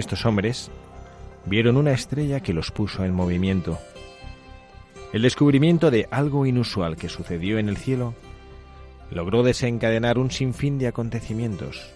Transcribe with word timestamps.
Estos 0.00 0.24
hombres 0.24 0.70
vieron 1.44 1.76
una 1.76 1.92
estrella 1.92 2.40
que 2.40 2.54
los 2.54 2.70
puso 2.70 3.04
en 3.04 3.12
movimiento. 3.12 3.78
El 5.12 5.20
descubrimiento 5.20 5.90
de 5.90 6.08
algo 6.10 6.46
inusual 6.46 6.96
que 6.96 7.10
sucedió 7.10 7.58
en 7.58 7.68
el 7.68 7.76
cielo 7.76 8.14
logró 9.10 9.42
desencadenar 9.42 10.16
un 10.16 10.30
sinfín 10.30 10.78
de 10.78 10.86
acontecimientos. 10.86 11.92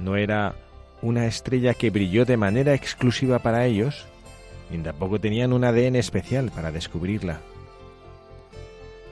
No 0.00 0.16
era 0.16 0.54
una 1.02 1.26
estrella 1.26 1.74
que 1.74 1.90
brilló 1.90 2.24
de 2.24 2.38
manera 2.38 2.72
exclusiva 2.72 3.40
para 3.40 3.66
ellos, 3.66 4.06
ni 4.70 4.78
tampoco 4.78 5.20
tenían 5.20 5.52
un 5.52 5.64
ADN 5.64 5.96
especial 5.96 6.50
para 6.50 6.72
descubrirla. 6.72 7.40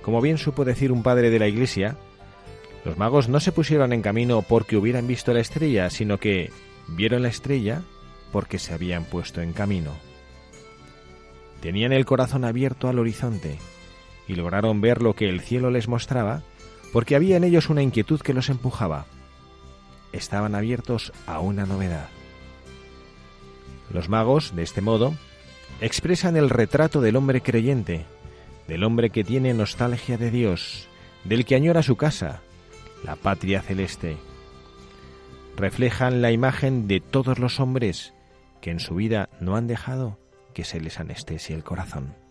Como 0.01 0.23
bien 0.23 0.39
supo 0.39 0.65
decir 0.65 0.91
un 0.91 1.03
padre 1.03 1.29
de 1.29 1.39
la 1.39 1.49
Iglesia, 1.49 1.97
los 2.83 2.97
magos 2.97 3.29
no 3.29 3.41
se 3.41 3.53
pusieron 3.53 3.93
en 3.93 4.01
camino 4.01 4.41
porque 4.41 4.79
hubieran 4.79 5.07
visto 5.07 5.35
la 5.35 5.41
estrella, 5.41 5.91
sino 5.91 6.17
que 6.17 6.51
vieron 6.89 7.23
la 7.23 7.29
estrella 7.29 7.83
porque 8.33 8.59
se 8.59 8.75
habían 8.75 9.05
puesto 9.05 9.41
en 9.41 9.53
camino. 9.53 9.93
Tenían 11.61 11.93
el 11.93 12.05
corazón 12.05 12.45
abierto 12.45 12.89
al 12.89 12.99
horizonte 12.99 13.59
y 14.29 14.35
lograron 14.35 14.81
ver 14.81 15.03
lo 15.03 15.15
que 15.15 15.29
el 15.29 15.41
cielo 15.41 15.71
les 15.71 15.89
mostraba 15.89 16.43
porque 16.93 17.17
había 17.17 17.37
en 17.37 17.45
ellos 17.45 17.71
una 17.71 17.83
inquietud 17.83 18.21
que 18.21 18.35
los 18.35 18.49
empujaba. 18.49 19.07
Estaban 20.13 20.55
abiertos 20.55 21.13
a 21.27 21.41
una 21.41 21.67
novedad. 21.67 22.09
Los 23.93 24.09
magos, 24.09 24.55
de 24.55 24.63
este 24.63 24.81
modo, 24.81 25.15
expresan 25.81 26.37
el 26.37 26.51
retrato 26.51 27.01
del 27.01 27.17
hombre 27.17 27.41
creyente, 27.41 28.07
del 28.69 28.85
hombre 28.85 29.11
que 29.11 29.25
tiene 29.25 29.55
nostalgia 29.55 30.17
de 30.17 30.31
Dios, 30.31 30.89
del 31.25 31.45
que 31.45 31.55
añora 31.55 31.83
su 31.83 31.97
casa, 31.97 32.41
la 33.05 33.17
patria 33.17 33.63
celeste. 33.63 34.17
Reflejan 35.57 36.21
la 36.21 36.33
imagen 36.33 36.89
de 36.89 37.01
todos 37.01 37.39
los 37.39 37.61
hombres 37.61 38.13
que 38.61 38.71
en 38.71 38.81
su 38.81 38.97
vida 38.97 39.29
no 39.41 39.57
han 39.57 39.67
dejado 39.67 40.19
que 40.53 40.65
se 40.65 40.81
les 40.81 40.99
anestesie 40.99 41.55
el 41.55 41.65
corazón. 41.65 42.24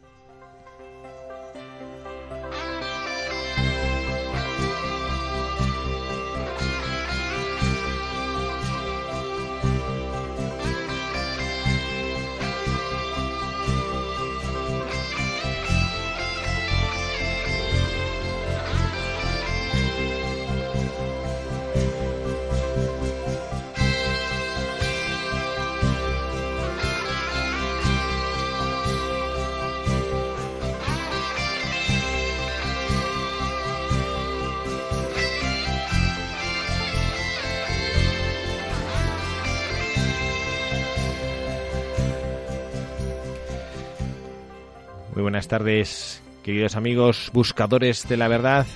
Buenas 45.33 45.47
tardes, 45.47 46.21
queridos 46.44 46.75
amigos 46.75 47.31
buscadores 47.33 48.07
de 48.07 48.17
la 48.17 48.27
verdad, 48.27 48.67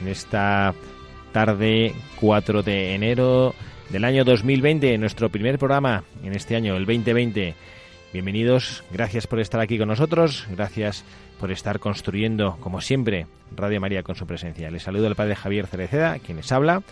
en 0.00 0.08
esta 0.08 0.74
tarde 1.32 1.94
4 2.16 2.64
de 2.64 2.96
enero 2.96 3.54
del 3.90 4.04
año 4.04 4.24
2020, 4.24 4.98
nuestro 4.98 5.28
primer 5.28 5.56
programa 5.56 6.02
en 6.24 6.34
este 6.34 6.56
año, 6.56 6.74
el 6.74 6.84
2020. 6.84 7.54
Bienvenidos, 8.12 8.82
gracias 8.90 9.28
por 9.28 9.38
estar 9.38 9.60
aquí 9.60 9.78
con 9.78 9.86
nosotros, 9.86 10.48
gracias 10.50 11.04
por 11.38 11.52
estar 11.52 11.78
construyendo, 11.78 12.56
como 12.58 12.80
siempre, 12.80 13.28
Radio 13.54 13.80
María 13.80 14.02
con 14.02 14.16
su 14.16 14.26
presencia. 14.26 14.68
Les 14.68 14.82
saludo 14.82 15.06
al 15.06 15.14
padre 15.14 15.36
Javier 15.36 15.68
Cereceda, 15.68 16.18
quien 16.18 16.38
les 16.38 16.50
habla, 16.50 16.82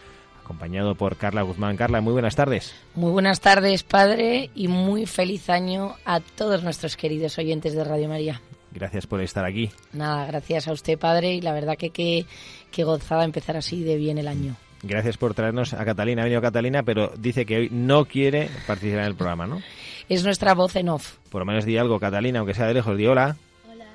acompañado 0.45 0.95
por 0.95 1.17
Carla 1.17 1.43
Guzmán. 1.43 1.77
Carla, 1.77 2.01
muy 2.01 2.13
buenas 2.13 2.37
tardes. 2.37 2.73
Muy 2.95 3.11
buenas 3.11 3.41
tardes, 3.41 3.83
padre, 3.83 4.51
y 4.55 4.69
muy 4.69 5.07
feliz 5.07 5.51
año 5.51 5.97
a 6.05 6.21
todos 6.21 6.63
nuestros 6.63 6.97
queridos 6.97 7.37
oyentes 7.39 7.75
de 7.75 7.83
Radio 7.83 8.09
María. 8.09 8.41
Gracias 8.73 9.07
por 9.07 9.21
estar 9.21 9.45
aquí. 9.45 9.71
Nada, 9.93 10.27
gracias 10.27 10.69
a 10.69 10.73
usted, 10.73 10.99
padre, 10.99 11.35
y 11.35 11.41
la 11.41 11.53
verdad 11.53 11.77
que 11.77 11.91
qué 11.91 12.85
gozada 12.85 13.25
empezar 13.25 13.57
así 13.57 13.83
de 13.83 13.97
bien 13.97 14.19
el 14.19 14.29
año. 14.29 14.57
Gracias 14.83 15.17
por 15.17 15.35
traernos 15.35 15.75
a 15.75 15.85
Catalina. 15.85 16.23
Ha 16.23 16.25
venido 16.25 16.41
Catalina, 16.41 16.83
pero 16.85 17.13
dice 17.19 17.45
que 17.45 17.57
hoy 17.57 17.69
no 17.73 18.05
quiere 18.05 18.49
participar 18.67 19.01
en 19.01 19.07
el 19.07 19.15
programa, 19.17 19.47
¿no? 19.47 19.61
Es 20.09 20.23
nuestra 20.25 20.55
voz 20.55 20.77
en 20.77 20.89
off. 20.89 21.17
Por 21.31 21.41
lo 21.41 21.47
menos 21.47 21.65
di 21.65 21.77
algo, 21.77 21.99
Catalina, 21.99 22.39
aunque 22.39 22.55
sea 22.55 22.67
de 22.67 22.75
lejos. 22.75 22.97
Di 22.97 23.07
hola. 23.07 23.37
Hola. 23.69 23.87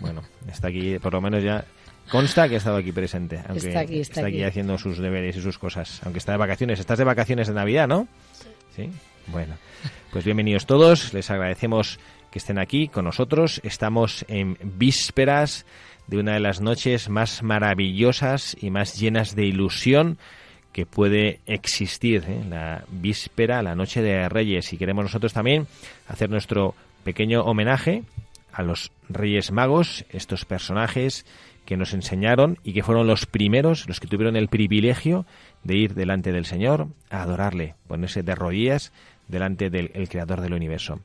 Bueno, 0.00 0.22
está 0.48 0.68
aquí, 0.68 0.98
por 0.98 1.12
lo 1.12 1.20
menos 1.20 1.42
ya 1.44 1.64
consta 2.10 2.48
que 2.48 2.54
ha 2.54 2.58
estado 2.58 2.76
aquí 2.78 2.92
presente. 2.92 3.42
Aunque 3.46 3.68
Está 3.68 3.80
aquí, 3.80 4.00
está 4.00 4.20
aquí 4.22 4.36
aquí. 4.36 4.44
haciendo 4.44 4.78
sus 4.78 4.98
deberes 4.98 5.36
y 5.36 5.42
sus 5.42 5.58
cosas. 5.58 6.00
Aunque 6.04 6.18
está 6.18 6.32
de 6.32 6.38
vacaciones. 6.38 6.80
Estás 6.80 6.98
de 6.98 7.04
vacaciones 7.04 7.48
de 7.48 7.54
Navidad, 7.54 7.86
¿no? 7.86 8.08
Sí. 8.74 8.88
Bueno, 9.26 9.54
pues 10.12 10.24
bienvenidos 10.24 10.64
todos. 10.66 11.12
Les 11.12 11.30
agradecemos 11.30 12.00
que 12.32 12.38
estén 12.38 12.58
aquí 12.58 12.88
con 12.88 13.04
nosotros. 13.04 13.60
Estamos 13.62 14.24
en 14.26 14.56
vísperas 14.62 15.66
de 16.06 16.18
una 16.18 16.32
de 16.32 16.40
las 16.40 16.60
noches 16.60 17.08
más 17.08 17.42
maravillosas 17.42 18.56
y 18.60 18.70
más 18.70 18.98
llenas 18.98 19.36
de 19.36 19.44
ilusión 19.44 20.18
que 20.72 20.86
puede 20.86 21.40
existir, 21.46 22.24
¿eh? 22.26 22.42
la 22.48 22.84
víspera, 22.90 23.62
la 23.62 23.74
noche 23.74 24.00
de 24.00 24.28
Reyes. 24.30 24.72
Y 24.72 24.78
queremos 24.78 25.04
nosotros 25.04 25.34
también 25.34 25.66
hacer 26.08 26.30
nuestro 26.30 26.74
pequeño 27.04 27.42
homenaje 27.42 28.02
a 28.52 28.62
los 28.62 28.90
Reyes 29.10 29.52
Magos, 29.52 30.06
estos 30.10 30.46
personajes 30.46 31.26
que 31.66 31.76
nos 31.76 31.92
enseñaron 31.92 32.58
y 32.64 32.72
que 32.72 32.82
fueron 32.82 33.06
los 33.06 33.26
primeros, 33.26 33.86
los 33.86 34.00
que 34.00 34.08
tuvieron 34.08 34.36
el 34.36 34.48
privilegio 34.48 35.26
de 35.64 35.76
ir 35.76 35.94
delante 35.94 36.32
del 36.32 36.46
Señor 36.46 36.88
a 37.10 37.22
adorarle, 37.22 37.74
ponerse 37.86 38.22
de 38.22 38.34
rodillas 38.34 38.90
delante 39.28 39.68
del 39.68 39.90
el 39.92 40.08
creador 40.08 40.40
del 40.40 40.54
universo. 40.54 40.98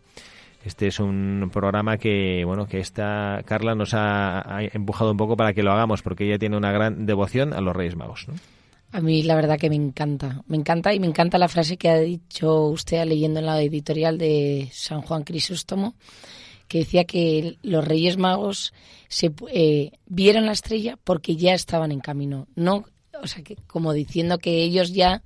Este 0.68 0.88
es 0.88 1.00
un 1.00 1.50
programa 1.54 1.98
que, 1.98 2.44
bueno, 2.46 2.68
que 2.68 2.82
esta 2.82 3.42
Carla 3.46 3.74
nos 3.74 3.94
ha, 3.94 4.60
empujado 4.74 5.12
un 5.12 5.18
poco 5.18 5.38
para 5.38 5.54
que 5.54 5.64
lo 5.64 5.72
hagamos, 5.72 6.02
porque 6.02 6.26
ella 6.26 6.38
tiene 6.38 6.58
una 6.58 6.74
gran 6.74 7.06
devoción 7.06 7.54
a 7.54 7.62
los 7.62 7.74
Reyes 7.74 7.96
Magos. 7.96 8.28
¿no? 8.28 8.34
A 8.92 9.00
mí 9.00 9.24
la 9.24 9.36
verdad 9.36 9.58
que 9.58 9.70
me 9.70 9.78
encanta, 9.78 10.44
me 10.48 10.58
encanta 10.58 10.94
y 10.94 11.00
me 11.00 11.08
encanta 11.08 11.38
la 11.38 11.48
frase 11.48 11.78
que 11.78 11.88
ha 11.88 11.98
dicho 12.02 12.66
usted 12.66 13.06
leyendo 13.06 13.40
en 13.40 13.46
la 13.46 13.62
editorial 13.62 14.18
de 14.18 14.68
San 14.74 15.02
Juan 15.04 15.24
Crisóstomo, 15.24 15.96
que 16.68 16.80
decía 16.80 17.06
que 17.06 17.58
los 17.62 17.88
Reyes 17.88 18.18
Magos 18.18 18.74
se 19.08 19.32
eh, 19.54 19.92
vieron 20.06 20.48
la 20.48 20.52
estrella 20.52 21.00
porque 21.02 21.38
ya 21.38 21.54
estaban 21.54 21.94
en 21.94 22.02
camino, 22.02 22.50
no, 22.56 22.84
o 23.24 23.28
sea, 23.28 23.42
que 23.42 23.56
como 23.68 23.94
diciendo 23.94 24.38
que 24.38 24.64
ellos 24.64 24.92
ya 24.92 25.24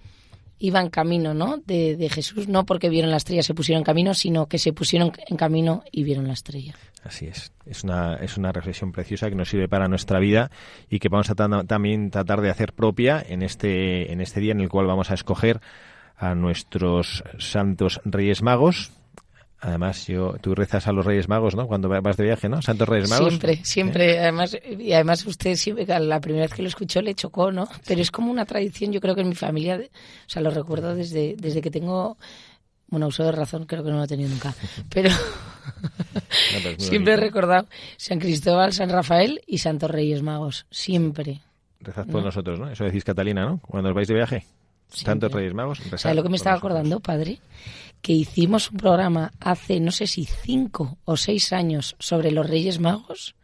iban 0.62 0.90
camino, 0.90 1.34
¿no? 1.34 1.58
De, 1.58 1.98
de, 1.98 2.10
Jesús, 2.10 2.48
no 2.48 2.66
porque 2.66 2.90
vieron 2.90 3.12
la 3.12 3.18
estrella 3.18 3.44
se 3.44 3.54
pusieron 3.54 3.84
camino, 3.84 4.13
sino 4.13 4.46
que 4.46 4.60
se 4.60 4.72
pusieron 4.72 5.12
en 5.28 5.36
camino 5.36 5.84
y 5.92 6.04
vieron 6.04 6.28
la 6.28 6.34
estrella. 6.34 6.75
Así 7.04 7.25
es. 7.25 7.52
Es 7.66 7.84
una, 7.84 8.16
es 8.16 8.38
una 8.38 8.52
reflexión 8.52 8.92
preciosa 8.92 9.30
que 9.30 9.36
nos 9.36 9.50
sirve 9.50 9.68
para 9.68 9.88
nuestra 9.88 10.19
vida 10.19 10.52
y 10.90 11.00
que 11.00 11.10
vamos 11.10 11.30
a 11.31 11.36
también 11.36 12.12
tratar 12.12 12.42
de 12.42 12.52
hacer 12.52 12.74
propia 12.74 13.24
en 13.28 13.42
este, 13.42 14.12
en 14.12 14.22
este 14.22 14.40
día 14.40 14.52
en 14.52 14.62
el 14.62 14.69
cual 14.69 14.86
vamos 14.86 15.10
a 15.10 15.16
escoger 15.16 15.62
a 16.16 16.36
nuestros 16.36 17.24
santos 17.40 18.00
Reyes 18.06 18.44
Magos, 18.44 18.92
Además, 19.63 20.08
yo, 20.08 20.34
tú 20.42 20.56
rezas 20.56 20.88
a 20.88 20.92
los 20.92 21.06
Reyes 21.06 21.30
Magos, 21.30 21.56
¿no? 21.56 21.68
Cuando 21.68 21.88
vas 21.88 22.18
de 22.18 22.24
viaje, 22.24 22.50
¿no? 22.50 22.63
Santos 22.63 22.90
Reyes 22.90 23.12
Magos. 23.12 23.28
Siempre, 23.28 23.60
siempre. 23.63 24.19
Además, 24.19 24.58
y 24.66 24.92
además 24.94 25.24
usted 25.28 25.56
siempre, 25.56 25.86
la 26.00 26.19
primera 26.19 26.46
vez 26.46 26.54
que 26.56 26.63
lo 26.63 26.68
escuchó 26.68 27.00
le 27.04 27.13
chocó, 27.13 27.52
¿no? 27.52 27.68
Pero 27.86 28.02
es 28.02 28.10
como 28.10 28.31
una 28.31 28.46
tradición, 28.46 28.92
yo 28.92 29.00
creo 29.00 29.13
que 29.13 29.22
en 29.22 29.30
mi 29.30 29.36
familia, 29.36 29.80
o 29.80 30.30
sea, 30.30 30.42
lo 30.42 30.50
recuerdo 30.50 30.96
desde, 30.96 31.36
desde 31.38 31.62
que 31.62 31.69
tengo, 31.69 32.18
bueno, 32.88 33.06
uso 33.06 33.24
de 33.24 33.34
razón, 33.34 33.66
creo 33.68 33.84
que 33.84 33.92
no 33.92 33.98
lo 33.98 34.04
he 34.06 34.08
tenido 34.08 34.31
nunca. 34.31 34.52
Pero 34.90 35.12
siempre 36.80 37.14
he 37.14 37.18
recordado 37.18 37.68
San 37.98 38.18
Cristóbal, 38.18 38.74
San 38.74 38.90
Rafael 38.90 39.42
y 39.46 39.60
Santos 39.60 39.92
Reyes 39.92 40.24
Magos. 40.24 40.66
Siempre. 40.72 41.42
Rezad 41.81 42.07
por 42.07 42.24
nosotros, 42.24 42.60
¿no? 42.60 42.68
Eso 42.72 42.84
decís 42.84 43.04
Catalina, 43.04 43.46
¿no? 43.46 43.60
Cuando 43.60 43.90
os 43.90 43.96
vais 43.96 44.07
de 44.07 44.16
viaje. 44.16 44.44
Santos 44.88 45.31
Reyes 45.31 45.54
Magos. 45.54 45.80
¿Sabes 45.98 46.16
lo 46.16 46.24
que 46.24 46.30
me 46.30 46.38
estaba 46.38 46.57
acordando, 46.57 47.00
padre? 47.00 47.40
Que 48.01 48.13
hicimos 48.13 48.71
un 48.71 48.77
programa 48.77 49.31
hace, 49.39 49.80
no 49.80 49.92
sé 49.92 50.07
si 50.07 50.25
cinco 50.25 50.98
o 51.06 51.18
seis 51.18 51.53
años, 51.53 51.95
sobre 52.00 52.31
los 52.31 52.50
Reyes 52.50 52.80
Magos 52.80 53.36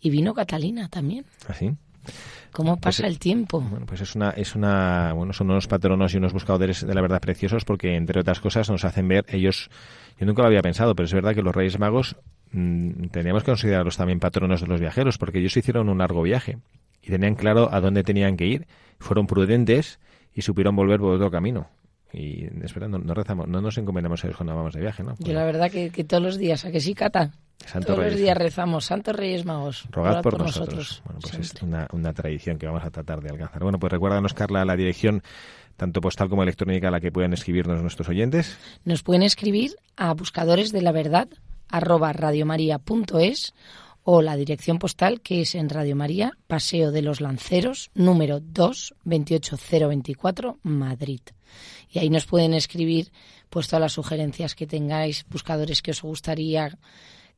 y 0.00 0.10
vino 0.10 0.34
Catalina 0.34 0.88
también. 0.88 1.24
¿Así? 1.46 1.68
¿Ah, 1.68 2.10
¿Cómo 2.52 2.76
pues 2.76 2.96
pasa 2.96 3.06
el 3.06 3.18
tiempo? 3.18 3.60
Bueno, 3.60 3.86
pues 3.86 4.00
es 4.00 4.16
una, 4.16 4.30
es 4.30 4.56
una, 4.56 5.12
bueno, 5.12 5.32
son 5.32 5.50
unos 5.50 5.68
patronos 5.68 6.14
y 6.14 6.16
unos 6.16 6.32
buscadores 6.32 6.84
de 6.84 6.94
la 6.94 7.00
verdad 7.00 7.20
preciosos 7.20 7.64
porque, 7.64 7.94
entre 7.94 8.20
otras 8.20 8.40
cosas, 8.40 8.68
nos 8.70 8.84
hacen 8.84 9.06
ver 9.06 9.24
ellos, 9.28 9.70
yo 10.18 10.26
nunca 10.26 10.42
lo 10.42 10.48
había 10.48 10.62
pensado, 10.62 10.94
pero 10.96 11.04
es 11.04 11.12
verdad 11.12 11.34
que 11.34 11.42
los 11.42 11.54
Reyes 11.54 11.78
Magos 11.78 12.16
mmm, 12.50 13.06
teníamos 13.08 13.44
que 13.44 13.52
considerarlos 13.52 13.96
también 13.96 14.18
patronos 14.18 14.62
de 14.62 14.66
los 14.66 14.80
viajeros 14.80 15.18
porque 15.18 15.38
ellos 15.38 15.56
hicieron 15.56 15.88
un 15.88 15.98
largo 15.98 16.22
viaje 16.22 16.58
y 17.02 17.10
tenían 17.10 17.34
claro 17.36 17.72
a 17.72 17.80
dónde 17.80 18.02
tenían 18.02 18.36
que 18.36 18.46
ir, 18.46 18.66
fueron 18.98 19.26
prudentes 19.26 20.00
y 20.34 20.42
supieron 20.42 20.74
volver 20.74 20.98
por 20.98 21.14
otro 21.14 21.30
camino 21.30 21.68
y 22.12 22.46
espera, 22.64 22.88
no, 22.88 23.14
rezamos, 23.14 23.48
no 23.48 23.60
nos 23.60 23.78
encomendamos 23.78 24.24
a 24.24 24.28
Dios 24.28 24.36
cuando 24.36 24.54
vamos 24.54 24.74
de 24.74 24.80
viaje, 24.80 25.02
¿no? 25.02 25.14
Yo 25.18 25.32
la 25.32 25.44
verdad 25.44 25.70
que, 25.70 25.90
todos 26.04 26.22
los 26.22 26.38
días, 26.38 26.64
¿a 26.64 26.70
que 26.70 26.80
sí, 26.80 26.94
Cata? 26.94 27.32
todos 27.86 27.98
los 27.98 28.16
días 28.16 28.36
rezamos, 28.36 28.86
Santos 28.86 29.14
Reyes 29.14 29.44
Magos. 29.44 29.84
Rogad 29.90 30.22
por, 30.22 30.38
nosotros. 30.38 31.02
Bueno, 31.04 31.20
pues 31.20 31.34
es 31.34 31.62
una, 31.62 31.86
una, 31.92 32.12
tradición 32.14 32.58
que 32.58 32.66
vamos 32.66 32.84
a 32.84 32.90
tratar 32.90 33.20
de 33.20 33.30
alcanzar. 33.30 33.62
Bueno, 33.62 33.78
pues 33.78 33.92
recuérdanos, 33.92 34.32
Carla, 34.32 34.64
la 34.64 34.76
dirección 34.76 35.22
tanto 35.80 36.02
postal 36.02 36.28
como 36.28 36.42
electrónica 36.42 36.88
a 36.88 36.90
la 36.90 37.00
que 37.00 37.10
pueden 37.10 37.32
escribirnos 37.32 37.80
nuestros 37.80 38.08
oyentes. 38.10 38.58
Nos 38.84 39.02
pueden 39.02 39.22
escribir 39.22 39.76
a 39.96 40.12
buscadores 40.12 40.72
de 40.72 40.82
la 40.82 40.92
verdad 40.92 41.28
arroba 41.70 42.12
radiomaria.es 42.12 43.54
o 44.02 44.22
la 44.22 44.36
dirección 44.36 44.78
postal 44.78 45.20
que 45.20 45.42
es 45.42 45.54
en 45.54 45.68
Radio 45.68 45.96
María, 45.96 46.36
Paseo 46.46 46.90
de 46.90 47.02
los 47.02 47.20
Lanceros, 47.20 47.90
número 47.94 48.40
2, 48.40 48.94
28024, 49.04 50.58
Madrid. 50.62 51.20
Y 51.90 51.98
ahí 51.98 52.10
nos 52.10 52.26
pueden 52.26 52.54
escribir 52.54 53.12
pues 53.48 53.66
todas 53.68 53.80
las 53.80 53.92
sugerencias 53.92 54.54
que 54.54 54.66
tengáis, 54.66 55.26
buscadores 55.28 55.82
que 55.82 55.90
os 55.90 56.02
gustaría 56.02 56.78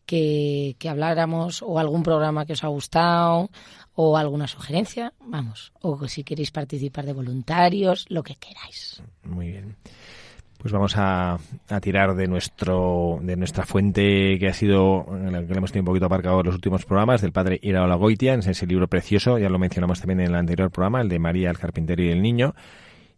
que, 0.05 0.77
que, 0.79 0.89
habláramos 0.89 1.63
o 1.63 1.79
algún 1.79 2.03
programa 2.03 2.45
que 2.45 2.53
os 2.53 2.65
ha 2.65 2.69
gustado 2.69 3.51
o 3.95 4.17
alguna 4.17 4.49
sugerencia, 4.49 5.13
vamos, 5.21 5.73
o 5.81 6.09
si 6.09 6.25
queréis 6.25 6.51
participar 6.51 7.07
de 7.07 7.13
voluntarios, 7.13 8.07
lo 8.09 8.23
que 8.23 8.37
queráis. 8.37 9.03
Muy 9.25 9.49
bien 9.49 9.77
pues 10.63 10.73
vamos 10.73 10.95
a, 10.97 11.39
tirar 11.81 12.15
de 12.15 12.29
nuestro 12.29 13.19
de 13.21 13.35
nuestra 13.35 13.67
fuente 13.67 14.39
que 14.39 14.47
ha 14.47 14.55
sido 14.55 15.05
en 15.11 15.33
la 15.33 15.45
que 15.45 15.53
hemos 15.55 15.73
tenido 15.73 15.83
un 15.83 15.87
poquito 15.87 16.07
aparcado 16.07 16.39
en 16.39 16.47
los 16.47 16.55
últimos 16.55 16.85
programas 16.85 17.21
del 17.21 17.33
padre 17.33 17.59
Iraola 17.63 17.97
Goitia, 17.97 18.33
en 18.35 18.41
ese 18.41 18.65
libro 18.65 18.87
precioso, 18.87 19.39
ya 19.39 19.49
lo 19.49 19.59
mencionamos 19.59 19.99
también 19.99 20.21
en 20.21 20.29
el 20.29 20.37
anterior 20.37 20.71
programa, 20.71 21.01
el 21.01 21.09
de 21.09 21.19
María 21.19 21.51
el 21.51 21.59
carpintero 21.59 22.05
y 22.05 22.11
el 22.11 22.23
niño, 22.23 22.55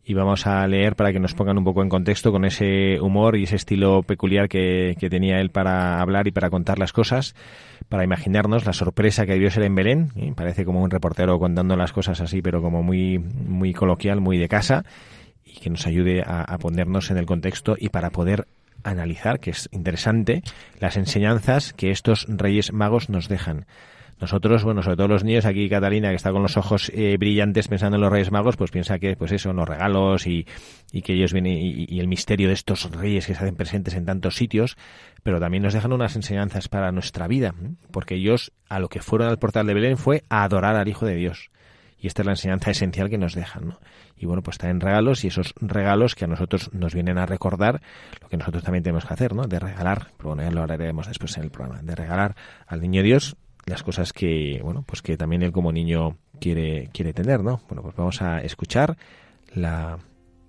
y 0.03 0.15
vamos 0.15 0.47
a 0.47 0.67
leer 0.67 0.97
para 0.97 1.13
que 1.13 1.21
nos 1.21 1.35
pongan 1.35 1.59
un 1.59 1.65
poco 1.65 1.83
en 1.83 1.91
contexto 1.91 2.33
con 2.33 2.47
ese 2.47 2.99
humor 2.99 3.37
y 3.37 3.43
ese 3.43 3.57
estilo 3.57 4.03
peculiar 4.03 4.49
que, 4.49 4.97
que 4.99 5.11
tenía 5.11 5.39
él 5.39 5.51
para 5.51 6.01
hablar 6.01 6.27
y 6.27 6.31
para 6.31 6.49
contar 6.49 6.79
las 6.79 6.95
cosas, 6.95 7.35
para 7.91 8.05
imaginarnos 8.05 8.65
la 8.65 8.73
sorpresa 8.73 9.27
que 9.27 9.33
debió 9.33 9.51
ser 9.51 9.65
en 9.65 9.75
Belén, 9.75 10.13
¿eh? 10.17 10.33
parece 10.35 10.65
como 10.65 10.83
un 10.83 10.91
reportero 10.91 11.39
contando 11.39 11.77
las 11.77 11.93
cosas 11.93 12.23
así, 12.23 12.41
pero 12.41 12.63
como 12.63 12.83
muy, 12.83 13.19
muy 13.19 13.75
coloquial, 13.75 14.23
muy 14.23 14.39
de 14.39 14.49
casa, 14.49 14.87
y 15.55 15.61
que 15.61 15.71
nos 15.71 15.87
ayude 15.87 16.23
a, 16.27 16.59
ponernos 16.59 17.11
en 17.11 17.17
el 17.17 17.27
contexto 17.27 17.77
y 17.79 17.89
para 17.89 18.11
poder 18.11 18.47
analizar, 18.83 19.41
que 19.41 19.51
es 19.51 19.69
interesante, 19.73 20.43
las 20.81 20.97
enseñanzas 20.97 21.73
que 21.73 21.91
estos 21.91 22.27
Reyes 22.29 22.73
Magos 22.73 23.09
nos 23.09 23.29
dejan. 23.29 23.67
Nosotros, 24.21 24.63
bueno, 24.63 24.83
sobre 24.83 24.97
todo 24.97 25.09
los 25.09 25.25
niños, 25.25 25.45
aquí 25.45 25.69
Catalina, 25.69 26.11
que 26.11 26.17
está 26.17 26.33
con 26.33 26.43
los 26.43 26.57
ojos 26.57 26.91
eh, 26.95 27.17
brillantes 27.19 27.69
pensando 27.69 27.97
en 27.97 28.01
los 28.01 28.13
Reyes 28.13 28.31
Magos, 28.31 28.57
pues 28.57 28.71
piensa 28.71 28.99
que, 28.99 29.17
pues 29.17 29.33
eso, 29.33 29.53
los 29.53 29.69
regalos 29.69 30.27
y, 30.27 30.47
y 30.93 31.03
que 31.03 31.15
ellos 31.15 31.33
vienen, 31.33 31.57
y, 31.57 31.99
el 31.99 32.09
misterio 32.09 32.49
de 32.49 32.55
estos 32.55 32.91
reyes 32.93 33.27
que 33.27 33.35
se 33.35 33.43
hacen 33.43 33.57
presentes 33.57 33.95
en 33.95 34.07
tantos 34.07 34.37
sitios, 34.37 34.77
pero 35.23 35.41
también 35.41 35.63
nos 35.63 35.75
dejan 35.75 35.93
unas 35.93 36.15
enseñanzas 36.17 36.69
para 36.69 36.93
nuestra 36.93 37.27
vida, 37.27 37.55
porque 37.91 38.15
ellos 38.15 38.53
a 38.69 38.79
lo 38.79 38.89
que 38.89 39.01
fueron 39.01 39.29
al 39.29 39.39
portal 39.39 39.67
de 39.67 39.75
Belén 39.75 39.99
fue 39.99 40.23
a 40.29 40.45
adorar 40.45 40.77
al 40.77 40.89
Hijo 40.89 41.07
de 41.07 41.17
Dios. 41.17 41.51
Y 42.05 42.07
esta 42.07 42.21
es 42.21 42.27
la 42.27 42.33
enseñanza 42.33 42.71
esencial 42.71 43.09
que 43.09 43.17
nos 43.17 43.35
dejan, 43.35 43.67
¿no? 43.67 43.79
Y 44.19 44.27
bueno, 44.27 44.43
pues 44.43 44.63
en 44.63 44.79
regalos 44.79 45.25
y 45.25 45.29
esos 45.29 45.55
regalos 45.59 46.15
que 46.15 46.27
a 46.27 46.29
nosotros 46.29 46.71
nos 46.75 46.93
vienen 46.93 47.17
a 47.17 47.25
recordar 47.25 47.81
lo 48.21 48.29
que 48.29 48.37
nosotros 48.37 48.63
también 48.63 48.85
tenemos 48.85 49.07
que 49.07 49.15
hacer, 49.15 49.35
¿no? 49.35 49.47
De 49.47 49.59
regalar, 49.59 50.09
pero 50.19 50.29
bueno, 50.29 50.43
ya 50.43 50.51
lo 50.51 50.61
hablaremos 50.61 51.09
después 51.09 51.35
en 51.39 51.45
el 51.45 51.51
programa, 51.51 51.81
de 51.81 51.95
regalar 51.95 52.37
al 52.67 52.83
niño 52.83 53.03
Dios 53.03 53.39
las 53.65 53.83
cosas 53.83 54.13
que, 54.13 54.61
bueno, 54.63 54.85
pues 54.87 55.01
que 55.01 55.17
también 55.17 55.43
él 55.43 55.53
como 55.53 55.73
niño 55.73 56.19
quiere, 56.43 56.91
quiere 56.93 57.15
tener, 57.15 57.43
¿no? 57.43 57.63
Bueno, 57.69 57.81
pues 57.81 57.97
vamos 57.97 58.21
a 58.21 58.43
escuchar 58.43 58.99
la 59.55 59.99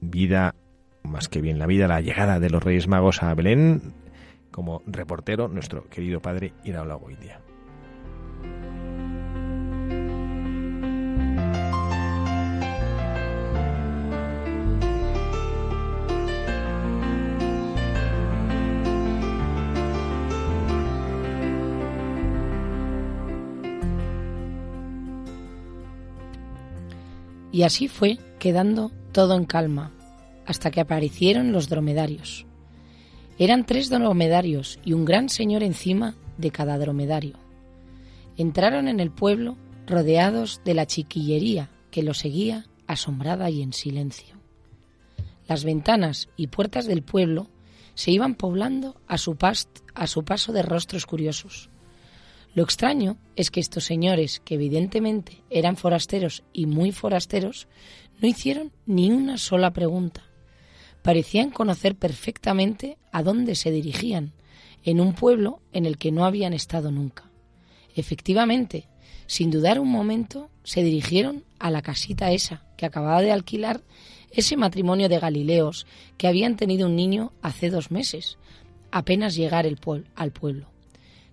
vida, 0.02 0.56
más 1.04 1.30
que 1.30 1.40
bien 1.40 1.58
la 1.58 1.68
vida, 1.68 1.88
la 1.88 2.02
llegada 2.02 2.42
de 2.42 2.50
los 2.50 2.62
Reyes 2.62 2.90
Magos 2.90 3.24
a 3.24 3.34
Belén, 3.34 3.94
como 4.52 4.82
reportero, 4.88 5.48
nuestro 5.48 5.88
querido 5.88 6.22
padre 6.22 6.52
Iraola 6.66 6.96
Goitia. 6.96 7.45
Y 27.56 27.64
así 27.64 27.88
fue 27.88 28.18
quedando 28.38 28.92
todo 29.14 29.38
en 29.38 29.46
calma, 29.46 29.94
hasta 30.46 30.72
que 30.72 30.82
aparecieron 30.82 31.54
los 31.54 31.70
dromedarios. 31.70 32.46
Eran 33.40 33.66
tres 33.66 33.90
dromedarios 33.90 34.78
y 34.84 34.92
un 34.92 35.06
gran 35.06 35.30
señor 35.30 35.64
encima 35.64 36.16
de 36.38 36.52
cada 36.52 36.78
dromedario. 36.78 37.38
Entraron 38.36 38.90
en 38.90 39.00
el 39.00 39.10
pueblo 39.10 39.56
rodeados 39.88 40.60
de 40.66 40.74
la 40.74 40.86
chiquillería 40.86 41.70
que 41.92 42.04
los 42.04 42.18
seguía 42.18 42.66
asombrada 42.88 43.50
y 43.50 43.62
en 43.62 43.72
silencio. 43.72 44.36
Las 45.48 45.64
ventanas 45.64 46.28
y 46.36 46.48
puertas 46.48 46.88
del 46.88 47.04
pueblo 47.04 47.48
se 47.94 48.12
iban 48.12 48.36
poblando 48.36 48.98
a 49.08 49.18
su, 49.18 49.38
a 49.94 50.08
su 50.08 50.26
paso 50.26 50.52
de 50.52 50.62
rostros 50.62 51.06
curiosos, 51.06 51.70
lo 52.56 52.64
extraño 52.64 53.18
es 53.36 53.52
que 53.52 53.60
estos 53.60 53.84
señores, 53.84 54.42
que 54.46 54.56
evidentemente 54.56 55.44
eran 55.50 55.76
forasteros 55.76 56.44
y 56.54 56.68
muy 56.68 56.94
forasteros, 56.94 57.68
no 58.22 58.30
hicieron 58.30 58.72
ni 58.86 59.12
una 59.12 59.38
sola 59.38 59.74
pregunta. 59.74 60.24
Parecían 61.02 61.50
conocer 61.50 61.96
perfectamente 61.98 62.98
a 63.12 63.24
dónde 63.24 63.56
se 63.56 63.72
dirigían, 63.72 64.32
en 64.84 65.02
un 65.02 65.14
pueblo 65.14 65.60
en 65.74 65.86
el 65.86 65.98
que 65.98 66.14
no 66.14 66.24
habían 66.24 66.54
estado 66.54 66.92
nunca. 66.92 67.30
Efectivamente, 67.94 68.88
sin 69.28 69.52
dudar 69.52 69.78
un 69.78 69.92
momento, 69.92 70.50
se 70.64 70.82
dirigieron 70.82 71.44
a 71.60 71.72
la 71.72 71.82
casita 71.82 72.32
esa 72.32 72.66
que 72.78 72.86
acababa 72.86 73.22
de 73.22 73.34
alquilar 73.34 73.82
ese 74.32 74.56
matrimonio 74.56 75.10
de 75.10 75.20
Galileos 75.20 75.88
que 76.18 76.30
habían 76.30 76.56
tenido 76.56 76.88
un 76.88 76.96
niño 76.96 77.34
hace 77.42 77.70
dos 77.70 77.92
meses, 77.92 78.38
apenas 78.92 79.36
llegar 79.36 79.66
el 79.66 79.78
al 80.16 80.32
pueblo. 80.32 80.75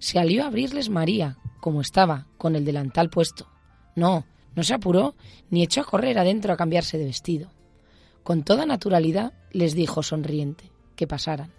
Salió 0.02 0.42
a 0.42 0.49
abrirles 0.49 0.88
María, 0.88 1.38
como 1.61 1.80
estaba, 1.80 2.26
con 2.37 2.56
el 2.56 2.64
delantal 2.64 3.09
puesto. 3.09 3.47
No, 3.94 4.26
no 4.56 4.64
se 4.64 4.75
apuró 4.75 5.14
ni 5.49 5.62
echó 5.62 5.80
a 5.80 5.85
correr 5.85 6.18
adentro 6.18 6.52
a 6.52 6.56
cambiarse 6.56 6.99
de 6.99 7.04
vestido. 7.04 7.52
Con 8.25 8.42
toda 8.42 8.66
naturalidad 8.66 9.32
les 9.52 9.76
dijo 9.76 10.02
sonriente 10.02 10.73
que 10.97 11.06
pasaran. 11.06 11.52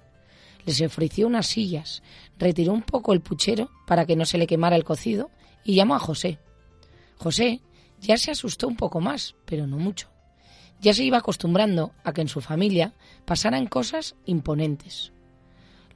Les 0.66 0.82
ofreció 0.82 1.26
unas 1.26 1.48
sillas, 1.48 2.04
retiró 2.38 2.74
un 2.74 2.82
poco 2.82 3.14
el 3.14 3.22
puchero 3.22 3.72
para 3.88 4.06
que 4.06 4.18
no 4.18 4.26
se 4.26 4.38
le 4.38 4.46
quemara 4.46 4.76
el 4.76 4.84
cocido 4.84 5.32
y 5.64 5.76
llamó 5.76 5.96
a 5.96 6.00
José. 6.00 6.38
José 7.16 7.62
ya 8.02 8.18
se 8.18 8.32
asustó 8.32 8.68
un 8.68 8.76
poco 8.76 9.00
más, 9.00 9.36
pero 9.46 9.68
no 9.68 9.78
mucho. 9.78 10.10
ya 10.82 10.94
se 10.94 11.06
iba 11.06 11.18
acostumbrando 11.18 11.94
a 12.04 12.12
que 12.12 12.20
en 12.20 12.28
su 12.28 12.42
familia 12.42 12.94
pasaran 13.24 13.68
cosas 13.68 14.18
imponentes. 14.26 15.14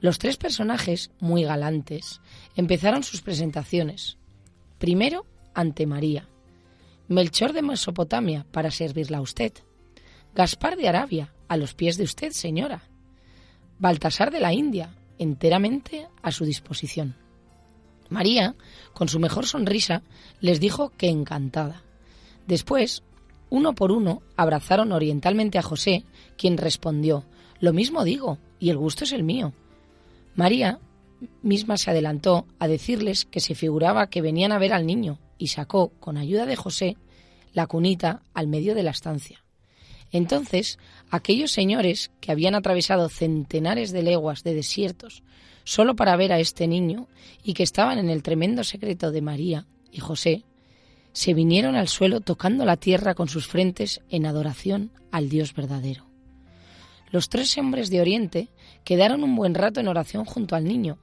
Los 0.00 0.18
tres 0.18 0.36
personajes, 0.36 1.10
muy 1.18 1.42
galantes, 1.42 2.20
empezaron 2.54 3.02
sus 3.02 3.20
presentaciones. 3.20 4.16
Primero, 4.78 5.26
ante 5.54 5.86
María. 5.86 6.28
Melchor 7.08 7.52
de 7.52 7.62
Mesopotamia, 7.62 8.46
para 8.52 8.70
servirla 8.70 9.18
a 9.18 9.22
usted. 9.22 9.52
Gaspar 10.34 10.76
de 10.76 10.88
Arabia, 10.88 11.34
a 11.48 11.56
los 11.56 11.74
pies 11.74 11.96
de 11.96 12.04
usted, 12.04 12.30
señora. 12.30 12.82
Baltasar 13.78 14.30
de 14.30 14.40
la 14.40 14.52
India, 14.52 14.94
enteramente 15.18 16.06
a 16.22 16.30
su 16.30 16.44
disposición. 16.44 17.16
María, 18.08 18.54
con 18.94 19.08
su 19.08 19.18
mejor 19.18 19.46
sonrisa, 19.46 20.02
les 20.40 20.60
dijo 20.60 20.90
que 20.96 21.08
encantada. 21.08 21.82
Después, 22.46 23.02
uno 23.50 23.74
por 23.74 23.90
uno, 23.90 24.22
abrazaron 24.36 24.92
orientalmente 24.92 25.58
a 25.58 25.62
José, 25.62 26.04
quien 26.36 26.56
respondió 26.56 27.24
Lo 27.60 27.72
mismo 27.72 28.04
digo, 28.04 28.38
y 28.60 28.70
el 28.70 28.76
gusto 28.76 29.04
es 29.04 29.12
el 29.12 29.24
mío. 29.24 29.52
María 30.38 30.78
misma 31.42 31.76
se 31.78 31.90
adelantó 31.90 32.46
a 32.60 32.68
decirles 32.68 33.24
que 33.24 33.40
se 33.40 33.56
figuraba 33.56 34.08
que 34.08 34.22
venían 34.22 34.52
a 34.52 34.58
ver 34.60 34.72
al 34.72 34.86
niño 34.86 35.18
y 35.36 35.48
sacó, 35.48 35.88
con 35.98 36.16
ayuda 36.16 36.46
de 36.46 36.54
José, 36.54 36.96
la 37.54 37.66
cunita 37.66 38.22
al 38.34 38.46
medio 38.46 38.76
de 38.76 38.84
la 38.84 38.92
estancia. 38.92 39.44
Entonces, 40.12 40.78
aquellos 41.10 41.50
señores 41.50 42.12
que 42.20 42.30
habían 42.30 42.54
atravesado 42.54 43.08
centenares 43.08 43.90
de 43.90 44.04
leguas 44.04 44.44
de 44.44 44.54
desiertos 44.54 45.24
solo 45.64 45.96
para 45.96 46.14
ver 46.14 46.32
a 46.32 46.38
este 46.38 46.68
niño 46.68 47.08
y 47.42 47.54
que 47.54 47.64
estaban 47.64 47.98
en 47.98 48.08
el 48.08 48.22
tremendo 48.22 48.62
secreto 48.62 49.10
de 49.10 49.22
María 49.22 49.66
y 49.90 49.98
José, 49.98 50.44
se 51.10 51.34
vinieron 51.34 51.74
al 51.74 51.88
suelo 51.88 52.20
tocando 52.20 52.64
la 52.64 52.76
tierra 52.76 53.16
con 53.16 53.28
sus 53.28 53.48
frentes 53.48 54.02
en 54.08 54.24
adoración 54.24 54.92
al 55.10 55.30
Dios 55.30 55.52
verdadero. 55.52 56.06
Los 57.10 57.28
tres 57.28 57.58
hombres 57.58 57.90
de 57.90 58.00
Oriente 58.00 58.50
quedaron 58.84 59.22
un 59.24 59.36
buen 59.36 59.54
rato 59.54 59.80
en 59.80 59.88
oración 59.88 60.24
junto 60.24 60.56
al 60.56 60.64
niño. 60.64 60.98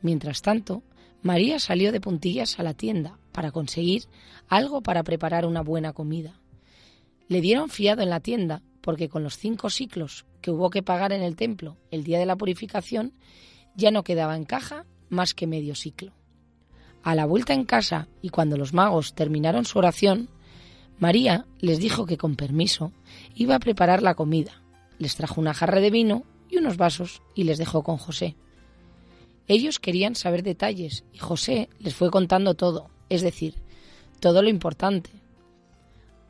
Mientras 0.00 0.42
tanto, 0.42 0.82
María 1.22 1.58
salió 1.58 1.92
de 1.92 2.00
puntillas 2.00 2.58
a 2.58 2.62
la 2.62 2.74
tienda 2.74 3.18
para 3.32 3.50
conseguir 3.50 4.04
algo 4.48 4.82
para 4.82 5.02
preparar 5.02 5.44
una 5.44 5.62
buena 5.62 5.92
comida. 5.92 6.40
Le 7.28 7.40
dieron 7.40 7.68
fiado 7.68 8.02
en 8.02 8.10
la 8.10 8.20
tienda 8.20 8.62
porque 8.80 9.08
con 9.08 9.24
los 9.24 9.36
cinco 9.36 9.68
ciclos 9.68 10.26
que 10.40 10.52
hubo 10.52 10.70
que 10.70 10.82
pagar 10.82 11.12
en 11.12 11.22
el 11.22 11.34
templo 11.34 11.76
el 11.90 12.04
día 12.04 12.18
de 12.18 12.26
la 12.26 12.36
purificación 12.36 13.12
ya 13.74 13.90
no 13.90 14.04
quedaba 14.04 14.36
en 14.36 14.44
caja 14.44 14.86
más 15.08 15.34
que 15.34 15.46
medio 15.46 15.74
ciclo. 15.74 16.12
A 17.02 17.14
la 17.14 17.26
vuelta 17.26 17.52
en 17.52 17.64
casa 17.64 18.08
y 18.22 18.30
cuando 18.30 18.56
los 18.56 18.72
magos 18.72 19.14
terminaron 19.14 19.64
su 19.64 19.78
oración, 19.78 20.28
María 20.98 21.46
les 21.58 21.78
dijo 21.78 22.06
que 22.06 22.16
con 22.16 22.36
permiso 22.36 22.92
iba 23.34 23.56
a 23.56 23.60
preparar 23.60 24.02
la 24.02 24.14
comida. 24.14 24.62
Les 24.98 25.16
trajo 25.16 25.40
una 25.40 25.54
jarra 25.54 25.80
de 25.80 25.90
vino 25.90 26.24
y 26.48 26.58
unos 26.58 26.76
vasos 26.76 27.22
y 27.34 27.44
les 27.44 27.58
dejó 27.58 27.82
con 27.82 27.96
José. 27.96 28.36
Ellos 29.48 29.78
querían 29.78 30.14
saber 30.14 30.42
detalles 30.42 31.04
y 31.12 31.18
José 31.18 31.68
les 31.78 31.94
fue 31.94 32.10
contando 32.10 32.54
todo, 32.54 32.90
es 33.08 33.22
decir, 33.22 33.54
todo 34.20 34.42
lo 34.42 34.48
importante. 34.48 35.10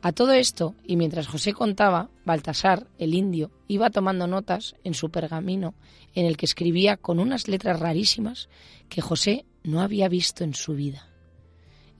A 0.01 0.11
todo 0.11 0.33
esto, 0.33 0.75
y 0.85 0.95
mientras 0.95 1.27
José 1.27 1.53
contaba, 1.53 2.09
Baltasar, 2.23 2.87
el 2.99 3.15
indio, 3.15 3.51
iba 3.67 3.89
tomando 3.89 4.27
notas 4.27 4.75
en 4.83 4.93
su 4.93 5.09
pergamino 5.09 5.73
en 6.13 6.25
el 6.25 6.37
que 6.37 6.45
escribía 6.45 6.97
con 6.97 7.19
unas 7.19 7.47
letras 7.47 7.79
rarísimas 7.79 8.47
que 8.89 9.01
José 9.01 9.45
no 9.63 9.81
había 9.81 10.07
visto 10.07 10.43
en 10.43 10.53
su 10.53 10.75
vida. 10.75 11.09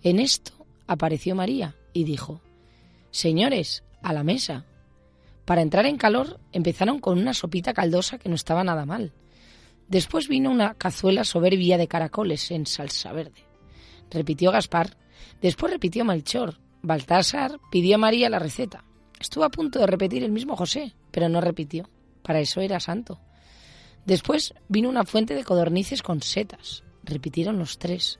En 0.03 0.19
esto 0.19 0.65
apareció 0.85 1.35
María 1.35 1.75
y 1.91 2.03
dijo, 2.03 2.41
Señores, 3.11 3.83
a 4.03 4.13
la 4.13 4.23
mesa. 4.23 4.65
Para 5.47 5.61
entrar 5.61 5.85
en 5.85 5.95
calor 5.95 6.41
empezaron 6.51 6.99
con 6.99 7.17
una 7.17 7.33
sopita 7.33 7.73
caldosa 7.73 8.17
que 8.17 8.27
no 8.27 8.35
estaba 8.35 8.65
nada 8.65 8.85
mal. 8.85 9.13
Después 9.87 10.27
vino 10.27 10.51
una 10.51 10.73
cazuela 10.73 11.23
soberbia 11.23 11.77
de 11.77 11.87
caracoles 11.87 12.51
en 12.51 12.65
salsa 12.65 13.13
verde. 13.13 13.47
Repitió 14.11 14.51
Gaspar. 14.51 14.97
Después 15.41 15.71
repitió 15.71 16.03
Melchor. 16.03 16.59
Baltasar 16.81 17.61
pidió 17.71 17.95
a 17.95 17.97
María 17.97 18.29
la 18.29 18.39
receta. 18.39 18.83
Estuvo 19.21 19.45
a 19.45 19.49
punto 19.49 19.79
de 19.79 19.87
repetir 19.87 20.21
el 20.21 20.33
mismo 20.33 20.57
José, 20.57 20.93
pero 21.11 21.29
no 21.29 21.39
repitió. 21.39 21.89
Para 22.23 22.41
eso 22.41 22.59
era 22.59 22.81
santo. 22.81 23.21
Después 24.05 24.53
vino 24.67 24.89
una 24.89 25.05
fuente 25.05 25.33
de 25.33 25.45
codornices 25.45 26.03
con 26.03 26.21
setas. 26.21 26.83
Repitieron 27.03 27.57
los 27.57 27.79
tres. 27.79 28.19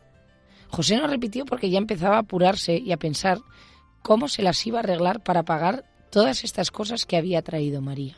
José 0.69 0.95
no 0.95 1.07
repitió 1.07 1.43
porque 1.43 1.69
ya 1.69 1.77
empezaba 1.77 2.15
a 2.15 2.19
apurarse 2.19 2.77
y 2.77 2.93
a 2.93 2.97
pensar 2.97 3.39
cómo 4.01 4.29
se 4.29 4.43
las 4.43 4.65
iba 4.65 4.79
a 4.79 4.83
arreglar 4.83 5.23
para 5.23 5.43
pagar 5.43 5.83
todas 6.09 6.43
estas 6.43 6.71
cosas 6.71 7.05
que 7.05 7.17
había 7.17 7.41
traído 7.41 7.81
María. 7.81 8.17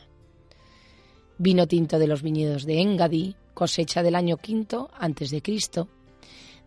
Vino 1.38 1.66
tinto 1.66 1.98
de 1.98 2.06
los 2.06 2.22
viñedos 2.22 2.64
de 2.64 2.80
Engadí, 2.80 3.34
cosecha 3.54 4.02
del 4.02 4.14
año 4.14 4.36
quinto 4.36 4.90
antes 4.98 5.30
de 5.30 5.42
Cristo. 5.42 5.88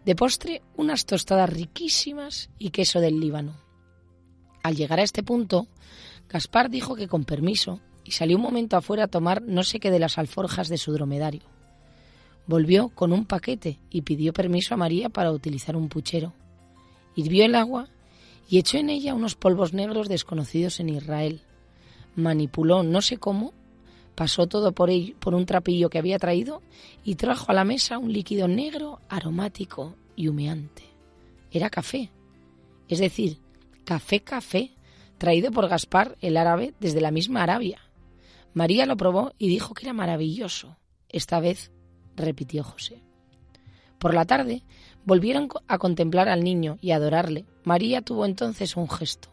De 0.05 0.15
postre, 0.15 0.61
unas 0.75 1.05
tostadas 1.05 1.49
riquísimas 1.49 2.49
y 2.57 2.71
queso 2.71 2.99
del 2.99 3.19
Líbano. 3.19 3.55
Al 4.63 4.75
llegar 4.75 4.99
a 4.99 5.03
este 5.03 5.23
punto, 5.23 5.67
Gaspar 6.29 6.69
dijo 6.69 6.95
que 6.95 7.07
con 7.07 7.23
permiso 7.23 7.81
y 8.03 8.11
salió 8.11 8.37
un 8.37 8.43
momento 8.43 8.75
afuera 8.75 9.05
a 9.05 9.07
tomar 9.07 9.41
no 9.43 9.63
sé 9.63 9.79
qué 9.79 9.91
de 9.91 9.99
las 9.99 10.17
alforjas 10.17 10.69
de 10.69 10.77
su 10.77 10.91
dromedario. 10.91 11.43
Volvió 12.47 12.89
con 12.89 13.13
un 13.13 13.25
paquete 13.25 13.79
y 13.89 14.01
pidió 14.01 14.33
permiso 14.33 14.73
a 14.73 14.77
María 14.77 15.09
para 15.09 15.31
utilizar 15.31 15.75
un 15.75 15.87
puchero. 15.87 16.33
Hirvió 17.15 17.45
el 17.45 17.55
agua 17.55 17.89
y 18.47 18.59
echó 18.59 18.77
en 18.77 18.89
ella 18.89 19.13
unos 19.13 19.35
polvos 19.35 19.73
negros 19.73 20.09
desconocidos 20.09 20.79
en 20.79 20.89
Israel. 20.89 21.41
Manipuló 22.15 22.83
no 22.83 23.01
sé 23.01 23.17
cómo, 23.17 23.53
pasó 24.15 24.47
todo 24.47 24.71
por, 24.73 24.89
por 25.19 25.33
un 25.33 25.45
trapillo 25.45 25.89
que 25.89 25.97
había 25.97 26.19
traído 26.19 26.61
y 27.03 27.15
trajo 27.15 27.51
a 27.51 27.55
la 27.55 27.63
mesa 27.63 27.97
un 27.97 28.13
líquido 28.13 28.47
negro, 28.47 28.99
aromático 29.09 29.95
y 30.15 30.27
humeante. 30.27 30.83
Era 31.51 31.69
café, 31.69 32.11
es 32.87 32.99
decir, 32.99 33.39
café 33.85 34.21
café, 34.21 34.71
traído 35.17 35.51
por 35.51 35.67
Gaspar 35.67 36.17
el 36.21 36.37
árabe 36.37 36.73
desde 36.79 37.01
la 37.01 37.11
misma 37.11 37.43
Arabia. 37.43 37.79
María 38.53 38.85
lo 38.85 38.97
probó 38.97 39.33
y 39.37 39.47
dijo 39.47 39.73
que 39.73 39.85
era 39.85 39.93
maravilloso. 39.93 40.77
Esta 41.09 41.39
vez 41.39 41.71
repitió 42.15 42.63
José. 42.63 43.01
Por 43.97 44.13
la 44.13 44.25
tarde 44.25 44.63
volvieron 45.05 45.49
a 45.67 45.77
contemplar 45.77 46.29
al 46.29 46.43
niño 46.43 46.77
y 46.81 46.91
adorarle. 46.91 47.45
María 47.63 48.01
tuvo 48.01 48.25
entonces 48.25 48.75
un 48.75 48.89
gesto. 48.89 49.29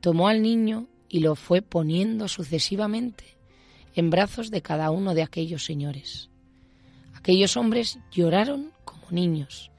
Tomó 0.00 0.28
al 0.28 0.42
niño 0.42 0.86
y 1.08 1.20
lo 1.20 1.34
fue 1.34 1.62
poniendo 1.62 2.28
sucesivamente 2.28 3.36
en 3.94 4.10
brazos 4.10 4.50
de 4.50 4.62
cada 4.62 4.90
uno 4.90 5.14
de 5.14 5.22
aquellos 5.22 5.64
señores. 5.64 6.30
Aquellos 7.14 7.56
hombres 7.56 7.98
lloraron 8.10 8.72
como 8.84 9.10
niños 9.10 9.70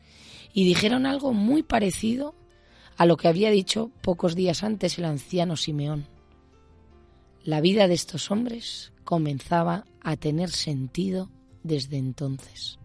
y 0.54 0.64
dijeron 0.64 1.06
algo 1.06 1.34
muy 1.34 1.64
parecido 1.64 2.34
a 2.98 3.06
lo 3.06 3.18
que 3.18 3.28
había 3.28 3.52
dicho 3.52 3.92
pocos 4.02 4.36
días 4.36 4.64
antes 4.64 4.98
el 4.98 5.06
anciano 5.06 5.58
Simeón. 5.58 6.08
La 7.44 7.62
vida 7.62 7.88
de 7.88 7.94
estos 7.94 8.32
hombres 8.32 8.94
comenzaba 9.04 9.86
a 10.02 10.16
tener 10.16 10.50
sentido 10.50 11.30
desde 11.62 11.98
entonces. 11.98 12.80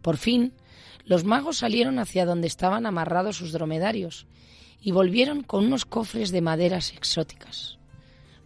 Por 0.00 0.16
fin, 0.16 0.52
los 1.04 1.24
magos 1.24 1.58
salieron 1.58 1.98
hacia 1.98 2.24
donde 2.26 2.46
estaban 2.46 2.86
amarrados 2.86 3.36
sus 3.36 3.52
dromedarios 3.52 4.26
y 4.80 4.92
volvieron 4.92 5.42
con 5.42 5.64
unos 5.64 5.84
cofres 5.84 6.30
de 6.30 6.40
maderas 6.40 6.92
exóticas. 6.92 7.78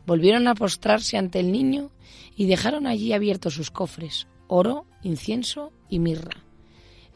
Volvieron 0.07 0.49
a 0.49 0.55
postrarse 0.55 1.17
ante 1.17 1.41
el 1.41 1.53
niño 1.53 1.91
y 2.37 2.47
dejaron 2.47 2.87
allí 2.87 3.12
abiertos 3.12 3.55
sus 3.55 3.71
cofres, 3.71 4.27
oro, 4.47 4.87
incienso 5.03 5.73
y 5.88 5.99
mirra. 5.99 6.45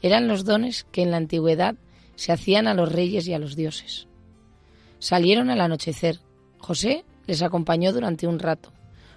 Eran 0.03 0.29
los 0.29 0.45
dones 0.45 0.85
que 0.91 1.03
en 1.03 1.11
la 1.11 1.17
antigüedad 1.17 1.77
se 2.17 2.33
hacían 2.33 2.67
a 2.67 2.75
los 2.75 2.93
reyes 2.93 3.27
y 3.27 3.33
a 3.33 3.39
los 3.39 3.57
dioses. 3.57 4.09
Salieron 4.99 5.51
al 5.51 5.61
anochecer. 5.61 6.21
José 6.59 7.05
les 7.27 7.43
acompañó 7.43 7.93
durante 7.93 8.27
un 8.27 8.39
rato. 8.39 8.73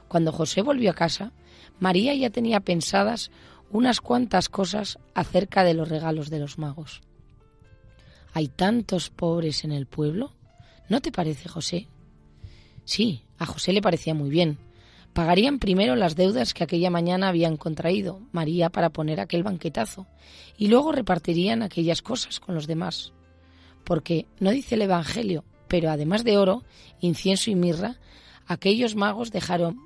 Cuando 0.07 0.31
José 0.31 0.61
volvió 0.61 0.91
a 0.91 0.95
casa, 0.95 1.31
María 1.79 2.13
ya 2.15 2.29
tenía 2.29 2.59
pensadas 2.59 3.31
unas 3.75 3.99
cuantas 3.99 4.47
cosas 4.47 4.99
acerca 5.13 5.65
de 5.65 5.73
los 5.73 5.89
regalos 5.89 6.29
de 6.29 6.39
los 6.39 6.57
magos. 6.57 7.01
¿Hay 8.31 8.47
tantos 8.47 9.09
pobres 9.09 9.65
en 9.65 9.73
el 9.73 9.85
pueblo? 9.85 10.31
¿No 10.87 11.01
te 11.01 11.11
parece, 11.11 11.49
José? 11.49 11.89
Sí, 12.85 13.23
a 13.37 13.45
José 13.45 13.73
le 13.73 13.81
parecía 13.81 14.13
muy 14.13 14.29
bien. 14.29 14.59
Pagarían 15.11 15.59
primero 15.59 15.97
las 15.97 16.15
deudas 16.15 16.53
que 16.53 16.63
aquella 16.63 16.89
mañana 16.89 17.27
habían 17.27 17.57
contraído 17.57 18.21
María 18.31 18.69
para 18.69 18.91
poner 18.91 19.19
aquel 19.19 19.43
banquetazo 19.43 20.07
y 20.57 20.69
luego 20.69 20.93
repartirían 20.93 21.61
aquellas 21.61 22.01
cosas 22.01 22.39
con 22.39 22.55
los 22.55 22.67
demás. 22.67 23.11
Porque 23.83 24.25
no 24.39 24.51
dice 24.51 24.75
el 24.75 24.83
Evangelio, 24.83 25.43
pero 25.67 25.89
además 25.89 26.23
de 26.23 26.37
oro, 26.37 26.63
incienso 27.01 27.51
y 27.51 27.55
mirra, 27.55 27.97
aquellos 28.47 28.95
magos 28.95 29.31
dejaron 29.31 29.81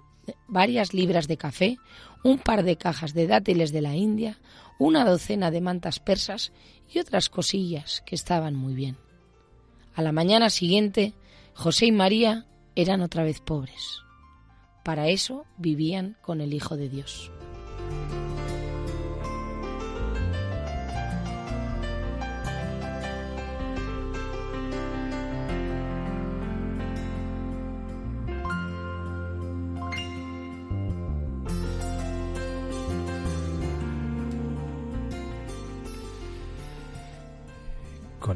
varias 0.48 0.94
libras 0.94 1.28
de 1.28 1.38
café, 1.38 1.78
un 2.24 2.38
par 2.38 2.64
de 2.64 2.78
cajas 2.78 3.14
de 3.14 3.28
dátiles 3.28 3.72
de 3.72 3.82
la 3.82 3.96
India, 3.96 4.40
una 4.78 5.06
docena 5.06 5.52
de 5.52 5.62
mantas 5.62 6.00
persas 6.00 6.52
y 6.94 7.00
otras 7.00 7.30
cosillas 7.30 8.02
que 8.06 8.16
estaban 8.16 8.56
muy 8.56 8.74
bien. 8.74 8.98
A 9.94 10.02
la 10.02 10.12
mañana 10.12 10.50
siguiente, 10.50 11.14
José 11.54 11.88
y 11.88 11.92
María 11.92 12.46
eran 12.76 13.02
otra 13.02 13.24
vez 13.24 13.42
pobres. 13.42 14.00
Para 14.84 15.10
eso 15.10 15.46
vivían 15.58 16.18
con 16.22 16.42
el 16.42 16.54
Hijo 16.54 16.78
de 16.78 16.90
Dios. 16.90 17.32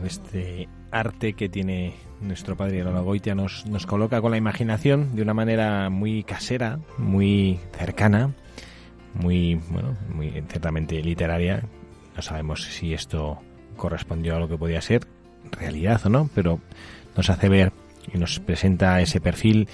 Este 0.05 0.67
arte 0.91 1.33
que 1.33 1.50
tiene 1.50 1.95
nuestro 2.22 2.55
padre 2.55 2.83
Lola 2.83 3.01
Goitia, 3.01 3.36
nos, 3.36 3.65
nos 3.65 3.86
coloca 3.86 4.22
con 4.22 4.31
la 4.31 4.38
imaginación 4.38 5.15
de 5.15 5.22
una 5.22 5.33
manera 5.33 5.89
muy 5.89 6.24
casera, 6.24 6.79
muy 6.98 7.60
cercana, 7.77 8.33
muy, 9.13 9.55
bueno, 9.69 9.95
muy 10.13 10.31
ciertamente 10.48 11.01
literaria. 11.01 11.63
No 12.15 12.22
sabemos 12.22 12.63
si 12.63 12.93
esto 12.93 13.39
correspondió 13.75 14.36
a 14.36 14.39
lo 14.39 14.48
que 14.48 14.57
podía 14.57 14.81
ser 14.81 15.07
realidad 15.51 16.01
o 16.05 16.10
no, 16.10 16.29
pero 16.33 16.60
nos 17.15 17.29
hace 17.29 17.50
ver 17.50 17.74
y 18.13 18.17
nos 18.17 18.39
presenta 18.39 19.01
ese 19.01 19.19
perfil 19.19 19.67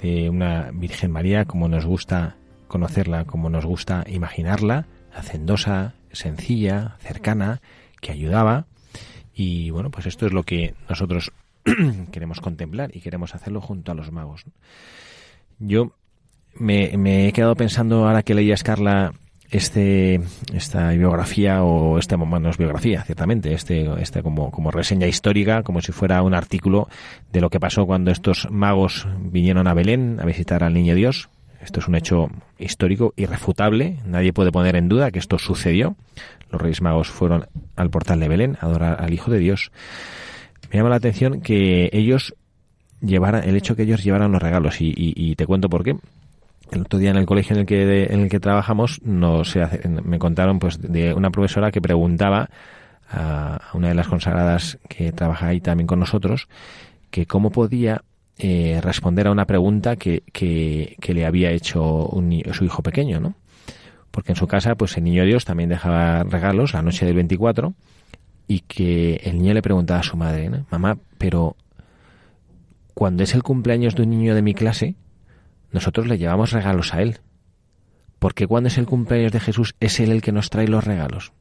de 0.00 0.28
una 0.28 0.70
Virgen 0.72 1.10
María 1.10 1.44
como 1.44 1.68
nos 1.68 1.86
gusta 1.86 2.36
conocerla, 2.68 3.24
como 3.24 3.50
nos 3.50 3.64
gusta 3.64 4.04
imaginarla, 4.08 4.86
hacendosa, 5.14 5.94
sencilla, 6.12 6.96
cercana, 7.00 7.60
que 8.00 8.12
ayudaba 8.12 8.66
y 9.34 9.70
bueno, 9.70 9.90
pues 9.90 10.06
esto 10.06 10.26
es 10.26 10.32
lo 10.32 10.44
que 10.44 10.74
nosotros 10.88 11.32
queremos 12.12 12.40
contemplar 12.40 12.94
y 12.94 13.00
queremos 13.00 13.34
hacerlo 13.34 13.60
junto 13.60 13.92
a 13.92 13.94
los 13.94 14.12
magos. 14.12 14.44
Yo 15.58 15.92
me, 16.54 17.26
he 17.26 17.32
quedado 17.32 17.56
pensando 17.56 18.06
ahora 18.06 18.22
que 18.22 18.34
leía 18.34 18.54
Carla 18.56 19.12
este 19.50 20.20
esta 20.52 20.90
biografía 20.90 21.62
o 21.62 21.98
este 21.98 22.16
bueno, 22.16 22.40
no 22.40 22.50
es 22.50 22.56
biografía 22.56 23.02
ciertamente 23.02 23.52
este 23.52 23.88
este 24.00 24.22
como 24.22 24.50
como 24.50 24.70
reseña 24.70 25.06
histórica 25.06 25.62
como 25.62 25.82
si 25.82 25.92
fuera 25.92 26.22
un 26.22 26.34
artículo 26.34 26.88
de 27.30 27.40
lo 27.42 27.50
que 27.50 27.60
pasó 27.60 27.86
cuando 27.86 28.10
estos 28.10 28.48
magos 28.50 29.06
vinieron 29.20 29.68
a 29.68 29.74
Belén 29.74 30.18
a 30.20 30.24
visitar 30.24 30.64
al 30.64 30.72
Niño 30.72 30.94
Dios 30.94 31.28
esto 31.64 31.80
es 31.80 31.88
un 31.88 31.96
hecho 31.96 32.30
histórico 32.58 33.12
irrefutable. 33.16 33.98
Nadie 34.06 34.32
puede 34.32 34.52
poner 34.52 34.76
en 34.76 34.88
duda 34.88 35.10
que 35.10 35.18
esto 35.18 35.38
sucedió. 35.38 35.96
Los 36.50 36.60
Reyes 36.60 36.82
Magos 36.82 37.08
fueron 37.08 37.46
al 37.74 37.90
portal 37.90 38.20
de 38.20 38.28
Belén 38.28 38.56
a 38.60 38.66
adorar 38.66 39.02
al 39.02 39.12
Hijo 39.12 39.30
de 39.30 39.38
Dios, 39.38 39.72
me 40.74 40.78
llama 40.78 40.90
la 40.90 40.96
atención 40.96 41.40
que 41.40 41.88
ellos 41.92 42.34
llevaran, 43.00 43.48
el 43.48 43.56
hecho 43.56 43.76
que 43.76 43.82
ellos 43.82 44.02
llevaran 44.02 44.32
los 44.32 44.42
regalos, 44.42 44.76
y, 44.80 45.34
te 45.36 45.46
cuento 45.46 45.68
por 45.68 45.84
qué. 45.84 45.96
El 46.72 46.80
otro 46.80 46.98
día 46.98 47.10
en 47.10 47.16
el 47.16 47.26
colegio 47.26 47.54
en 47.54 47.60
el 47.60 47.66
que, 47.66 48.04
en 48.04 48.20
el 48.20 48.28
que 48.28 48.40
trabajamos 48.40 49.00
nos, 49.02 49.56
me 50.04 50.18
contaron 50.18 50.58
pues 50.58 50.80
de 50.80 51.14
una 51.14 51.30
profesora 51.30 51.70
que 51.70 51.80
preguntaba 51.80 52.48
a 53.08 53.60
una 53.74 53.88
de 53.88 53.94
las 53.94 54.08
consagradas 54.08 54.78
que 54.88 55.12
trabaja 55.12 55.48
ahí 55.48 55.60
también 55.60 55.86
con 55.86 56.00
nosotros 56.00 56.48
que 57.10 57.26
cómo 57.26 57.50
podía 57.50 58.02
eh, 58.38 58.80
responder 58.82 59.26
a 59.28 59.30
una 59.30 59.46
pregunta 59.46 59.96
que, 59.96 60.22
que, 60.32 61.14
le 61.14 61.26
había 61.26 61.50
hecho 61.50 62.10
su 62.52 62.64
hijo 62.64 62.82
pequeño, 62.82 63.20
¿no? 63.20 63.34
porque 64.14 64.30
en 64.32 64.36
su 64.36 64.46
casa 64.46 64.76
pues 64.76 64.96
el 64.96 65.04
niño 65.04 65.24
Dios 65.24 65.44
también 65.44 65.68
dejaba 65.68 66.22
regalos 66.22 66.72
la 66.72 66.82
noche 66.82 67.04
del 67.04 67.16
24 67.16 67.74
y 68.46 68.60
que 68.60 69.16
el 69.24 69.38
niño 69.38 69.54
le 69.54 69.62
preguntaba 69.62 70.00
a 70.00 70.04
su 70.04 70.16
madre, 70.16 70.50
mamá, 70.70 70.98
pero 71.18 71.56
cuando 72.94 73.24
es 73.24 73.34
el 73.34 73.42
cumpleaños 73.42 73.96
de 73.96 74.02
un 74.02 74.10
niño 74.10 74.36
de 74.36 74.42
mi 74.42 74.54
clase, 74.54 74.94
nosotros 75.72 76.06
le 76.06 76.16
llevamos 76.16 76.52
regalos 76.52 76.94
a 76.94 77.02
él. 77.02 77.18
porque 78.20 78.46
cuando 78.46 78.68
es 78.68 78.78
el 78.78 78.86
cumpleaños 78.86 79.32
de 79.32 79.40
Jesús 79.40 79.74
es 79.80 79.98
él 79.98 80.12
el 80.12 80.22
que 80.22 80.32
nos 80.32 80.48
trae 80.48 80.68
los 80.68 80.84
regalos? 80.84 81.32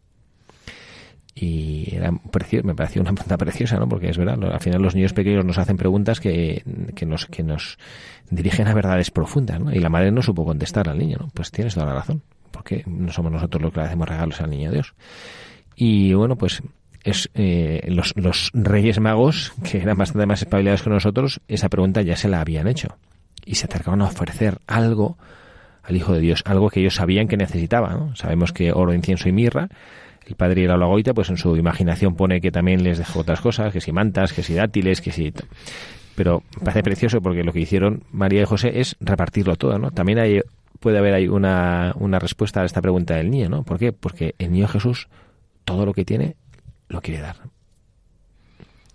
Y 1.35 1.95
era 1.95 2.11
me 2.11 2.75
pareció 2.75 3.01
una 3.01 3.13
pregunta 3.13 3.37
preciosa, 3.37 3.77
¿no? 3.77 3.87
Porque 3.89 4.09
es 4.09 4.17
verdad, 4.17 4.37
al 4.43 4.59
final 4.59 4.81
los 4.81 4.93
niños 4.93 5.13
pequeños 5.13 5.43
nos 5.43 5.57
hacen 5.57 5.77
preguntas 5.77 6.19
que, 6.19 6.63
que, 6.95 7.05
nos, 7.05 7.25
que 7.25 7.43
nos 7.43 7.77
dirigen 8.29 8.67
a 8.67 8.73
verdades 8.73 9.09
profundas, 9.09 9.59
¿no? 9.59 9.73
Y 9.73 9.79
la 9.79 9.89
madre 9.89 10.11
no 10.11 10.21
supo 10.21 10.45
contestar 10.45 10.89
al 10.89 10.99
niño, 10.99 11.17
¿no? 11.19 11.29
Pues 11.33 11.51
tienes 11.51 11.73
toda 11.73 11.87
la 11.87 11.93
razón 11.93 12.21
porque 12.53 12.83
no 12.85 13.11
somos 13.11 13.31
nosotros 13.31 13.61
los 13.61 13.73
que 13.73 13.79
le 13.81 13.87
hacemos 13.87 14.07
regalos 14.07 14.39
al 14.39 14.49
niño 14.49 14.71
Dios. 14.71 14.93
Y 15.75 16.13
bueno, 16.13 16.37
pues 16.37 16.61
es 17.03 17.29
eh, 17.33 17.85
los, 17.89 18.13
los 18.15 18.51
Reyes 18.53 18.99
Magos, 18.99 19.53
que 19.69 19.79
eran 19.79 19.97
bastante 19.97 20.25
más 20.25 20.41
espabilados 20.41 20.83
que 20.83 20.89
nosotros, 20.89 21.41
esa 21.49 21.67
pregunta 21.67 22.01
ya 22.01 22.15
se 22.15 22.29
la 22.29 22.39
habían 22.39 22.67
hecho. 22.67 22.95
Y 23.45 23.55
se 23.55 23.65
acercaron 23.65 24.01
a 24.01 24.05
ofrecer 24.05 24.59
algo 24.67 25.17
al 25.81 25.97
Hijo 25.97 26.13
de 26.13 26.21
Dios, 26.21 26.43
algo 26.45 26.69
que 26.69 26.79
ellos 26.79 26.95
sabían 26.95 27.27
que 27.27 27.35
necesitaba. 27.35 28.11
Sabemos 28.15 28.53
que 28.53 28.71
oro, 28.71 28.93
incienso 28.93 29.27
y 29.27 29.33
mirra. 29.33 29.67
El 30.25 30.35
padre 30.35 30.61
y 30.61 30.67
la 30.67 30.77
Lagoita, 30.77 31.13
pues 31.13 31.29
en 31.29 31.37
su 31.37 31.55
imaginación 31.57 32.15
pone 32.15 32.39
que 32.39 32.51
también 32.51 32.83
les 32.83 32.97
dejó 32.97 33.19
otras 33.19 33.41
cosas, 33.41 33.73
que 33.73 33.81
si 33.81 33.91
mantas, 33.91 34.33
que 34.33 34.43
si 34.43 34.53
dátiles, 34.53 35.01
que 35.01 35.11
si... 35.11 35.33
Pero 36.15 36.43
me 36.57 36.65
parece 36.65 36.83
precioso 36.83 37.21
porque 37.21 37.43
lo 37.43 37.51
que 37.51 37.59
hicieron 37.59 38.03
María 38.11 38.43
y 38.43 38.45
José 38.45 38.79
es 38.79 38.95
repartirlo 38.99 39.55
todo, 39.55 39.79
¿no? 39.79 39.91
También 39.91 40.19
hay 40.19 40.41
puede 40.79 40.97
haber 40.97 41.13
ahí 41.13 41.29
una, 41.29 41.93
una 41.97 42.19
respuesta 42.19 42.61
a 42.61 42.65
esta 42.65 42.81
pregunta 42.81 43.15
del 43.15 43.31
niño, 43.31 43.47
¿no? 43.47 43.63
¿Por 43.63 43.79
qué? 43.79 43.93
Porque 43.93 44.35
el 44.37 44.51
niño 44.51 44.67
Jesús 44.67 45.07
todo 45.63 45.85
lo 45.85 45.93
que 45.93 46.03
tiene 46.03 46.35
lo 46.89 47.01
quiere 47.01 47.21
dar. 47.21 47.37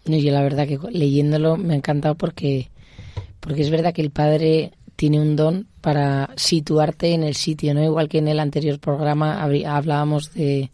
No, 0.05 0.17
yo 0.19 0.31
la 0.31 0.43
verdad 0.43 0.69
que 0.69 0.79
leyéndolo 0.91 1.57
me 1.57 1.73
ha 1.73 1.77
encantado 1.77 2.15
porque, 2.15 2.69
porque 3.41 3.63
es 3.63 3.71
verdad 3.71 3.95
que 3.95 4.03
el 4.03 4.11
padre 4.11 4.73
tiene 4.97 5.21
un 5.21 5.35
don 5.35 5.67
para 5.81 6.31
situarte 6.37 7.13
en 7.15 7.23
el 7.23 7.35
sitio, 7.35 7.73
¿no? 7.73 7.83
Igual 7.83 8.09
que 8.09 8.19
en 8.19 8.29
el 8.29 8.41
anterior 8.41 8.79
programa 8.79 9.43
hablábamos 9.43 10.35
de, 10.35 10.71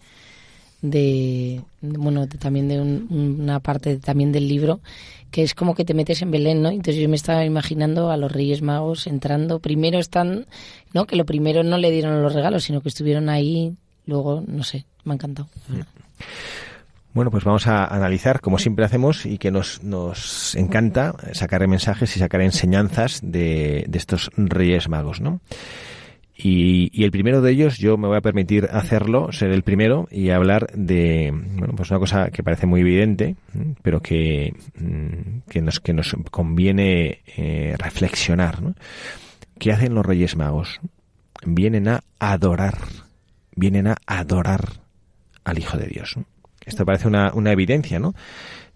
de, 0.85 1.63
bueno, 1.81 2.29
también 2.29 2.69
de 2.69 2.79
una 2.81 3.59
parte 3.61 3.97
también 3.97 4.33
del 4.33 4.47
libro 4.47 4.81
que 5.31 5.43
es 5.43 5.55
como 5.55 5.75
que 5.75 5.85
te 5.85 5.95
metes 5.95 6.23
en 6.23 6.31
Belén, 6.31 6.63
¿no? 6.63 6.69
Entonces 6.69 7.03
yo 7.03 7.09
me 7.09 7.17
estaba 7.17 7.45
imaginando 7.45 8.13
a 8.13 8.17
los 8.17 8.31
Reyes 8.31 8.63
Magos 8.63 9.09
entrando. 9.09 9.59
Primero 9.59 9.99
están, 9.99 10.47
¿no? 10.93 11.07
Que 11.07 11.17
lo 11.17 11.27
primero 11.27 11.65
no 11.65 11.77
le 11.77 11.91
dieron 11.91 12.23
los 12.23 12.35
regalos, 12.35 12.63
sino 12.63 12.83
que 12.83 12.89
estuvieron 12.89 13.29
ahí. 13.29 13.75
Luego, 14.07 14.45
no 14.47 14.63
sé, 14.63 14.87
me 15.03 15.11
ha 15.11 15.15
encantado. 15.15 15.49
Bueno, 17.15 17.33
pues 17.33 17.43
vamos 17.43 17.67
a 17.67 17.85
analizar, 17.85 18.41
como 18.41 18.61
siempre 18.61 18.85
hacemos, 18.85 19.27
y 19.27 19.39
que 19.39 19.51
nos, 19.51 19.83
nos 19.83 20.55
encanta 20.55 21.17
sacar 21.33 21.67
mensajes 21.67 22.17
y 22.17 22.21
sacar 22.21 22.41
enseñanzas 22.41 23.19
de, 23.21 23.87
de 23.89 23.99
estos 23.99 24.31
Reyes 24.37 24.89
Magos, 24.89 25.21
¿no? 25.21 25.41
Y, 26.37 27.05
el 27.05 27.13
primero 27.13 27.41
de 27.41 27.53
ellos, 27.53 27.79
yo 27.79 27.97
me 27.97 28.09
voy 28.09 28.17
a 28.17 28.21
permitir 28.21 28.69
hacerlo, 28.73 29.31
ser 29.31 29.53
el 29.53 29.63
primero 29.63 30.09
y 30.11 30.31
hablar 30.31 30.67
de, 30.75 31.31
bueno, 31.33 31.75
pues 31.77 31.91
una 31.91 32.01
cosa 32.01 32.31
que 32.31 32.43
parece 32.43 32.67
muy 32.67 32.81
evidente, 32.81 33.37
pero 33.83 34.01
que, 34.01 34.53
mm, 34.77 35.49
que, 35.49 35.63
nos, 35.63 35.79
que 35.79 35.93
nos 35.93 36.17
conviene 36.31 37.21
eh, 37.37 37.77
reflexionar. 37.79 38.63
¿no? 38.63 38.75
¿Qué 39.59 39.73
hacen 39.73 39.95
los 39.95 40.05
Reyes 40.05 40.37
Magos? 40.37 40.81
Vienen 41.47 41.87
a 41.89 42.03
adorar, 42.19 42.79
vienen 43.55 43.87
a 43.87 43.97
adorar 44.07 44.65
al 45.45 45.59
Hijo 45.59 45.77
de 45.77 45.87
Dios. 45.87 46.17
Esto 46.67 46.85
parece 46.85 47.07
una, 47.07 47.33
una 47.35 47.53
evidencia, 47.53 47.99
¿no? 48.01 48.15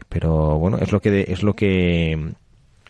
Pero 0.09 0.59
bueno, 0.59 0.79
es 0.79 0.93
lo 0.93 1.01
que, 1.01 1.25
es 1.29 1.43
lo 1.43 1.55
que 1.55 2.35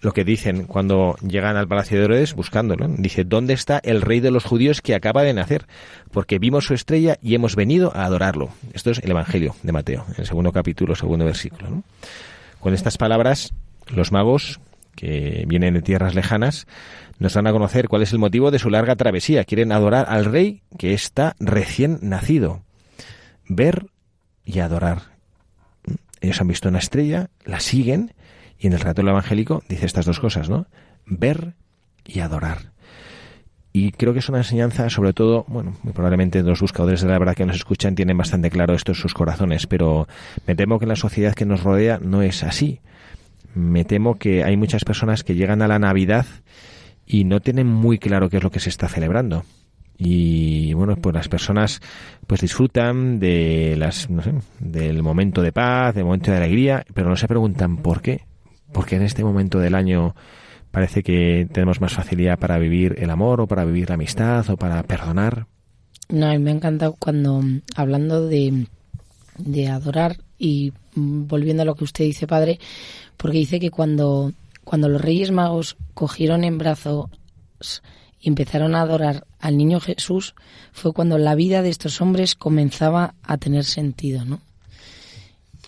lo 0.01 0.13
que 0.13 0.25
dicen 0.25 0.65
cuando 0.65 1.17
llegan 1.27 1.57
al 1.57 1.69
Palacio 1.69 1.99
de 1.99 2.05
Herodes 2.05 2.35
buscándolo. 2.35 2.89
Dice, 2.89 3.25
¿dónde 3.25 3.55
está 3.55 3.81
el 3.83 4.03
rey 4.03 4.21
de 4.21 4.31
los 4.31 4.45
judíos 4.45 4.81
que 4.81 4.95
acaba 4.95 5.23
de 5.23 5.35
nacer? 5.35 5.67
Porque 6.11 6.39
vimos 6.39 6.67
su 6.67 6.75
estrella 6.75 7.19
y 7.23 7.35
hemos 7.35 7.57
venido 7.57 7.93
a 7.95 8.05
adorarlo. 8.05 8.51
Esto 8.73 8.91
es 8.91 8.99
el 8.99 9.11
Evangelio 9.11 9.55
de 9.63 9.73
Mateo, 9.73 10.05
en 10.09 10.15
el 10.19 10.27
segundo 10.27 10.53
capítulo, 10.53 10.95
segundo 10.95 11.25
versículo. 11.25 11.83
Con 12.61 12.75
estas 12.75 12.97
palabras, 12.97 13.53
los 13.89 14.13
magos, 14.13 14.61
que 14.95 15.45
vienen 15.47 15.75
de 15.75 15.83
tierras 15.83 16.15
lejanas, 16.15 16.67
nos 17.19 17.35
dan 17.35 17.47
a 17.47 17.53
conocer 17.53 17.89
cuál 17.89 18.03
es 18.03 18.13
el 18.13 18.19
motivo 18.19 18.51
de 18.51 18.59
su 18.59 18.71
larga 18.71 18.97
travesía. 18.97 19.45
Quieren 19.45 19.73
adorar 19.73 20.07
al 20.09 20.25
rey 20.25 20.63
que 20.77 20.93
está 20.93 21.37
recién 21.39 21.99
nacido. 22.03 22.63
Ver 23.49 23.87
y 24.45 24.61
adorar. 24.61 25.03
Ellos 26.21 26.41
han 26.41 26.49
visto 26.49 26.69
una 26.69 26.79
estrella, 26.79 27.31
la 27.45 27.61
siguen 27.61 28.13
y 28.59 28.67
en 28.67 28.73
el 28.73 28.81
relato 28.81 29.03
evangélico 29.03 29.63
dice 29.69 29.87
estas 29.87 30.07
dos 30.07 30.21
cosas, 30.21 30.49
¿no? 30.49 30.67
Ver 31.07 31.55
y 32.05 32.21
adorar. 32.21 32.73
Y 33.73 33.93
creo 33.93 34.13
que 34.13 34.19
es 34.19 34.29
una 34.29 34.39
enseñanza, 34.39 34.91
sobre 34.91 35.13
todo, 35.13 35.45
bueno, 35.47 35.75
probablemente 35.95 36.43
los 36.43 36.61
buscadores 36.61 37.03
de 37.03 37.09
la 37.09 37.19
verdad 37.19 37.37
que 37.37 37.47
nos 37.47 37.57
escuchan 37.57 37.95
tienen 37.95 38.17
bastante 38.17 38.51
claro 38.51 38.75
esto 38.75 38.93
en 38.93 38.97
sus 38.97 39.15
corazones, 39.15 39.67
pero 39.67 40.09
me 40.47 40.57
temo 40.57 40.79
que 40.79 40.87
la 40.87 40.97
sociedad 40.97 41.35
que 41.35 41.45
nos 41.45 41.63
rodea 41.63 42.01
no 42.03 42.23
es 42.23 42.43
así. 42.43 42.81
Me 43.55 43.85
temo 43.85 44.17
que 44.19 44.43
hay 44.43 44.57
muchas 44.57 44.85
personas 44.85 45.23
que 45.23 45.35
llegan 45.35 45.63
a 45.63 45.69
la 45.69 45.79
Navidad 45.79 46.27
y 47.07 47.25
no 47.25 47.41
tienen 47.41 47.67
muy 47.67 47.99
claro 47.99 48.29
qué 48.31 48.39
es 48.39 48.43
lo 48.43 48.51
que 48.51 48.61
se 48.61 48.71
está 48.71 48.89
celebrando. 48.89 49.45
Y 49.97 50.73
bueno, 50.75 50.97
pues 50.97 51.15
las 51.15 51.29
personas 51.29 51.81
pues 52.27 52.41
disfrutan 52.41 53.19
de 53.19 53.75
las, 53.77 54.09
no 54.09 54.23
sé, 54.23 54.33
del 54.61 55.03
momento 55.03 55.43
de 55.43 55.53
paz, 55.53 55.95
del 55.95 56.05
momento 56.05 56.31
de 56.31 56.37
alegría, 56.37 56.85
pero 56.95 57.09
no 57.09 57.17
se 57.17 57.29
preguntan 57.29 57.79
por 57.79 58.01
qué 58.01 58.28
porque 58.73 58.97
en 58.97 59.03
este 59.03 59.25
momento 59.25 59.59
del 59.59 59.75
año 59.75 60.15
parece 60.71 61.03
que 61.03 61.49
tenemos 61.53 61.81
más 61.81 61.93
facilidad 61.93 62.39
para 62.39 62.59
vivir 62.59 62.97
el 62.99 63.11
amor 63.11 63.41
o 63.41 63.47
para 63.47 63.65
vivir 63.65 63.89
la 63.89 63.95
amistad 63.95 64.49
o 64.51 64.57
para 64.57 64.83
perdonar. 64.83 65.47
No, 66.09 66.31
mí 66.31 66.39
me 66.39 66.51
ha 66.51 66.55
encantado 66.55 66.97
cuando, 66.99 67.43
hablando 67.77 68.27
de, 68.27 68.67
de 69.37 69.69
adorar 69.69 70.19
y 70.39 70.73
volviendo 70.95 71.63
a 71.63 71.67
lo 71.67 71.75
que 71.75 71.85
usted 71.85 72.05
dice, 72.05 72.27
padre, 72.27 72.59
porque 73.17 73.39
dice 73.39 73.61
que 73.61 73.71
cuando, 73.71 74.33
cuando 74.65 74.89
los 74.89 75.01
Reyes 75.01 75.31
Magos 75.31 75.77
cogieron 75.95 76.45
en 76.45 76.59
brazos 76.59 77.11
y 78.21 78.29
empezaron 78.29 78.75
a 78.75 78.83
adorar 78.83 79.27
al 79.39 79.57
niño 79.57 79.81
Jesús, 79.81 80.35
fue 80.73 80.93
cuando 80.93 81.19
la 81.19 81.35
vida 81.35 81.63
de 81.63 81.69
estos 81.69 82.01
hombres 82.01 82.35
comenzaba 82.35 83.15
a 83.23 83.37
tener 83.39 83.65
sentido, 83.65 84.25
¿no? 84.25 84.41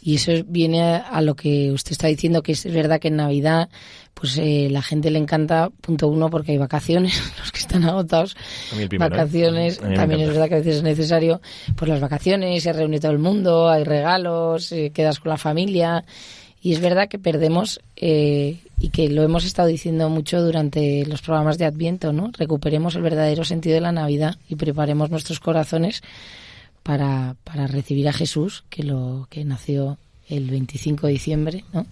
Y 0.02 0.16
eso 0.16 0.32
viene 0.46 0.82
a, 0.82 1.20
lo 1.20 1.34
que 1.34 1.72
usted 1.72 1.92
está 1.92 2.06
diciendo, 2.06 2.42
que 2.42 2.52
es 2.52 2.64
verdad 2.72 3.00
que 3.00 3.08
en 3.08 3.16
Navidad, 3.16 3.68
pues 4.14 4.38
eh, 4.38 4.68
la 4.70 4.82
gente 4.82 5.10
le 5.10 5.18
encanta, 5.18 5.70
punto 5.80 6.08
uno, 6.08 6.30
porque 6.30 6.52
hay 6.52 6.58
vacaciones, 6.58 7.20
los 7.38 7.52
que 7.52 7.58
están 7.58 7.84
agotados, 7.84 8.36
¿eh? 8.78 8.88
vacaciones, 8.98 9.78
también 9.78 10.20
es 10.20 10.28
verdad 10.28 10.48
que 10.48 10.54
a 10.54 10.58
veces 10.58 10.76
es 10.76 10.82
necesario, 10.82 11.40
pues 11.76 11.88
las 11.88 12.00
vacaciones, 12.00 12.62
se 12.62 12.72
reúne 12.72 12.98
todo 12.98 13.12
el 13.12 13.18
mundo, 13.18 13.68
hay 13.68 13.84
regalos, 13.84 14.72
eh, 14.72 14.90
quedas 14.94 15.20
con 15.20 15.30
la 15.30 15.38
familia, 15.38 16.04
y 16.62 16.72
es 16.72 16.80
verdad 16.80 17.08
que 17.08 17.18
perdemos, 17.18 17.80
y 17.96 18.88
que 18.90 19.08
lo 19.10 19.22
hemos 19.22 19.44
estado 19.44 19.68
diciendo 19.68 20.08
mucho 20.08 20.42
durante 20.42 21.04
los 21.06 21.20
programas 21.22 21.58
de 21.58 21.66
Adviento, 21.66 22.12
¿no? 22.12 22.30
Recuperemos 22.36 22.94
el 22.96 23.02
verdadero 23.02 23.44
sentido 23.44 23.74
de 23.74 23.80
la 23.82 23.92
Navidad 23.92 24.36
y 24.48 24.56
preparemos 24.56 25.10
nuestros 25.10 25.40
corazones 25.40 26.02
para, 26.82 27.36
para 27.44 27.66
recibir 27.66 28.08
a 28.08 28.12
Jesús, 28.12 28.64
que, 28.70 28.82
lo, 28.82 29.26
que 29.30 29.44
nació 29.44 29.98
el 30.28 30.50
25 30.50 31.06
de 31.06 31.12
diciembre, 31.12 31.64
¿no? 31.72 31.86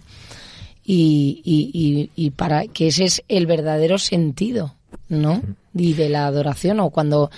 Y, 0.83 1.41
y, 1.43 2.09
y, 2.15 2.31
para 2.31 2.65
que 2.67 2.87
ese 2.87 3.05
es 3.05 3.23
el 3.27 3.45
verdadero 3.45 3.99
sentido, 3.99 4.73
¿no? 5.07 5.41
Y 5.75 5.93
de 5.93 6.09
la 6.09 6.25
adoración, 6.25 6.79
o 6.79 6.89
cuando 6.89 7.29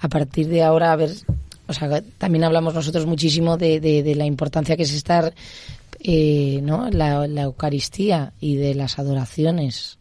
a 0.00 0.08
partir 0.08 0.48
de 0.48 0.62
ahora, 0.62 0.92
a 0.92 0.96
ver, 0.96 1.10
o 1.66 1.72
sea, 1.72 2.02
también 2.18 2.44
hablamos 2.44 2.74
nosotros 2.74 3.06
muchísimo 3.06 3.56
de, 3.56 3.80
de, 3.80 4.02
de 4.02 4.14
la 4.16 4.26
importancia 4.26 4.76
que 4.76 4.82
es 4.82 4.92
estar, 4.92 5.32
eh, 6.00 6.60
¿no? 6.62 6.90
La, 6.90 7.26
la 7.26 7.42
Eucaristía 7.42 8.34
y 8.38 8.56
de 8.56 8.74
las 8.74 8.98
adoraciones, 8.98 9.99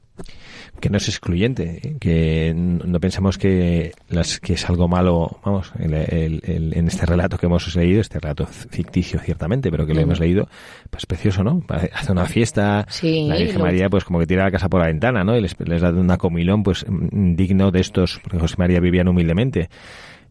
que 0.79 0.89
no 0.89 0.97
es 0.97 1.08
excluyente, 1.08 1.79
¿eh? 1.84 1.95
que 1.99 2.53
no 2.55 2.99
pensamos 2.99 3.38
que, 3.38 3.91
las, 4.08 4.39
que 4.39 4.53
es 4.53 4.69
algo 4.69 4.88
malo, 4.88 5.39
vamos, 5.43 5.71
en 5.77 6.88
este 6.88 7.05
relato 7.05 7.38
que 7.38 7.47
hemos 7.47 7.75
leído, 7.75 8.01
este 8.01 8.19
relato 8.19 8.45
ficticio 8.45 9.19
ciertamente, 9.19 9.71
pero 9.71 9.86
que 9.86 9.93
lo 9.93 10.01
hemos 10.01 10.19
leído, 10.19 10.47
pues 10.89 11.05
precioso, 11.05 11.43
¿no? 11.43 11.62
Hace 11.67 12.12
una 12.12 12.25
fiesta, 12.25 12.86
la 13.01 13.36
Virgen 13.36 13.62
María 13.62 13.89
pues 13.89 14.03
como 14.03 14.19
que 14.19 14.27
tira 14.27 14.45
la 14.45 14.51
casa 14.51 14.69
por 14.69 14.79
la 14.79 14.88
ventana, 14.88 15.23
¿no? 15.23 15.36
Y 15.36 15.41
les, 15.41 15.60
les 15.60 15.82
da 15.82 15.89
una 15.89 16.17
comilón 16.17 16.63
pues 16.63 16.86
digno 16.89 17.71
de 17.71 17.82
estos, 17.82 18.19
porque 18.23 18.39
José 18.39 18.55
María 18.58 18.79
vivían 18.79 19.08
humildemente 19.08 19.69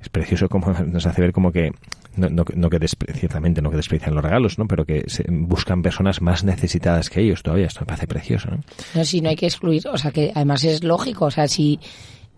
es 0.00 0.08
precioso 0.08 0.48
como 0.48 0.72
nos 0.86 1.06
hace 1.06 1.20
ver 1.20 1.32
como 1.32 1.52
que 1.52 1.72
no, 2.16 2.28
no, 2.28 2.44
no 2.54 2.70
que 2.70 2.88
ciertamente 3.14 3.62
no 3.62 3.70
que 3.70 3.76
desprecian 3.76 4.14
los 4.14 4.24
regalos, 4.24 4.58
¿no? 4.58 4.66
Pero 4.66 4.84
que 4.84 5.04
se 5.06 5.24
buscan 5.28 5.82
personas 5.82 6.20
más 6.20 6.42
necesitadas 6.42 7.10
que 7.10 7.20
ellos 7.20 7.42
todavía. 7.42 7.66
Esto 7.66 7.80
me 7.80 7.86
parece 7.86 8.06
precioso, 8.08 8.50
¿no? 8.50 8.60
No, 8.94 9.04
sí, 9.04 9.20
no 9.20 9.28
hay 9.28 9.36
que 9.36 9.46
excluir. 9.46 9.86
O 9.86 9.96
sea, 9.96 10.10
que 10.10 10.32
además 10.34 10.64
es 10.64 10.82
lógico. 10.82 11.26
O 11.26 11.30
sea, 11.30 11.46
si 11.46 11.78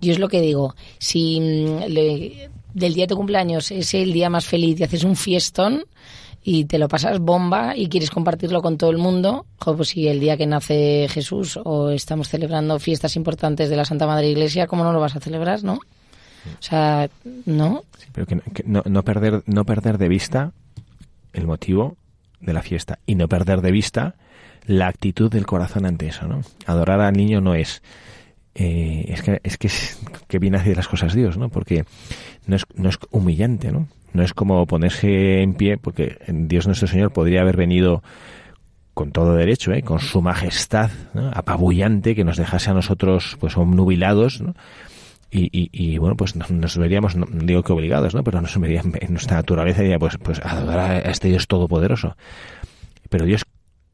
yo 0.00 0.12
es 0.12 0.18
lo 0.18 0.28
que 0.28 0.40
digo, 0.42 0.74
si 0.98 1.40
mm, 1.40 1.84
le, 1.88 2.50
del 2.74 2.94
día 2.94 3.04
de 3.04 3.08
tu 3.08 3.16
cumpleaños 3.16 3.70
es 3.70 3.94
el 3.94 4.12
día 4.12 4.30
más 4.30 4.46
feliz 4.46 4.78
y 4.78 4.84
haces 4.84 5.04
un 5.04 5.16
fiestón 5.16 5.84
y 6.42 6.64
te 6.64 6.78
lo 6.78 6.88
pasas 6.88 7.18
bomba 7.18 7.76
y 7.76 7.88
quieres 7.88 8.10
compartirlo 8.10 8.62
con 8.62 8.78
todo 8.78 8.90
el 8.90 8.98
mundo, 8.98 9.46
pues 9.58 9.88
si 9.88 10.08
el 10.08 10.20
día 10.20 10.36
que 10.36 10.46
nace 10.46 11.06
Jesús 11.10 11.58
o 11.62 11.90
estamos 11.90 12.28
celebrando 12.28 12.78
fiestas 12.78 13.16
importantes 13.16 13.68
de 13.68 13.76
la 13.76 13.84
Santa 13.84 14.06
Madre 14.06 14.30
Iglesia, 14.30 14.66
¿cómo 14.66 14.84
no 14.84 14.92
lo 14.92 15.00
vas 15.00 15.16
a 15.16 15.20
celebrar, 15.20 15.62
no? 15.64 15.80
O 16.46 16.62
sea, 16.62 17.08
¿no? 17.46 17.84
pero 18.12 18.26
que, 18.26 18.40
no, 18.64 19.02
perder, 19.02 19.42
no 19.46 19.64
perder 19.64 19.98
de 19.98 20.08
vista 20.08 20.52
el 21.32 21.46
motivo 21.46 21.96
de 22.40 22.52
la 22.52 22.62
fiesta 22.62 22.98
y 23.06 23.14
no 23.14 23.28
perder 23.28 23.60
de 23.60 23.70
vista 23.70 24.14
la 24.66 24.88
actitud 24.88 25.30
del 25.30 25.46
corazón 25.46 25.86
ante 25.86 26.08
eso, 26.08 26.26
¿no? 26.26 26.42
Adorar 26.66 27.00
al 27.00 27.14
niño 27.14 27.40
no 27.40 27.54
es 27.54 27.82
eh, 28.54 29.04
es 29.08 29.22
que 29.22 29.40
es 29.42 29.58
que, 29.58 29.66
es, 29.68 29.98
que 30.26 30.38
bien 30.38 30.54
hace 30.54 30.74
las 30.74 30.88
cosas 30.88 31.14
Dios, 31.14 31.36
¿no? 31.36 31.48
Porque 31.48 31.84
no 32.46 32.56
es, 32.56 32.64
no 32.74 32.88
es 32.88 32.98
humillante, 33.10 33.70
¿no? 33.72 33.88
No 34.12 34.22
es 34.22 34.34
como 34.34 34.66
ponerse 34.66 35.42
en 35.42 35.54
pie, 35.54 35.76
porque 35.76 36.18
Dios 36.26 36.66
nuestro 36.66 36.88
Señor 36.88 37.12
podría 37.12 37.42
haber 37.42 37.56
venido 37.56 38.02
con 38.92 39.12
todo 39.12 39.34
derecho, 39.34 39.72
¿eh? 39.72 39.82
con 39.82 40.00
su 40.00 40.20
majestad 40.20 40.90
apabullante, 41.32 42.14
que 42.14 42.24
nos 42.24 42.36
dejase 42.36 42.70
a 42.70 42.74
nosotros 42.74 43.36
pues 43.40 43.56
obnubilados, 43.56 44.40
¿no? 44.42 44.54
Y, 45.32 45.70
y, 45.72 45.98
bueno, 45.98 46.16
pues 46.16 46.34
nos, 46.34 46.76
veríamos, 46.76 47.14
no 47.14 47.26
digo 47.26 47.62
que 47.62 47.72
obligados, 47.72 48.16
¿no? 48.16 48.24
Pero 48.24 48.40
nos 48.40 48.58
veríamos 48.58 48.94
en 49.00 49.12
nuestra 49.12 49.36
naturaleza 49.36 49.82
diría, 49.82 49.98
pues, 49.98 50.18
pues 50.18 50.40
adorar 50.44 50.90
a 50.90 50.98
este 51.10 51.28
Dios 51.28 51.46
todopoderoso. 51.46 52.16
Pero 53.08 53.24
Dios 53.24 53.44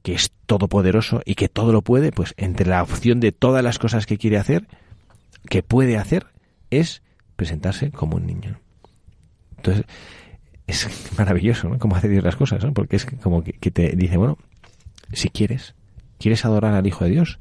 que 0.03 0.15
es 0.15 0.31
todopoderoso 0.47 1.21
y 1.25 1.35
que 1.35 1.49
todo 1.49 1.73
lo 1.73 1.83
puede, 1.83 2.13
pues 2.13 2.33
entre 2.37 2.67
la 2.67 2.81
opción 2.81 3.19
de 3.19 3.33
todas 3.33 3.65
las 3.65 3.81
cosas 3.81 4.07
que 4.07 4.19
quiere 4.19 4.39
hacer, 4.39 4.69
que 5.49 5.65
puede 5.65 5.99
hacer, 5.99 6.27
es 6.71 7.03
presentarse 7.35 7.91
como 7.91 8.17
un 8.17 8.25
niño. 8.25 8.61
Entonces, 9.57 9.85
es 10.69 10.89
maravilloso, 11.19 11.69
¿no? 11.69 11.81
Cómo 11.81 11.97
hace 11.97 12.09
Dios 12.09 12.23
las 12.23 12.37
cosas, 12.37 12.65
¿no? 12.65 12.73
Porque 12.73 12.95
es 12.95 13.05
como 13.05 13.43
que, 13.43 13.55
que 13.55 13.73
te 13.73 13.97
dice, 13.97 14.17
bueno, 14.17 14.39
si 15.13 15.29
quieres, 15.29 15.75
quieres 16.19 16.45
adorar 16.45 16.75
al 16.75 16.87
Hijo 16.87 17.05
de 17.05 17.11
Dios, 17.11 17.41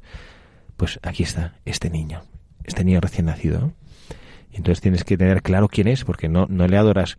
pues 0.76 0.98
aquí 1.02 1.22
está 1.22 1.54
este 1.64 1.88
niño, 1.88 2.22
este 2.64 2.84
niño 2.84 3.00
recién 3.00 3.26
nacido. 3.26 3.72
Entonces 4.56 4.80
tienes 4.80 5.04
que 5.04 5.16
tener 5.16 5.42
claro 5.42 5.68
quién 5.68 5.88
es, 5.88 6.04
porque 6.04 6.28
no, 6.28 6.46
no 6.48 6.66
le 6.66 6.76
adoras. 6.76 7.18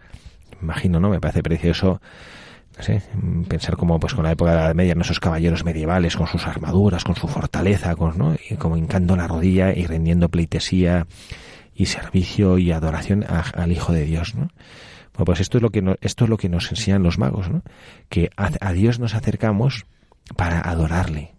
Imagino, 0.62 1.00
¿no? 1.00 1.10
Me 1.10 1.20
parece 1.20 1.44
precioso 1.44 2.02
no 2.78 2.84
sé, 2.84 3.02
pensar 3.48 3.76
como 3.76 4.00
pues 4.00 4.14
con 4.14 4.24
la 4.24 4.32
época 4.32 4.52
de 4.52 4.58
la 4.58 4.66
Edad 4.66 4.76
Media, 4.76 4.96
esos 5.02 5.20
caballeros 5.20 5.66
medievales 5.66 6.16
con 6.16 6.28
sus 6.28 6.46
armaduras, 6.46 7.04
con 7.04 7.16
su 7.16 7.28
fortaleza, 7.28 7.96
con, 7.96 8.18
¿no? 8.18 8.36
y 8.50 8.56
como 8.56 8.78
hincando 8.78 9.16
la 9.16 9.28
rodilla 9.28 9.74
y 9.74 9.86
rendiendo 9.88 10.30
pleitesía 10.30 11.08
y 11.74 11.88
servicio 11.88 12.58
y 12.58 12.72
adoración 12.72 13.26
al 13.28 13.72
Hijo 13.72 13.94
de 13.94 14.06
Dios, 14.06 14.36
¿no? 14.36 14.50
Bueno, 15.14 15.26
pues 15.26 15.40
esto 15.40 15.58
es 15.58 15.62
lo 15.64 15.72
que 15.72 15.98
esto 16.02 16.24
es 16.26 16.30
lo 16.30 16.38
que 16.38 16.50
nos 16.50 16.70
enseñan 16.72 17.02
los 17.02 17.18
magos, 17.18 17.50
¿no? 17.50 17.64
Que 18.10 18.30
a 18.36 18.74
Dios 18.74 19.00
nos 19.00 19.16
acercamos 19.16 19.86
para 20.36 20.60
adorarle, 20.60 21.34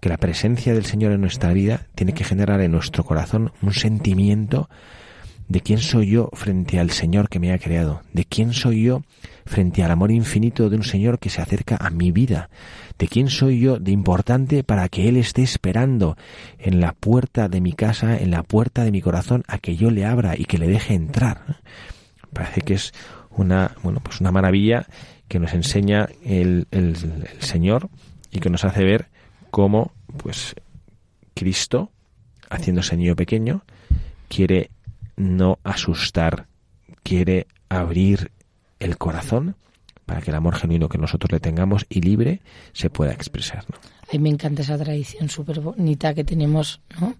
que 0.00 0.08
la 0.08 0.18
presencia 0.18 0.74
del 0.74 0.84
Señor 0.84 1.12
en 1.12 1.20
nuestra 1.20 1.52
vida 1.52 1.86
tiene 1.94 2.12
que 2.12 2.24
generar 2.24 2.60
en 2.60 2.72
nuestro 2.72 3.04
corazón 3.04 3.52
un 3.62 3.72
sentimiento 3.72 4.68
de 5.48 5.60
quién 5.60 5.78
soy 5.78 6.10
yo 6.10 6.30
frente 6.32 6.78
al 6.78 6.90
Señor 6.90 7.28
que 7.28 7.38
me 7.38 7.52
ha 7.52 7.58
creado, 7.58 8.02
de 8.12 8.24
quién 8.24 8.52
soy 8.52 8.82
yo 8.82 9.02
frente 9.44 9.82
al 9.82 9.90
amor 9.92 10.10
infinito 10.10 10.68
de 10.68 10.76
un 10.76 10.82
Señor 10.82 11.18
que 11.18 11.30
se 11.30 11.40
acerca 11.40 11.76
a 11.76 11.90
mi 11.90 12.10
vida, 12.10 12.50
de 12.98 13.06
quién 13.06 13.28
soy 13.28 13.60
yo 13.60 13.78
de 13.78 13.92
importante 13.92 14.64
para 14.64 14.88
que 14.88 15.08
Él 15.08 15.16
esté 15.16 15.42
esperando 15.42 16.16
en 16.58 16.80
la 16.80 16.92
puerta 16.92 17.48
de 17.48 17.60
mi 17.60 17.72
casa, 17.72 18.16
en 18.18 18.30
la 18.30 18.42
puerta 18.42 18.84
de 18.84 18.90
mi 18.90 19.00
corazón, 19.00 19.44
a 19.46 19.58
que 19.58 19.76
yo 19.76 19.90
le 19.90 20.04
abra 20.04 20.34
y 20.36 20.44
que 20.44 20.58
le 20.58 20.66
deje 20.66 20.94
entrar. 20.94 21.60
Parece 22.32 22.62
que 22.62 22.74
es 22.74 22.92
una, 23.30 23.72
bueno, 23.82 24.00
pues 24.02 24.20
una 24.20 24.32
maravilla 24.32 24.86
que 25.28 25.38
nos 25.38 25.52
enseña 25.52 26.08
el, 26.24 26.66
el, 26.70 26.96
el 27.34 27.42
Señor 27.42 27.88
y 28.30 28.40
que 28.40 28.50
nos 28.50 28.64
hace 28.64 28.84
ver 28.84 29.08
cómo 29.50 29.92
pues 30.16 30.56
Cristo, 31.34 31.90
haciéndose 32.50 32.96
niño 32.96 33.14
pequeño, 33.14 33.62
quiere 34.28 34.70
no 35.16 35.58
asustar, 35.64 36.46
quiere 37.02 37.46
abrir 37.68 38.30
el 38.78 38.98
corazón 38.98 39.56
para 40.04 40.20
que 40.20 40.30
el 40.30 40.36
amor 40.36 40.54
genuino 40.54 40.88
que 40.88 40.98
nosotros 40.98 41.32
le 41.32 41.40
tengamos 41.40 41.86
y 41.88 42.00
libre 42.00 42.40
se 42.72 42.90
pueda 42.90 43.12
expresar. 43.12 43.64
¿no? 43.68 43.76
A 44.08 44.12
mí 44.12 44.18
me 44.20 44.28
encanta 44.28 44.62
esa 44.62 44.78
tradición 44.78 45.28
súper 45.28 45.60
bonita 45.60 46.14
que 46.14 46.24
tenemos, 46.24 46.80
¿no? 47.00 47.14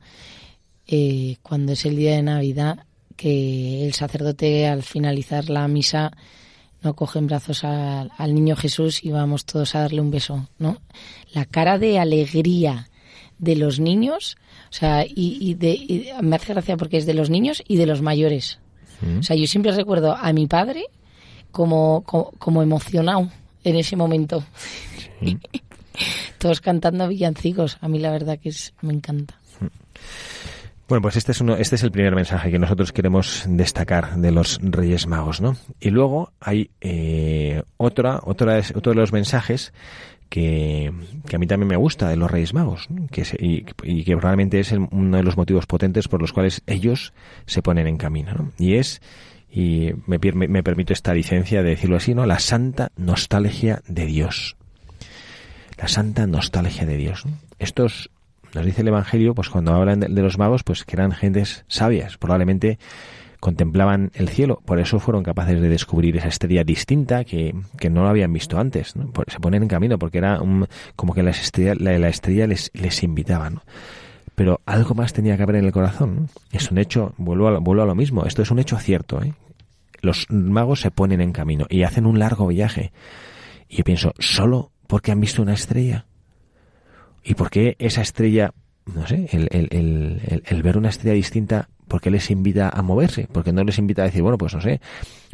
Eh, 0.86 1.36
cuando 1.42 1.72
es 1.72 1.84
el 1.84 1.96
día 1.96 2.12
de 2.12 2.22
Navidad, 2.22 2.86
que 3.16 3.84
el 3.84 3.92
sacerdote 3.92 4.68
al 4.68 4.84
finalizar 4.84 5.50
la 5.50 5.66
misa 5.66 6.12
no 6.82 6.94
coge 6.94 7.18
en 7.18 7.26
brazos 7.26 7.64
al, 7.64 8.34
niño 8.34 8.54
Jesús 8.54 9.02
y 9.02 9.10
vamos 9.10 9.44
todos 9.46 9.74
a 9.74 9.80
darle 9.80 10.00
un 10.00 10.12
beso, 10.12 10.48
¿no? 10.58 10.80
La 11.32 11.44
cara 11.44 11.78
de 11.78 11.98
alegría 11.98 12.88
de 13.38 13.56
los 13.56 13.80
niños, 13.80 14.36
o 14.70 14.72
sea, 14.72 15.04
y, 15.06 15.54
de, 15.54 16.14
me 16.22 16.36
hace 16.36 16.52
gracia 16.52 16.76
porque 16.76 16.96
es 16.96 17.06
de 17.06 17.14
los 17.14 17.30
niños 17.30 17.62
y 17.66 17.76
de 17.76 17.86
los 17.86 18.02
mayores. 18.02 18.58
O 19.18 19.22
sea, 19.22 19.36
yo 19.36 19.46
siempre 19.46 19.72
recuerdo 19.72 20.16
a 20.16 20.32
mi 20.32 20.46
padre 20.46 20.84
como, 21.50 22.02
como, 22.02 22.62
emocionado 22.62 23.30
en 23.62 23.76
ese 23.76 23.94
momento. 23.94 24.42
Todos 26.38 26.60
cantando 26.60 27.08
villancicos. 27.08 27.78
A 27.80 27.88
mí 27.88 27.98
la 27.98 28.10
verdad 28.10 28.38
que 28.38 28.50
es, 28.50 28.72
me 28.80 28.94
encanta. 28.94 29.38
Bueno, 30.88 31.02
pues 31.02 31.16
este 31.16 31.32
es, 31.32 31.40
uno, 31.40 31.56
este 31.56 31.74
es 31.74 31.82
el 31.82 31.90
primer 31.90 32.14
mensaje 32.14 32.50
que 32.50 32.60
nosotros 32.60 32.92
queremos 32.92 33.44
destacar 33.48 34.16
de 34.16 34.30
los 34.30 34.60
Reyes 34.62 35.08
Magos, 35.08 35.40
¿no? 35.40 35.56
Y 35.80 35.90
luego 35.90 36.32
hay 36.38 36.70
eh, 36.80 37.62
otra, 37.76 38.20
otra, 38.22 38.60
otro 38.74 38.92
de 38.92 38.96
los 38.96 39.12
mensajes 39.12 39.72
que, 40.28 40.92
a 41.32 41.38
mí 41.38 41.46
también 41.46 41.68
me 41.68 41.76
gusta 41.76 42.08
de 42.08 42.16
los 42.16 42.30
Reyes 42.30 42.54
Magos, 42.54 42.88
que 43.10 43.24
y, 43.38 43.62
que 44.04 44.16
probablemente 44.16 44.60
es 44.60 44.72
uno 44.72 45.16
de 45.16 45.22
los 45.22 45.36
motivos 45.36 45.66
potentes 45.66 46.08
por 46.08 46.20
los 46.20 46.32
cuales 46.32 46.62
ellos 46.66 47.12
se 47.46 47.62
ponen 47.62 47.86
en 47.86 47.96
camino. 47.96 48.52
Y 48.58 48.74
es, 48.74 49.00
y 49.50 49.92
me, 50.06 50.18
me, 50.18 50.62
permito 50.62 50.92
esta 50.92 51.14
licencia 51.14 51.62
de 51.62 51.70
decirlo 51.70 51.96
así, 51.96 52.14
¿no? 52.14 52.26
la 52.26 52.38
santa 52.38 52.90
nostalgia 52.96 53.82
de 53.86 54.06
Dios. 54.06 54.56
La 55.78 55.88
santa 55.88 56.26
nostalgia 56.26 56.86
de 56.86 56.96
Dios. 56.96 57.24
Estos, 57.58 58.10
nos 58.54 58.64
dice 58.64 58.82
el 58.82 58.88
Evangelio, 58.88 59.34
pues 59.34 59.48
cuando 59.48 59.74
hablan 59.74 60.00
de, 60.00 60.08
de 60.08 60.22
los 60.22 60.38
magos, 60.38 60.62
pues 60.64 60.84
que 60.84 60.96
eran 60.96 61.12
gentes 61.12 61.64
sabias, 61.68 62.16
probablemente 62.16 62.78
contemplaban 63.46 64.10
el 64.14 64.28
cielo, 64.28 64.60
por 64.64 64.80
eso 64.80 64.98
fueron 64.98 65.22
capaces 65.22 65.60
de 65.60 65.68
descubrir 65.68 66.16
esa 66.16 66.26
estrella 66.26 66.64
distinta 66.64 67.22
que, 67.22 67.54
no 67.88 68.02
lo 68.02 68.08
habían 68.08 68.32
visto 68.32 68.58
antes. 68.58 68.94
Se 69.28 69.38
ponen 69.38 69.62
en 69.62 69.68
camino 69.68 70.00
porque 70.00 70.18
era 70.18 70.40
como 70.96 71.14
que 71.14 71.22
la 71.22 71.30
estrella, 71.30 71.76
la, 71.76 72.08
estrella 72.08 72.48
les, 72.48 72.72
les 72.74 73.04
invitaba. 73.04 73.52
Pero 74.34 74.62
algo 74.66 74.96
más 74.96 75.12
tenía 75.12 75.36
que 75.36 75.44
haber 75.44 75.54
en 75.54 75.64
el 75.64 75.70
corazón. 75.70 76.28
Es 76.50 76.72
un 76.72 76.78
hecho, 76.78 77.14
vuelvo 77.18 77.46
a, 77.46 77.60
vuelvo 77.60 77.84
a 77.84 77.86
lo 77.86 77.94
mismo, 77.94 78.24
esto 78.24 78.42
es 78.42 78.50
un 78.50 78.58
hecho 78.58 78.78
cierto. 78.78 79.22
¿eh? 79.22 79.32
Los 80.00 80.26
magos 80.28 80.80
se 80.80 80.90
ponen 80.90 81.20
en 81.20 81.30
camino 81.30 81.66
y 81.70 81.84
hacen 81.84 82.04
un 82.04 82.18
largo 82.18 82.48
viaje. 82.48 82.90
Y 83.68 83.76
yo 83.76 83.84
pienso, 83.84 84.12
¿solo 84.18 84.72
porque 84.88 85.12
han 85.12 85.20
visto 85.20 85.40
una 85.40 85.54
estrella? 85.54 86.06
¿Y 87.22 87.34
por 87.34 87.50
qué 87.50 87.76
esa 87.78 88.02
estrella, 88.02 88.54
no 88.94 89.06
sé, 89.06 89.28
el, 89.32 89.48
el, 89.50 89.68
el, 89.70 90.42
el 90.46 90.62
ver 90.62 90.78
una 90.78 90.88
estrella 90.88 91.14
distinta 91.14 91.68
¿por 91.88 92.00
qué 92.00 92.10
les 92.10 92.30
invita 92.30 92.68
a 92.68 92.82
moverse? 92.82 93.28
Porque 93.30 93.52
no 93.52 93.64
les 93.64 93.78
invita 93.78 94.02
a 94.02 94.06
decir, 94.06 94.22
bueno, 94.22 94.38
pues 94.38 94.54
no 94.54 94.60
sé, 94.60 94.80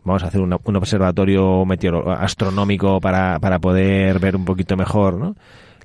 vamos 0.05 0.23
a 0.23 0.27
hacer 0.27 0.41
un 0.41 0.77
observatorio 0.77 1.65
astronómico 2.13 3.01
para, 3.01 3.39
para 3.41 3.59
poder 3.59 4.19
ver 4.19 4.37
un 4.37 4.45
poquito 4.45 4.77
mejor, 4.77 5.19
¿no? 5.19 5.37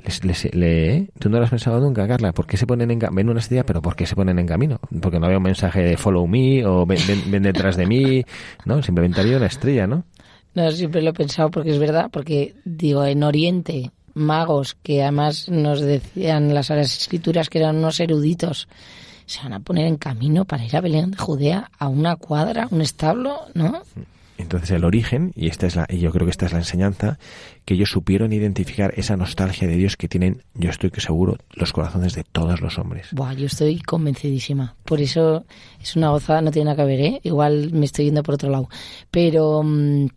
Les, 0.03 0.23
les, 0.23 0.55
le, 0.55 1.09
¿Tú 1.19 1.29
no 1.29 1.37
lo 1.37 1.43
has 1.43 1.49
pensado 1.49 1.79
nunca, 1.79 2.07
Carla? 2.07 2.31
¿Por 2.31 2.45
qué 2.45 2.55
se 2.55 2.67
ponen 2.67 2.91
en 2.91 2.99
ven 2.99 3.29
una 3.29 3.39
estrella, 3.39 3.65
pero 3.65 3.81
por 3.81 3.95
qué 3.95 4.05
se 4.05 4.15
ponen 4.15 4.39
en 4.39 4.45
camino? 4.45 4.79
Porque 5.01 5.19
no 5.19 5.25
había 5.25 5.37
un 5.37 5.43
mensaje 5.43 5.81
de 5.81 5.97
follow 5.97 6.27
me 6.27 6.63
o 6.63 6.85
ven, 6.85 6.99
ven, 7.29 7.43
detrás 7.43 7.75
de 7.75 7.87
mí, 7.87 8.23
¿no? 8.65 8.81
Simplemente 8.83 9.21
había 9.21 9.37
una 9.37 9.47
estrella, 9.47 9.87
¿no? 9.87 10.05
No, 10.53 10.71
siempre 10.71 11.01
lo 11.01 11.09
he 11.09 11.13
pensado 11.13 11.51
porque 11.51 11.71
es 11.71 11.79
verdad, 11.79 12.09
porque 12.11 12.55
digo, 12.63 13.03
en 13.05 13.23
Oriente, 13.23 13.91
magos 14.17 14.75
que 14.83 15.03
además 15.03 15.47
nos 15.49 15.79
decían 15.79 16.53
las, 16.53 16.69
las 16.69 17.01
escrituras 17.01 17.49
que 17.49 17.59
eran 17.59 17.77
unos 17.77 17.99
eruditos, 17.99 18.67
se 19.25 19.41
van 19.43 19.53
a 19.53 19.59
poner 19.59 19.85
en 19.87 19.97
camino 19.97 20.45
para 20.45 20.65
ir 20.65 20.75
a 20.75 20.81
Belén 20.81 21.11
de 21.11 21.17
Judea 21.17 21.69
a 21.77 21.87
una 21.87 22.15
cuadra, 22.15 22.67
un 22.71 22.81
establo, 22.81 23.41
¿no? 23.53 23.81
Entonces 24.37 24.71
el 24.71 24.85
origen, 24.85 25.31
y 25.35 25.47
esta 25.47 25.67
es 25.67 25.75
la, 25.75 25.87
y 25.89 25.99
yo 25.99 26.11
creo 26.11 26.25
que 26.25 26.31
esta 26.31 26.45
es 26.45 26.53
la 26.53 26.59
enseñanza, 26.59 27.17
que 27.65 27.73
ellos 27.73 27.89
supieron 27.89 28.31
identificar 28.31 28.93
esa 28.95 29.17
nostalgia 29.17 29.67
de 29.67 29.75
Dios 29.75 29.97
que 29.97 30.07
tienen, 30.07 30.43
yo 30.53 30.69
estoy 30.69 30.91
que 30.91 31.01
seguro, 31.01 31.37
los 31.53 31.73
corazones 31.73 32.13
de 32.13 32.23
todos 32.23 32.61
los 32.61 32.77
hombres. 32.77 33.07
Buah, 33.11 33.33
yo 33.33 33.47
estoy 33.47 33.79
convencidísima. 33.79 34.75
Por 34.85 35.01
eso 35.01 35.45
es 35.81 35.95
una 35.95 36.09
gozada, 36.09 36.41
no 36.41 36.51
tiene 36.51 36.65
nada 36.65 36.83
que 36.83 36.87
ver, 36.87 36.99
¿eh? 37.01 37.19
Igual 37.23 37.71
me 37.73 37.85
estoy 37.85 38.05
yendo 38.05 38.23
por 38.23 38.35
otro 38.35 38.49
lado. 38.49 38.69
Pero 39.09 39.63
mm, 39.63 40.07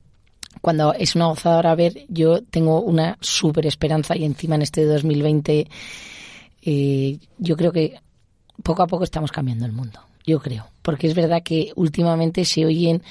cuando 0.61 0.93
es 0.95 1.15
una 1.15 1.27
gozada 1.27 1.57
ahora 1.57 1.75
ver, 1.75 2.07
yo 2.09 2.43
tengo 2.43 2.81
una 2.81 3.17
súper 3.21 3.67
esperanza 3.67 4.17
y 4.17 4.25
encima 4.25 4.57
en 4.57 4.63
este 4.63 4.85
2020 4.85 5.69
eh, 6.63 7.19
yo 7.39 7.57
creo 7.57 7.73
que 7.73 8.01
poco 8.63 8.83
a 8.83 8.87
poco 8.87 9.05
estamos 9.05 9.33
cambiando 9.33 9.67
el 9.67 9.73
mundo, 9.73 10.01
yo 10.27 10.41
creo. 10.41 10.67
Porque 10.83 11.07
es 11.07 11.15
verdad 11.15 11.43
que 11.43 11.73
últimamente 11.77 12.45
se 12.45 12.67
oyen 12.67 13.03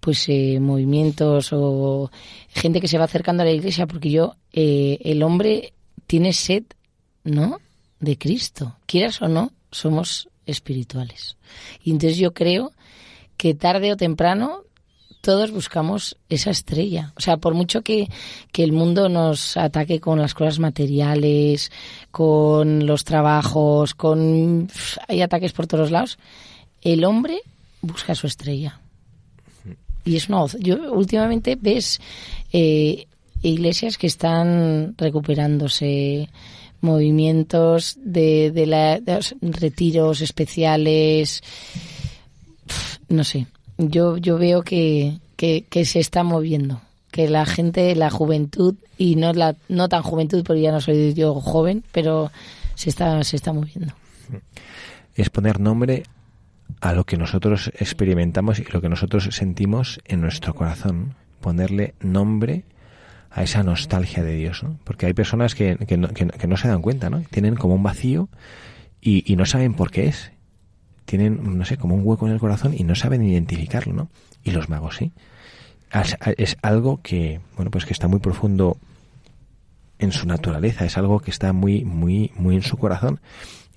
pues 0.00 0.28
eh, 0.28 0.58
movimientos 0.60 1.52
o 1.52 2.10
gente 2.48 2.80
que 2.80 2.88
se 2.88 2.98
va 2.98 3.04
acercando 3.04 3.42
a 3.42 3.46
la 3.46 3.52
iglesia 3.52 3.86
porque 3.86 4.10
yo 4.10 4.36
eh, 4.52 4.98
el 5.02 5.22
hombre 5.22 5.72
tiene 6.06 6.32
sed 6.32 6.64
no 7.24 7.60
de 8.00 8.16
Cristo. 8.16 8.76
Quieras 8.86 9.20
o 9.22 9.28
no 9.28 9.52
somos 9.70 10.28
espirituales. 10.46 11.36
Y 11.82 11.90
entonces 11.90 12.18
yo 12.18 12.32
creo 12.32 12.72
que 13.36 13.54
tarde 13.54 13.92
o 13.92 13.96
temprano 13.96 14.62
todos 15.28 15.50
buscamos 15.50 16.16
esa 16.30 16.50
estrella. 16.50 17.12
O 17.14 17.20
sea, 17.20 17.36
por 17.36 17.52
mucho 17.52 17.82
que, 17.82 18.08
que, 18.50 18.64
el 18.64 18.72
mundo 18.72 19.10
nos 19.10 19.58
ataque 19.58 20.00
con 20.00 20.18
las 20.18 20.32
cosas 20.32 20.58
materiales, 20.58 21.70
con 22.10 22.86
los 22.86 23.04
trabajos, 23.04 23.92
con... 23.92 24.70
hay 25.06 25.20
ataques 25.20 25.52
por 25.52 25.66
todos 25.66 25.90
lados, 25.90 26.18
el 26.80 27.04
hombre 27.04 27.42
busca 27.82 28.14
su 28.14 28.26
estrella. 28.26 28.80
Y 30.02 30.16
es 30.16 30.30
una... 30.30 30.46
Yo 30.60 30.94
últimamente 30.94 31.58
ves 31.60 32.00
eh, 32.50 33.04
iglesias 33.42 33.98
que 33.98 34.06
están 34.06 34.94
recuperándose, 34.96 36.30
movimientos 36.80 37.98
de, 38.02 38.50
de, 38.50 38.64
la, 38.64 38.98
de 38.98 39.20
retiros 39.42 40.22
especiales, 40.22 41.42
no 43.10 43.24
sé 43.24 43.46
yo, 43.78 44.16
yo 44.16 44.38
veo 44.38 44.62
que, 44.62 45.18
que, 45.36 45.84
se 45.84 46.00
está 46.00 46.24
moviendo, 46.24 46.82
que 47.10 47.28
la 47.28 47.46
gente, 47.46 47.94
la 47.94 48.10
juventud, 48.10 48.74
y 48.98 49.16
no, 49.16 49.32
la, 49.32 49.54
no 49.68 49.88
tan 49.88 50.02
juventud, 50.02 50.44
porque 50.44 50.62
ya 50.62 50.72
no 50.72 50.80
soy 50.80 51.14
yo 51.14 51.34
joven, 51.34 51.84
pero 51.92 52.30
se 52.74 52.90
está, 52.90 53.22
se 53.24 53.36
está 53.36 53.52
moviendo. 53.52 53.94
Es 55.14 55.30
poner 55.30 55.60
nombre 55.60 56.02
a 56.80 56.92
lo 56.92 57.04
que 57.04 57.16
nosotros 57.16 57.72
experimentamos 57.78 58.58
y 58.58 58.64
lo 58.64 58.80
que 58.80 58.88
nosotros 58.88 59.28
sentimos 59.30 60.00
en 60.04 60.20
nuestro 60.20 60.54
corazón. 60.54 61.14
Ponerle 61.40 61.94
nombre 62.00 62.64
a 63.30 63.44
esa 63.44 63.62
nostalgia 63.62 64.24
de 64.24 64.34
Dios, 64.34 64.62
¿no? 64.64 64.78
Porque 64.84 65.06
hay 65.06 65.12
personas 65.14 65.54
que, 65.54 65.76
que, 65.76 65.96
no, 65.96 66.08
que, 66.08 66.46
no, 66.46 66.56
se 66.56 66.68
dan 66.68 66.82
cuenta, 66.82 67.10
¿no? 67.10 67.20
Tienen 67.30 67.54
como 67.54 67.74
un 67.74 67.82
vacío 67.82 68.28
y, 69.00 69.30
y 69.30 69.36
no 69.36 69.46
saben 69.46 69.74
por 69.74 69.92
qué 69.92 70.08
es 70.08 70.32
tienen, 71.08 71.56
no 71.58 71.64
sé, 71.64 71.78
como 71.78 71.94
un 71.94 72.02
hueco 72.04 72.26
en 72.26 72.34
el 72.34 72.38
corazón 72.38 72.74
y 72.76 72.84
no 72.84 72.94
saben 72.94 73.22
identificarlo, 73.22 73.94
¿no? 73.94 74.08
Y 74.44 74.50
los 74.50 74.68
magos 74.68 74.96
sí. 74.96 75.10
Es, 76.36 76.58
algo 76.60 77.00
que, 77.02 77.40
bueno, 77.56 77.70
pues 77.70 77.86
que 77.86 77.94
está 77.94 78.08
muy 78.08 78.20
profundo 78.20 78.76
en 79.98 80.12
su 80.12 80.26
naturaleza, 80.26 80.84
es 80.84 80.98
algo 80.98 81.20
que 81.20 81.30
está 81.30 81.54
muy, 81.54 81.82
muy, 81.82 82.30
muy 82.36 82.56
en 82.56 82.62
su 82.62 82.76
corazón 82.76 83.20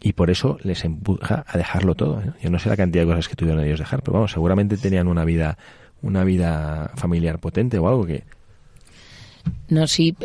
y 0.02 0.12
por 0.12 0.30
eso 0.30 0.58
les 0.63 0.84
empuja 0.84 1.46
a 1.48 1.58
dejarlo 1.58 1.96
todo. 1.96 2.20
¿eh? 2.20 2.34
Yo 2.44 2.50
no 2.50 2.60
sé 2.60 2.67
la 2.67 2.76
cantidad 2.76 3.04
de 3.04 3.10
cosas 3.10 3.30
que 3.30 3.38
tuvieron 3.38 3.63
ellos 3.63 3.80
dejar, 3.80 4.04
pero 4.04 4.15
vamos, 4.15 4.34
seguramente 4.34 4.76
tenían 4.76 5.08
una 5.08 5.24
vida, 5.24 5.58
una 6.02 6.26
vida 6.26 6.91
familiar 6.96 7.39
potente 7.39 7.80
o 7.80 7.88
algo 7.88 8.06
que. 8.06 8.26
No, 9.70 9.88
sí, 9.88 10.17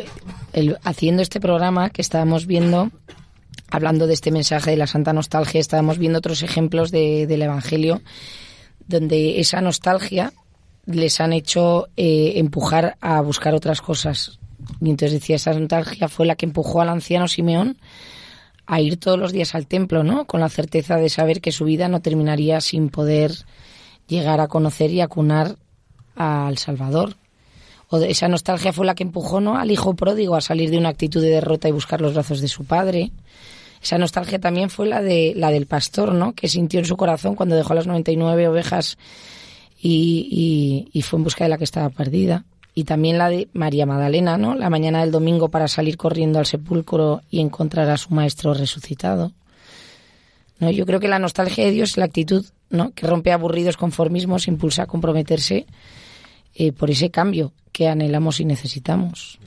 haciendo 0.83 1.21
este 1.21 1.39
programa 1.39 1.89
que 1.89 2.01
estábamos 2.01 2.47
viendo, 2.47 2.91
hablando 3.69 4.07
de 4.07 4.13
este 4.13 4.31
mensaje 4.31 4.71
de 4.71 4.77
la 4.77 4.87
santa 4.87 5.13
nostalgia, 5.13 5.59
estábamos 5.59 5.97
viendo 5.97 6.19
otros 6.19 6.43
ejemplos 6.43 6.91
del 6.91 7.41
Evangelio 7.41 8.01
donde 8.87 9.39
esa 9.39 9.61
nostalgia 9.61 10.33
les 10.85 11.19
han 11.19 11.33
hecho 11.33 11.89
eh, 11.97 12.33
empujar 12.35 12.97
a 13.01 13.19
buscar 13.21 13.53
otras 13.53 13.81
cosas. 13.81 14.39
Y 14.81 14.89
entonces 14.89 15.19
decía, 15.19 15.35
esa 15.35 15.53
nostalgia 15.53 16.07
fue 16.07 16.25
la 16.25 16.35
que 16.35 16.45
empujó 16.45 16.81
al 16.81 16.89
anciano 16.89 17.27
Simeón 17.27 17.77
a 18.65 18.81
ir 18.81 18.97
todos 18.97 19.19
los 19.19 19.31
días 19.31 19.55
al 19.55 19.67
templo, 19.67 20.03
¿no? 20.03 20.25
Con 20.25 20.39
la 20.39 20.49
certeza 20.49 20.95
de 20.97 21.09
saber 21.09 21.41
que 21.41 21.51
su 21.51 21.65
vida 21.65 21.87
no 21.87 22.01
terminaría 22.01 22.59
sin 22.61 22.89
poder 22.89 23.31
llegar 24.07 24.39
a 24.39 24.47
conocer 24.47 24.91
y 24.91 25.01
acunar 25.01 25.57
al 26.15 26.57
Salvador. 26.57 27.15
O 27.89 27.97
esa 27.99 28.27
nostalgia 28.27 28.73
fue 28.73 28.85
la 28.85 28.95
que 28.95 29.03
empujó, 29.03 29.39
¿no? 29.39 29.57
Al 29.57 29.71
hijo 29.71 29.95
pródigo 29.95 30.35
a 30.35 30.41
salir 30.41 30.69
de 30.69 30.77
una 30.77 30.89
actitud 30.89 31.21
de 31.21 31.29
derrota 31.29 31.69
y 31.69 31.71
buscar 31.71 32.01
los 32.01 32.13
brazos 32.13 32.41
de 32.41 32.47
su 32.47 32.65
padre. 32.65 33.11
Esa 33.81 33.97
nostalgia 33.97 34.39
también 34.39 34.69
fue 34.69 34.87
la 34.87 35.01
de 35.01 35.33
la 35.35 35.51
del 35.51 35.67
pastor, 35.67 36.13
¿no? 36.13 36.33
Que 36.33 36.49
sintió 36.49 36.79
en 36.79 36.85
su 36.85 36.97
corazón 36.97 37.35
cuando 37.35 37.55
dejó 37.55 37.73
las 37.73 37.87
99 37.87 38.47
ovejas 38.49 38.97
y, 39.79 40.89
y, 40.91 41.01
fue 41.03 41.17
en 41.17 41.23
busca 41.23 41.45
de 41.45 41.49
la 41.49 41.57
que 41.57 41.63
estaba 41.63 41.89
perdida. 41.89 42.43
Y 42.73 42.83
también 42.83 43.17
la 43.17 43.29
de 43.29 43.47
María 43.53 43.85
Magdalena, 43.85 44.37
¿no? 44.37 44.53
La 44.53 44.69
mañana 44.69 45.01
del 45.01 45.11
domingo 45.11 45.49
para 45.49 45.67
salir 45.67 45.97
corriendo 45.97 46.39
al 46.39 46.45
sepulcro 46.45 47.21
y 47.29 47.39
encontrar 47.39 47.89
a 47.89 47.97
su 47.97 48.13
maestro 48.13 48.53
resucitado. 48.53 49.31
¿No? 50.59 50.69
Yo 50.71 50.85
creo 50.85 50.99
que 50.99 51.07
la 51.07 51.19
nostalgia 51.19 51.65
de 51.65 51.71
Dios 51.71 51.91
es 51.91 51.97
la 51.97 52.05
actitud 52.05 52.45
¿no? 52.69 52.91
que 52.91 53.07
rompe 53.07 53.31
aburridos 53.31 53.77
conformismos, 53.77 54.47
impulsa 54.47 54.83
a 54.83 54.87
comprometerse 54.87 55.67
eh, 56.59 56.71
por 56.71 56.89
ese 56.89 57.11
cambio 57.11 57.53
que 57.71 57.87
anhelamos 57.87 58.39
y 58.39 58.45
necesitamos. 58.45 59.37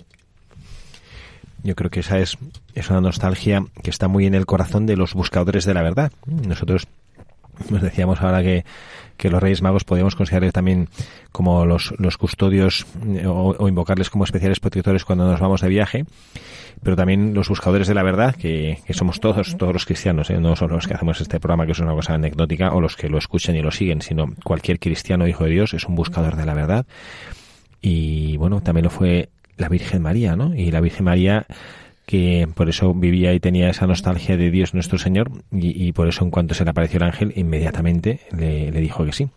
Yo 1.64 1.74
creo 1.74 1.90
que 1.90 2.00
esa 2.00 2.20
es, 2.20 2.38
es 2.74 2.88
una 2.88 3.00
nostalgia 3.00 3.66
que 3.82 3.90
está 3.90 4.06
muy 4.06 4.26
en 4.26 4.34
el 4.34 4.46
corazón 4.46 4.86
de 4.86 4.96
los 4.96 5.14
buscadores 5.14 5.64
de 5.64 5.74
la 5.74 5.82
verdad. 5.82 6.12
Nosotros 6.26 6.86
nos 7.68 7.82
decíamos 7.82 8.20
ahora 8.20 8.42
que, 8.42 8.64
que 9.16 9.28
los 9.28 9.42
Reyes 9.42 9.60
Magos 9.60 9.84
podíamos 9.84 10.16
considerar 10.16 10.50
también 10.52 10.88
como 11.30 11.66
los, 11.66 11.92
los 11.98 12.16
custodios 12.16 12.86
eh, 13.06 13.26
o, 13.26 13.68
invocarles 13.68 14.08
como 14.08 14.24
especiales 14.24 14.60
protectores 14.60 15.04
cuando 15.04 15.30
nos 15.30 15.40
vamos 15.40 15.60
de 15.60 15.68
viaje, 15.68 16.04
pero 16.82 16.96
también 16.96 17.34
los 17.34 17.48
buscadores 17.48 17.86
de 17.86 17.94
la 17.94 18.02
verdad, 18.02 18.34
que, 18.34 18.78
que 18.86 18.94
somos 18.94 19.20
todos, 19.20 19.56
todos 19.58 19.72
los 19.72 19.84
cristianos, 19.84 20.30
¿eh? 20.30 20.40
no 20.40 20.56
solo 20.56 20.76
los 20.76 20.86
que 20.86 20.94
hacemos 20.94 21.20
este 21.20 21.38
programa, 21.38 21.66
que 21.66 21.72
es 21.72 21.78
una 21.80 21.92
cosa 21.92 22.14
anecdótica, 22.14 22.72
o 22.72 22.80
los 22.80 22.96
que 22.96 23.08
lo 23.08 23.18
escuchan 23.18 23.56
y 23.56 23.62
lo 23.62 23.70
siguen, 23.70 24.00
sino 24.00 24.26
cualquier 24.42 24.78
cristiano 24.78 25.28
hijo 25.28 25.44
de 25.44 25.50
Dios 25.50 25.74
es 25.74 25.84
un 25.84 25.94
buscador 25.94 26.36
de 26.36 26.46
la 26.46 26.54
verdad. 26.54 26.86
Y 27.82 28.36
bueno, 28.38 28.62
también 28.62 28.84
lo 28.84 28.90
fue 28.90 29.28
la 29.56 29.68
Virgen 29.68 30.02
María, 30.02 30.36
¿no? 30.36 30.54
Y 30.54 30.70
la 30.70 30.80
Virgen 30.80 31.04
María 31.04 31.46
que 32.10 32.48
por 32.52 32.68
eso 32.68 32.92
vivía 32.92 33.32
y 33.34 33.38
tenía 33.38 33.70
esa 33.70 33.86
nostalgia 33.86 34.36
de 34.36 34.50
Dios 34.50 34.74
nuestro 34.74 34.98
Señor 34.98 35.30
y, 35.52 35.92
por 35.92 36.08
eso 36.08 36.24
en 36.24 36.32
cuanto 36.32 36.54
se 36.54 36.64
le 36.64 36.70
apareció 36.70 36.96
el 36.96 37.04
ángel 37.04 37.32
inmediatamente 37.36 38.18
le, 38.36 38.72
dijo 38.72 39.04
que 39.04 39.12
sí. 39.12 39.28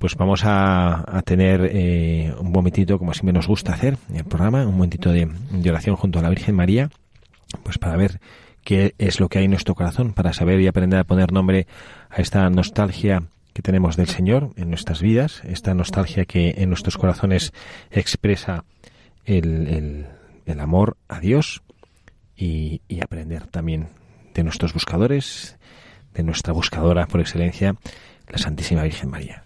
Pues 0.00 0.16
vamos 0.16 0.42
a, 0.44 1.22
tener 1.24 1.70
eh, 1.72 2.34
un 2.40 2.50
momentito, 2.50 2.98
como 2.98 3.14
siempre 3.14 3.32
nos 3.32 3.46
gusta 3.46 3.72
hacer 3.72 3.98
en 4.10 4.16
el 4.16 4.24
programa, 4.24 4.66
un 4.66 4.74
momentito 4.74 5.12
de, 5.12 5.30
de 5.52 5.70
oración 5.70 5.94
junto 5.94 6.18
a 6.18 6.22
la 6.22 6.28
Virgen 6.28 6.56
María, 6.56 6.90
pues 7.62 7.78
para 7.78 7.96
ver 7.96 8.18
qué 8.64 8.96
es 8.98 9.20
lo 9.20 9.28
que 9.28 9.38
hay 9.38 9.44
en 9.44 9.52
nuestro 9.52 9.76
corazón, 9.76 10.12
para 10.12 10.32
saber 10.32 10.60
y 10.60 10.66
aprender 10.66 10.98
a 10.98 11.04
poner 11.04 11.30
nombre 11.30 11.68
a 12.10 12.20
esta 12.20 12.50
nostalgia 12.50 13.22
que 13.52 13.62
tenemos 13.62 13.94
del 13.96 14.08
Señor 14.08 14.50
en 14.56 14.70
nuestras 14.70 15.00
vidas, 15.00 15.40
esta 15.44 15.72
nostalgia 15.72 16.24
que 16.24 16.56
en 16.58 16.68
nuestros 16.68 16.98
corazones 16.98 17.52
expresa 17.92 18.64
el, 19.24 20.06
el 20.46 20.60
amor 20.60 20.96
a 21.08 21.20
Dios 21.20 21.62
y, 22.36 22.80
aprender 23.02 23.46
también 23.46 23.88
de 24.34 24.44
nuestros 24.44 24.72
buscadores, 24.72 25.56
de 26.14 26.22
nuestra 26.22 26.52
buscadora 26.52 27.06
por 27.06 27.20
excelencia, 27.20 27.76
la 28.28 28.38
Santísima 28.38 28.82
Virgen 28.82 29.10
María. 29.10 29.45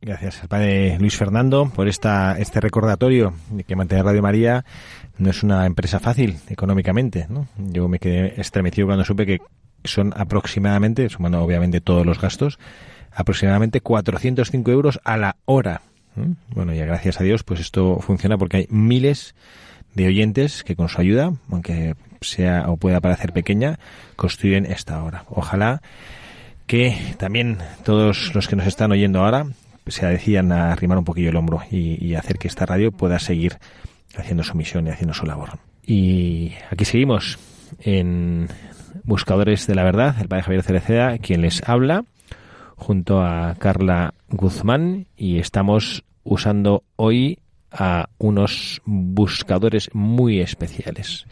Gracias 0.00 0.40
al 0.42 0.48
padre 0.48 0.96
Luis 1.00 1.16
Fernando 1.16 1.72
por 1.74 1.88
esta, 1.88 2.38
este 2.38 2.60
recordatorio 2.60 3.34
de 3.50 3.64
que 3.64 3.74
mantener 3.74 4.04
Radio 4.04 4.22
María 4.22 4.64
no 5.18 5.28
es 5.30 5.42
una 5.42 5.66
empresa 5.66 5.98
fácil 5.98 6.38
económicamente. 6.48 7.26
¿no? 7.28 7.48
Yo 7.56 7.88
me 7.88 7.98
quedé 7.98 8.40
estremecido 8.40 8.86
cuando 8.86 9.04
supe 9.04 9.26
que 9.26 9.40
son 9.82 10.14
aproximadamente, 10.16 11.08
sumando 11.08 11.42
obviamente 11.42 11.80
todos 11.80 12.06
los 12.06 12.20
gastos, 12.20 12.60
aproximadamente 13.10 13.80
405 13.80 14.70
euros 14.70 15.00
a 15.02 15.16
la 15.16 15.36
hora. 15.46 15.82
Bueno, 16.50 16.72
ya 16.72 16.84
gracias 16.84 17.20
a 17.20 17.24
Dios, 17.24 17.42
pues 17.42 17.58
esto 17.58 17.98
funciona 17.98 18.38
porque 18.38 18.58
hay 18.58 18.66
miles 18.70 19.34
de 19.94 20.06
oyentes 20.06 20.62
que 20.62 20.76
con 20.76 20.88
su 20.88 21.00
ayuda, 21.00 21.32
aunque 21.50 21.96
sea 22.20 22.66
o 22.68 22.76
pueda 22.76 23.00
parecer 23.00 23.32
pequeña, 23.32 23.80
construyen 24.14 24.64
esta 24.64 25.02
hora. 25.02 25.24
Ojalá 25.28 25.82
que 26.68 26.96
también 27.18 27.58
todos 27.84 28.32
los 28.36 28.46
que 28.46 28.54
nos 28.54 28.66
están 28.66 28.92
oyendo 28.92 29.24
ahora 29.24 29.46
se 29.90 30.06
decían 30.06 30.52
a 30.52 30.72
arrimar 30.72 30.98
un 30.98 31.04
poquillo 31.04 31.30
el 31.30 31.36
hombro 31.36 31.60
y, 31.70 32.04
y 32.04 32.14
hacer 32.14 32.38
que 32.38 32.48
esta 32.48 32.66
radio 32.66 32.92
pueda 32.92 33.18
seguir 33.18 33.58
haciendo 34.16 34.42
su 34.42 34.56
misión 34.56 34.86
y 34.86 34.90
haciendo 34.90 35.14
su 35.14 35.26
labor. 35.26 35.58
Y 35.84 36.52
aquí 36.70 36.84
seguimos 36.84 37.38
en 37.80 38.48
Buscadores 39.04 39.66
de 39.66 39.74
la 39.74 39.84
Verdad, 39.84 40.16
el 40.20 40.28
padre 40.28 40.42
Javier 40.42 40.62
Cereceda, 40.62 41.18
quien 41.18 41.40
les 41.40 41.66
habla, 41.66 42.04
junto 42.76 43.22
a 43.22 43.54
Carla 43.58 44.14
Guzmán, 44.28 45.06
y 45.16 45.38
estamos 45.38 46.04
usando 46.24 46.84
hoy 46.96 47.38
a 47.70 48.08
unos 48.18 48.82
buscadores 48.84 49.90
muy 49.94 50.40
especiales. 50.40 51.26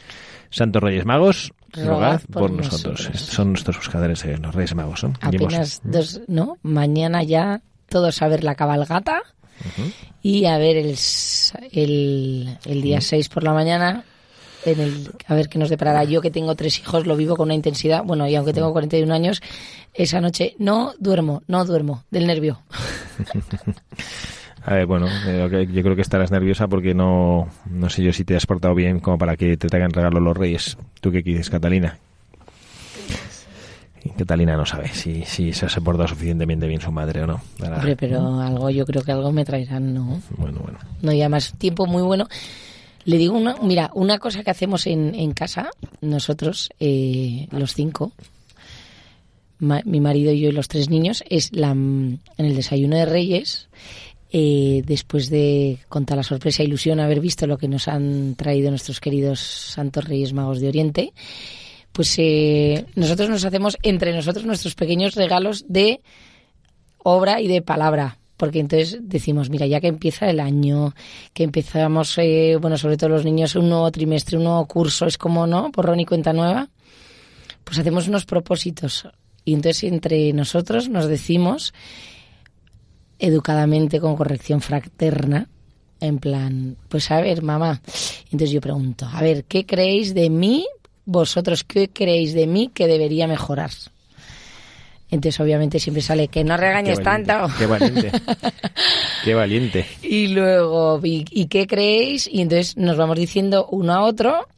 Santos 0.50 0.82
Reyes 0.82 1.04
Magos, 1.04 1.52
rogad, 1.72 2.22
por, 2.32 2.50
nosotros. 2.50 3.10
Son 3.14 3.48
nuestros 3.48 3.76
buscadores, 3.76 4.24
eh, 4.24 4.38
los 4.38 4.54
Reyes 4.54 4.74
Magos. 4.74 5.04
¿no? 5.04 5.12
Apenas 5.20 5.80
dos, 5.84 6.22
¿no? 6.28 6.56
Mañana 6.62 7.22
ya 7.22 7.60
todos 7.88 8.22
a 8.22 8.28
ver 8.28 8.44
la 8.44 8.54
cabalgata 8.54 9.22
y 10.22 10.44
a 10.46 10.58
ver 10.58 10.76
el, 10.76 10.96
el, 11.72 12.58
el 12.64 12.82
día 12.82 13.00
6 13.00 13.28
por 13.28 13.42
la 13.42 13.52
mañana 13.52 14.04
en 14.66 14.80
el, 14.80 15.10
a 15.26 15.34
ver 15.34 15.48
qué 15.48 15.58
nos 15.58 15.70
deparará. 15.70 16.04
Yo 16.04 16.20
que 16.20 16.30
tengo 16.30 16.54
tres 16.54 16.78
hijos 16.78 17.06
lo 17.06 17.16
vivo 17.16 17.36
con 17.36 17.46
una 17.46 17.54
intensidad, 17.54 18.02
bueno, 18.04 18.28
y 18.28 18.34
aunque 18.34 18.52
tengo 18.52 18.72
41 18.72 19.12
años, 19.12 19.40
esa 19.94 20.20
noche 20.20 20.54
no 20.58 20.94
duermo, 20.98 21.42
no 21.46 21.64
duermo 21.64 22.04
del 22.10 22.26
nervio. 22.26 22.60
A 24.64 24.74
ver, 24.74 24.86
bueno, 24.86 25.06
eh, 25.28 25.68
yo 25.72 25.82
creo 25.82 25.94
que 25.94 26.02
estarás 26.02 26.32
nerviosa 26.32 26.66
porque 26.66 26.92
no, 26.92 27.48
no 27.70 27.88
sé 27.88 28.02
yo 28.02 28.12
si 28.12 28.24
te 28.24 28.34
has 28.34 28.46
portado 28.46 28.74
bien 28.74 28.98
como 28.98 29.16
para 29.16 29.36
que 29.36 29.56
te 29.56 29.68
traigan 29.68 29.92
regalo 29.92 30.18
los 30.18 30.36
reyes. 30.36 30.76
¿Tú 31.00 31.12
qué 31.12 31.22
quieres, 31.22 31.48
Catalina? 31.50 32.00
Catalina 34.08 34.56
no 34.56 34.66
sabe 34.66 34.88
si, 34.88 35.24
si 35.24 35.52
se 35.52 35.66
ha 35.66 35.80
portado 35.80 36.08
suficientemente 36.08 36.66
bien 36.66 36.80
su 36.80 36.90
madre 36.90 37.22
o 37.22 37.26
no. 37.26 37.40
Hombre, 37.60 37.96
pero 37.96 38.40
algo, 38.40 38.70
yo 38.70 38.84
creo 38.84 39.02
que 39.02 39.12
algo 39.12 39.32
me 39.32 39.44
traerán, 39.44 39.94
¿no? 39.94 40.20
Bueno, 40.36 40.60
bueno. 40.60 40.78
No, 41.02 41.12
y 41.12 41.20
además 41.20 41.54
tiempo 41.58 41.86
muy 41.86 42.02
bueno. 42.02 42.28
Le 43.04 43.18
digo 43.18 43.36
una, 43.36 43.56
mira, 43.62 43.90
una 43.94 44.18
cosa 44.18 44.42
que 44.42 44.50
hacemos 44.50 44.86
en, 44.86 45.14
en 45.14 45.32
casa, 45.32 45.70
nosotros, 46.00 46.70
eh, 46.80 47.46
los 47.52 47.74
cinco, 47.74 48.12
mi 49.58 50.00
marido 50.00 50.32
y 50.32 50.40
yo 50.40 50.48
y 50.48 50.52
los 50.52 50.68
tres 50.68 50.90
niños, 50.90 51.24
es 51.28 51.54
la, 51.54 51.70
en 51.70 52.20
el 52.36 52.56
desayuno 52.56 52.96
de 52.96 53.06
Reyes, 53.06 53.68
eh, 54.32 54.82
después 54.84 55.30
de 55.30 55.78
contar 55.88 56.16
la 56.16 56.24
sorpresa 56.24 56.62
e 56.62 56.66
ilusión 56.66 57.00
haber 57.00 57.20
visto 57.20 57.46
lo 57.46 57.58
que 57.58 57.68
nos 57.68 57.86
han 57.88 58.34
traído 58.34 58.70
nuestros 58.70 59.00
queridos 59.00 59.38
Santos 59.40 60.04
Reyes 60.04 60.32
Magos 60.32 60.60
de 60.60 60.68
Oriente, 60.68 61.12
pues 61.96 62.14
eh, 62.18 62.84
nosotros 62.94 63.30
nos 63.30 63.42
hacemos 63.46 63.78
entre 63.82 64.12
nosotros 64.12 64.44
nuestros 64.44 64.74
pequeños 64.74 65.14
regalos 65.14 65.64
de 65.66 66.02
obra 66.98 67.40
y 67.40 67.48
de 67.48 67.62
palabra 67.62 68.18
porque 68.36 68.60
entonces 68.60 68.98
decimos, 69.00 69.48
mira, 69.48 69.66
ya 69.66 69.80
que 69.80 69.86
empieza 69.86 70.28
el 70.28 70.40
año, 70.40 70.94
que 71.32 71.42
empezamos, 71.42 72.18
eh, 72.18 72.58
bueno, 72.60 72.76
sobre 72.76 72.98
todo 72.98 73.08
los 73.08 73.24
niños, 73.24 73.54
un 73.54 73.70
nuevo 73.70 73.90
trimestre, 73.90 74.36
un 74.36 74.44
nuevo 74.44 74.66
curso, 74.66 75.06
es 75.06 75.16
como, 75.16 75.46
¿no? 75.46 75.72
Por 75.72 75.98
y 75.98 76.04
cuenta 76.04 76.34
nueva, 76.34 76.68
pues 77.64 77.78
hacemos 77.78 78.08
unos 78.08 78.26
propósitos. 78.26 79.08
Y 79.46 79.54
entonces 79.54 79.84
entre 79.84 80.34
nosotros 80.34 80.90
nos 80.90 81.06
decimos, 81.06 81.72
educadamente, 83.18 84.00
con 84.00 84.16
corrección 84.16 84.60
fraterna, 84.60 85.48
en 86.00 86.18
plan, 86.18 86.76
pues 86.90 87.10
a 87.10 87.22
ver, 87.22 87.40
mamá. 87.40 87.80
Entonces 88.24 88.50
yo 88.50 88.60
pregunto, 88.60 89.08
a 89.10 89.22
ver, 89.22 89.44
¿qué 89.44 89.64
creéis 89.64 90.12
de 90.12 90.28
mí? 90.28 90.66
Vosotros, 91.06 91.64
¿qué 91.64 91.88
creéis 91.88 92.34
de 92.34 92.46
mí 92.46 92.70
que 92.74 92.86
debería 92.86 93.26
mejorar? 93.26 93.70
Entonces, 95.08 95.38
obviamente, 95.40 95.78
siempre 95.78 96.02
sale 96.02 96.26
que 96.26 96.42
no 96.42 96.56
regañes 96.56 97.00
tanto. 97.00 97.32
Qué 97.56 97.66
valiente. 97.66 98.10
qué 99.24 99.34
valiente. 99.34 99.86
Y 100.02 100.28
luego, 100.28 101.00
¿y, 101.02 101.46
qué 101.46 101.68
creéis? 101.68 102.26
Y 102.26 102.42
entonces 102.42 102.76
nos 102.76 102.96
vamos 102.96 103.16
diciendo 103.16 103.68
uno 103.70 103.94
a 103.94 104.02
otro. 104.02 104.48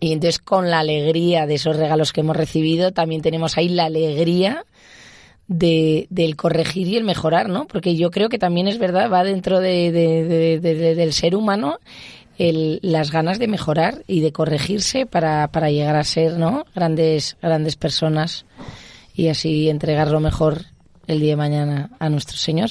Y 0.00 0.12
entonces, 0.12 0.38
con 0.38 0.70
la 0.70 0.80
alegría 0.80 1.46
de 1.46 1.54
esos 1.54 1.76
regalos 1.76 2.12
que 2.12 2.20
hemos 2.20 2.36
recibido, 2.36 2.92
también 2.92 3.22
tenemos 3.22 3.56
ahí 3.56 3.70
la 3.70 3.86
alegría 3.86 4.66
de, 5.46 6.08
del 6.10 6.36
corregir 6.36 6.88
y 6.88 6.96
el 6.98 7.04
mejorar, 7.04 7.48
¿no? 7.48 7.66
Porque 7.66 7.96
yo 7.96 8.10
creo 8.10 8.28
que 8.28 8.38
también 8.38 8.68
es 8.68 8.76
verdad, 8.76 9.10
va 9.10 9.24
dentro 9.24 9.60
de, 9.60 9.90
del 10.60 11.12
ser 11.14 11.34
humano 11.34 11.78
el, 12.38 12.80
las 12.82 13.10
ganas 13.10 13.38
de 13.38 13.48
mejorar 13.48 14.02
y 14.06 14.20
de 14.20 14.32
corregirse 14.32 15.06
para, 15.06 15.48
para 15.48 15.70
llegar 15.70 15.96
a 15.96 16.04
ser, 16.04 16.38
¿no? 16.38 16.64
Grandes, 16.74 17.36
grandes 17.40 17.76
personas 17.76 18.44
y 19.14 19.28
así 19.28 19.68
entregarlo 19.68 20.20
mejor 20.20 20.66
el 21.06 21.20
día 21.20 21.30
de 21.30 21.36
mañana 21.36 21.90
a 21.98 22.08
nuestro 22.08 22.36
Señor. 22.36 22.70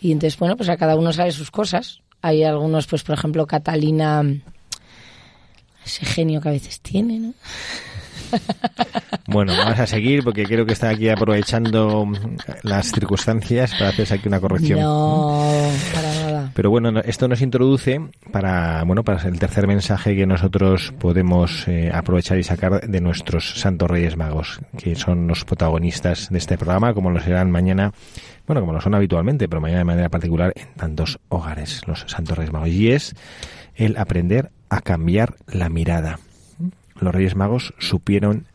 Y 0.00 0.12
entonces, 0.12 0.38
bueno, 0.38 0.56
pues 0.56 0.68
a 0.68 0.76
cada 0.76 0.96
uno 0.96 1.12
sabe 1.12 1.32
sus 1.32 1.50
cosas. 1.50 2.00
Hay 2.22 2.42
algunos, 2.44 2.86
pues 2.86 3.02
por 3.02 3.16
ejemplo, 3.16 3.46
Catalina, 3.46 4.22
ese 5.84 6.04
genio 6.04 6.40
que 6.40 6.48
a 6.48 6.52
veces 6.52 6.80
tiene, 6.80 7.18
¿no? 7.18 7.34
Bueno, 9.30 9.52
vamos 9.58 9.78
a 9.78 9.86
seguir 9.86 10.24
porque 10.24 10.44
creo 10.44 10.64
que 10.64 10.72
está 10.72 10.88
aquí 10.88 11.10
aprovechando 11.10 12.10
las 12.62 12.90
circunstancias 12.90 13.74
para 13.74 13.90
hacerse 13.90 14.14
aquí 14.14 14.26
una 14.26 14.40
corrección. 14.40 14.80
No, 14.80 15.44
para 15.94 16.14
nada. 16.14 16.50
Pero 16.54 16.70
bueno, 16.70 16.98
esto 17.00 17.28
nos 17.28 17.42
introduce 17.42 18.00
para 18.32 18.82
bueno 18.84 19.04
para 19.04 19.28
el 19.28 19.38
tercer 19.38 19.66
mensaje 19.66 20.16
que 20.16 20.26
nosotros 20.26 20.94
podemos 20.98 21.68
eh, 21.68 21.90
aprovechar 21.92 22.38
y 22.38 22.42
sacar 22.42 22.88
de 22.88 23.00
nuestros 23.02 23.60
santos 23.60 23.90
reyes 23.90 24.16
magos, 24.16 24.60
que 24.78 24.94
son 24.94 25.26
los 25.26 25.44
protagonistas 25.44 26.30
de 26.30 26.38
este 26.38 26.56
programa, 26.56 26.94
como 26.94 27.10
lo 27.10 27.20
serán 27.20 27.50
mañana, 27.50 27.92
bueno, 28.46 28.62
como 28.62 28.72
lo 28.72 28.80
son 28.80 28.94
habitualmente, 28.94 29.46
pero 29.46 29.60
mañana 29.60 29.80
de 29.80 29.84
manera 29.84 30.08
particular 30.08 30.54
en 30.56 30.72
tantos 30.72 31.20
hogares, 31.28 31.82
los 31.86 32.06
santos 32.08 32.38
reyes 32.38 32.52
magos. 32.52 32.68
Y 32.70 32.92
es 32.92 33.14
el 33.74 33.98
aprender 33.98 34.50
a 34.70 34.80
cambiar 34.80 35.34
la 35.46 35.68
mirada. 35.68 36.18
Los 37.00 37.14
reyes 37.14 37.36
magos 37.36 37.74
supieron 37.78 38.46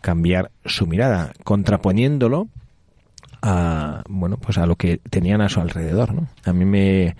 cambiar 0.00 0.50
su 0.64 0.86
mirada, 0.86 1.32
contraponiéndolo 1.44 2.48
a 3.42 4.02
bueno 4.08 4.36
pues 4.36 4.58
a 4.58 4.66
lo 4.66 4.76
que 4.76 4.98
tenían 4.98 5.40
a 5.40 5.48
su 5.48 5.60
alrededor 5.60 6.12
¿no? 6.12 6.28
a 6.44 6.52
mí 6.52 6.64
me 6.64 7.16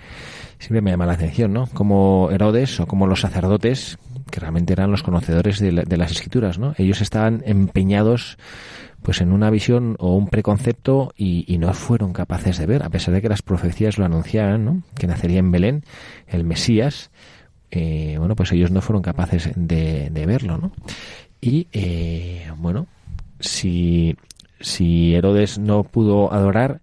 siempre 0.58 0.80
me 0.80 0.90
llama 0.90 1.06
la 1.06 1.12
atención 1.12 1.52
no 1.52 1.66
como 1.68 2.30
Herodes 2.30 2.80
o 2.80 2.86
como 2.86 3.06
los 3.06 3.20
sacerdotes 3.20 3.98
que 4.30 4.40
realmente 4.40 4.72
eran 4.72 4.90
los 4.90 5.02
conocedores 5.02 5.60
de, 5.60 5.72
las 5.72 6.10
escrituras 6.10 6.58
no 6.58 6.74
ellos 6.76 7.00
estaban 7.00 7.42
empeñados 7.46 8.36
pues 9.02 9.20
en 9.20 9.32
una 9.32 9.48
visión 9.50 9.94
o 10.00 10.16
un 10.16 10.26
preconcepto 10.26 11.12
y, 11.16 11.56
no 11.58 11.72
fueron 11.72 12.12
capaces 12.12 12.58
de 12.58 12.66
ver 12.66 12.82
a 12.82 12.90
pesar 12.90 13.14
de 13.14 13.22
que 13.22 13.28
las 13.28 13.42
profecías 13.42 13.96
lo 13.96 14.04
anunciaban 14.04 14.64
no 14.64 14.82
que 14.96 15.06
nacería 15.06 15.38
en 15.38 15.52
Belén 15.52 15.84
el 16.26 16.44
Mesías 16.44 17.10
eh, 17.70 18.16
bueno 18.18 18.34
pues 18.34 18.52
ellos 18.52 18.70
no 18.70 18.80
fueron 18.80 19.02
capaces 19.02 19.50
de, 19.54 20.10
de 20.10 20.26
verlo 20.26 20.58
no 20.58 20.72
y 21.40 21.68
eh, 21.72 22.50
bueno, 22.56 22.86
si, 23.38 24.16
si 24.60 25.14
Herodes 25.14 25.58
no 25.58 25.84
pudo 25.84 26.32
adorar, 26.32 26.80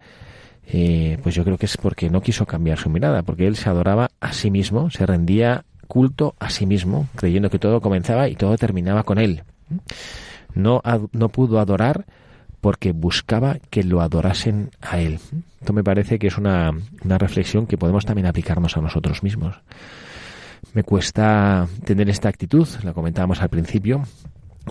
eh, 0.68 1.18
pues 1.24 1.36
yo 1.36 1.44
creo 1.44 1.58
que 1.58 1.66
es 1.66 1.78
porque 1.78 2.10
no 2.10 2.22
quiso 2.22 2.46
cambiar 2.46 2.78
su 2.78 2.90
mirada, 2.90 3.24
porque 3.24 3.48
él 3.48 3.56
se 3.56 3.70
adoraba 3.70 4.12
a 4.22 4.34
sí 4.34 4.52
mismo, 4.52 4.90
se 4.90 5.06
rendía 5.06 5.66
culto 5.88 6.36
a 6.40 6.50
sí 6.50 6.66
mismo, 6.66 7.08
creyendo 7.16 7.50
que 7.50 7.60
todo 7.60 7.82
comenzaba 7.82 8.30
y 8.30 8.36
todo 8.36 8.58
terminaba 8.58 9.04
con 9.04 9.20
él. 9.20 9.44
No, 10.54 10.82
no 11.12 11.30
pudo 11.30 11.60
adorar 11.60 12.06
porque 12.62 12.94
buscaba 12.94 13.58
que 13.70 13.84
lo 13.84 14.02
adorasen 14.02 14.72
a 14.82 15.00
él. 15.00 15.20
Esto 15.60 15.74
me 15.74 15.84
parece 15.84 16.18
que 16.18 16.28
es 16.28 16.38
una, 16.38 16.72
una 17.04 17.18
reflexión 17.18 17.68
que 17.68 17.78
podemos 17.78 18.06
también 18.06 18.26
aplicarnos 18.26 18.78
a 18.78 18.82
nosotros 18.82 19.22
mismos. 19.22 19.56
Me 20.76 20.84
cuesta 20.84 21.70
tener 21.86 22.10
esta 22.10 22.28
actitud, 22.28 22.68
la 22.84 22.92
comentábamos 22.92 23.42
al 23.42 23.48
principio, 23.48 24.04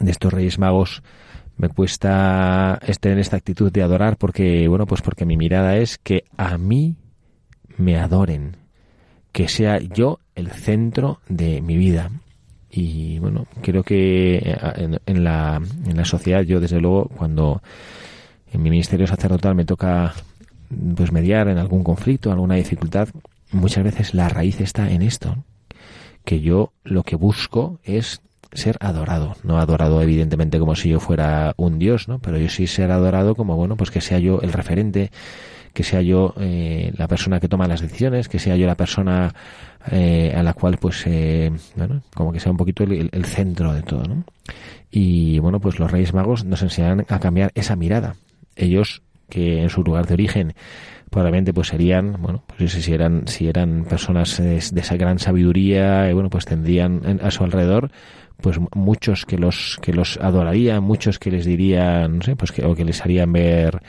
de 0.01 0.11
estos 0.11 0.31
Reyes 0.31 0.59
Magos 0.59 1.03
me 1.57 1.71
cuesta 1.71 2.79
tener 3.01 3.19
esta 3.19 3.39
actitud 3.39 3.73
de 3.73 3.83
adorar 3.83 4.19
porque, 4.19 4.69
bueno, 4.69 4.85
pues 4.87 5.01
porque 5.01 5.25
mi 5.25 5.39
mirada 5.39 5.79
es 5.79 5.97
que 5.97 6.25
a 6.37 6.59
mí 6.59 6.97
me 7.79 7.99
adoren, 7.99 8.59
que 9.33 9.49
sea 9.49 9.79
yo 9.79 10.19
el 10.35 10.51
centro 10.51 11.21
de 11.27 11.63
mi 11.63 11.79
vida. 11.79 12.11
Y 12.71 13.19
bueno, 13.21 13.47
creo 13.63 13.83
que 13.83 14.37
eh, 14.37 14.99
en, 15.07 15.25
la, 15.25 15.63
en 15.87 15.97
la 15.97 16.05
sociedad, 16.05 16.43
yo 16.43 16.61
desde 16.61 16.81
luego, 16.81 17.09
cuando 17.17 17.63
en 18.53 18.63
mi 18.63 18.69
ministerio 18.69 19.07
sacerdotal 19.07 19.55
me 19.55 19.65
toca 19.65 20.13
pues 20.97 21.13
mediar 21.13 21.49
en 21.49 21.57
algún 21.57 21.83
conflicto, 21.83 22.31
alguna 22.31 22.57
dificultad, 22.57 23.09
muchas 23.53 23.85
veces 23.85 24.13
la 24.13 24.29
raíz 24.29 24.61
está 24.61 24.91
en 24.91 25.01
esto, 25.01 25.37
que 26.25 26.41
yo 26.41 26.73
lo 26.85 27.03
que 27.03 27.17
busco 27.17 27.79
es 27.85 28.21
ser 28.53 28.77
adorado. 28.81 29.37
No 29.43 29.59
adorado 29.59 30.01
evidentemente 30.01 30.59
como 30.59 30.77
si 30.77 30.89
yo 30.89 31.01
fuera 31.01 31.55
un 31.57 31.79
dios, 31.79 32.09
¿no? 32.09 32.19
Pero 32.21 32.39
yo 32.39 32.49
sí 32.49 32.67
ser 32.67 32.91
adorado 32.91 33.35
como, 33.35 33.57
bueno, 33.57 33.77
pues 33.77 33.91
que 33.91 34.01
sea 34.01 34.19
yo 34.19 34.41
el 34.41 34.53
referente, 34.53 35.11
que 35.73 35.83
sea 35.83 36.01
yo 36.03 36.35
eh, 36.39 36.93
la 36.97 37.09
persona 37.09 37.41
que 37.41 37.49
toma 37.49 37.67
las 37.67 37.81
decisiones, 37.81 38.29
que 38.29 38.39
sea 38.39 38.57
yo 38.57 38.67
la 38.67 38.77
persona 38.77 39.35
eh, 39.91 40.33
a 40.35 40.43
la 40.43 40.55
cual, 40.55 40.79
pues, 40.79 41.03
eh, 41.07 41.53
bueno, 41.75 42.03
como 42.15 42.33
que 42.33 42.41
sea 42.41 42.53
un 42.53 42.57
poquito 42.57 42.85
el, 42.85 43.11
el, 43.13 43.25
centro 43.25 43.75
de 43.75 43.83
todo, 43.83 44.05
¿no? 44.05 44.25
Y 44.91 45.41
bueno, 45.41 45.59
pues 45.59 45.81
los 45.81 45.91
Reyes 45.91 46.15
Magos 46.15 46.45
nos 46.45 46.63
enseñan 46.63 47.05
a 47.09 47.19
cambiar 47.19 47.51
esa 47.57 47.75
mirada. 47.75 48.15
Ellos, 48.55 49.03
que 49.29 49.63
en 49.63 49.71
su 49.71 49.83
lugar 49.83 50.07
de 50.07 50.15
origen 50.15 50.55
probablemente 51.15 51.55
pues 51.55 51.69
serían, 51.69 52.21
bueno, 52.21 52.43
pues 52.59 52.73
si 52.73 52.93
eran, 52.93 53.29
si 53.29 53.47
eran 53.47 53.85
personas 53.85 54.37
de, 54.39 54.57
esa 54.57 54.97
gran 54.97 55.21
sabiduría, 55.21 56.11
y 56.11 56.13
bueno, 56.13 56.29
pues 56.29 56.45
tendrían 56.45 57.21
a 57.23 57.31
su 57.31 57.45
alrededor 57.45 57.93
pues 58.41 58.59
muchos 58.75 59.25
que 59.25 59.39
los 59.39 59.79
que 59.81 59.93
los 59.93 60.19
adorarían, 60.21 60.83
muchos 60.83 61.21
que 61.21 61.31
les 61.31 61.45
dirían, 61.45 62.19
no 62.19 62.23
sé, 62.25 62.35
pues 62.35 62.51
que 62.51 62.67
o 62.67 62.75
que 62.75 62.85
les 62.85 63.01
harían 63.01 63.33
ver 63.33 63.81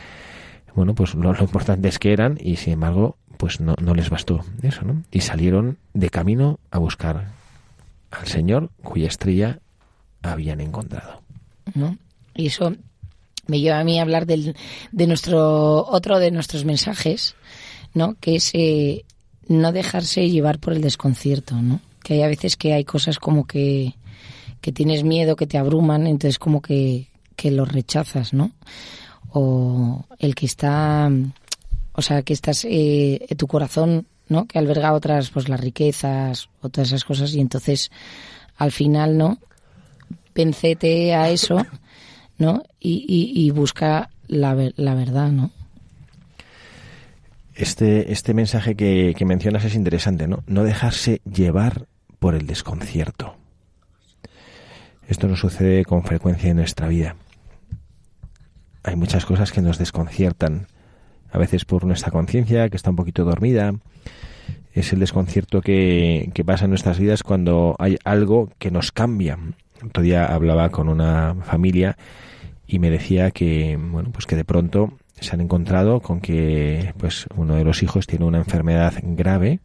bueno, 0.75 0.93
pues 0.93 1.15
lo, 1.15 1.33
lo 1.33 1.41
importantes 1.41 1.97
que 1.97 2.13
eran 2.13 2.37
y 2.39 2.57
sin 2.57 2.73
embargo, 2.73 3.17
pues 3.37 3.59
no, 3.59 3.73
no 3.81 3.95
les 3.95 4.11
bastó 4.11 4.45
eso, 4.61 4.85
¿no? 4.85 5.01
Y 5.09 5.21
salieron 5.21 5.79
de 5.95 6.11
camino 6.11 6.59
a 6.69 6.77
buscar 6.77 7.29
al 8.11 8.27
Señor 8.27 8.69
cuya 8.83 9.07
estrella 9.07 9.57
habían 10.21 10.61
encontrado. 10.61 11.23
¿No? 11.73 11.97
Y 12.35 12.47
eso 12.47 12.75
me 13.47 13.59
lleva 13.59 13.79
a 13.79 13.83
mí 13.83 13.99
a 13.99 14.01
hablar 14.01 14.25
del, 14.25 14.55
de 14.91 15.07
nuestro 15.07 15.85
otro 15.85 16.19
de 16.19 16.31
nuestros 16.31 16.65
mensajes, 16.65 17.35
¿no? 17.93 18.15
Que 18.19 18.35
es 18.35 18.51
eh, 18.53 19.05
no 19.47 19.71
dejarse 19.71 20.29
llevar 20.29 20.59
por 20.59 20.73
el 20.73 20.81
desconcierto, 20.81 21.55
¿no? 21.61 21.79
Que 22.03 22.15
hay 22.15 22.21
a 22.23 22.27
veces 22.27 22.55
que 22.57 22.73
hay 22.73 22.83
cosas 22.83 23.19
como 23.19 23.45
que, 23.45 23.95
que 24.61 24.71
tienes 24.71 25.03
miedo, 25.03 25.35
que 25.35 25.47
te 25.47 25.57
abruman, 25.57 26.07
entonces 26.07 26.39
como 26.39 26.61
que, 26.61 27.07
que 27.35 27.51
los 27.51 27.71
rechazas, 27.71 28.33
¿no? 28.33 28.51
O 29.29 30.05
el 30.19 30.35
que 30.35 30.45
está, 30.45 31.09
o 31.93 32.01
sea, 32.01 32.21
que 32.21 32.33
estás, 32.33 32.65
eh, 32.65 33.27
tu 33.37 33.47
corazón, 33.47 34.07
¿no? 34.27 34.45
Que 34.45 34.59
alberga 34.59 34.93
otras, 34.93 35.29
pues 35.29 35.49
las 35.49 35.59
riquezas 35.59 36.49
o 36.61 36.69
todas 36.69 36.89
esas 36.89 37.03
cosas 37.03 37.33
y 37.33 37.41
entonces 37.41 37.91
al 38.57 38.71
final, 38.71 39.17
¿no? 39.17 39.37
Pencete 40.33 41.13
a 41.13 41.29
eso 41.29 41.57
¿no? 42.37 42.63
Y, 42.79 43.49
busca 43.51 44.09
la, 44.27 44.55
la 44.75 44.95
verdad, 44.95 45.31
¿no? 45.31 45.51
Este, 47.55 48.11
este 48.11 48.33
mensaje 48.33 48.75
que, 48.75 49.15
mencionas 49.25 49.63
es 49.63 49.75
interesante, 49.75 50.27
¿no? 50.27 50.43
No 50.45 50.63
dejarse 50.63 51.21
llevar 51.23 51.87
por 52.19 52.35
el 52.35 52.47
desconcierto. 52.47 53.37
Esto 55.07 55.27
nos 55.27 55.39
sucede 55.39 55.85
con 55.85 56.03
frecuencia 56.03 56.51
en 56.51 56.57
nuestra 56.57 56.87
vida. 56.89 57.15
Hay 58.83 58.97
muchas 58.97 59.25
cosas 59.25 59.51
que 59.53 59.61
nos 59.61 59.77
desconciertan, 59.77 60.67
a 61.31 61.37
veces 61.37 61.63
por 61.63 61.85
nuestra 61.85 62.11
conciencia, 62.11 62.69
que 62.69 62.75
está 62.75 62.89
un 62.89 62.97
poquito 62.97 63.23
dormida. 63.23 63.73
Es 64.73 64.91
el 64.91 64.99
desconcierto 64.99 65.61
que, 65.61 66.31
que 66.33 66.43
pasa 66.43 66.65
en 66.65 66.71
nuestras 66.71 66.99
vidas 66.99 67.23
cuando 67.23 67.77
hay 67.79 67.97
algo 68.03 68.49
que 68.59 68.69
nos 68.69 68.91
cambia. 68.91 69.39
Otro 69.85 70.03
día 70.03 70.25
hablaba 70.25 70.69
con 70.69 70.89
una 70.89 71.35
familia 71.43 71.97
y 72.67 72.79
me 72.79 72.89
decía 72.89 73.31
que 73.31 73.77
bueno 73.79 74.11
pues 74.11 74.25
que 74.25 74.35
de 74.35 74.43
pronto 74.43 74.93
se 75.19 75.33
han 75.33 75.41
encontrado 75.41 76.01
con 76.01 76.19
que 76.19 76.93
pues 76.97 77.27
uno 77.35 77.55
de 77.55 77.63
los 77.63 77.83
hijos 77.83 78.07
tiene 78.07 78.25
una 78.25 78.39
enfermedad 78.39 78.93
grave 79.01 79.59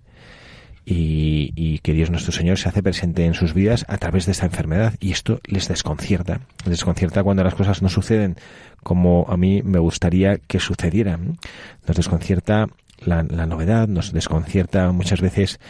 y, 0.85 1.53
y, 1.55 1.79
que 1.81 1.93
Dios 1.93 2.11
nuestro 2.11 2.33
Señor 2.33 2.59
se 2.59 2.68
hace 2.68 2.83
presente 2.83 3.25
en 3.25 3.35
sus 3.35 3.55
vidas 3.55 3.85
a 3.87 3.99
través 3.99 4.27
de 4.27 4.33
esta 4.33 4.47
enfermedad. 4.47 4.95
Y 4.99 5.12
esto 5.12 5.41
les 5.45 5.68
desconcierta. 5.68 6.41
Desconcierta 6.64 7.23
cuando 7.23 7.45
las 7.45 7.55
cosas 7.55 7.81
no 7.81 7.89
suceden 7.89 8.37
como 8.83 9.27
a 9.29 9.37
mí 9.37 9.62
me 9.62 9.79
gustaría 9.79 10.39
que 10.39 10.59
sucedieran. 10.59 11.39
Nos 11.87 11.97
desconcierta 11.97 12.66
la, 13.05 13.23
la 13.23 13.47
novedad 13.47 13.89
nos 13.89 14.12
desconcierta 14.12 14.91
muchas 14.93 15.21
veces 15.21 15.61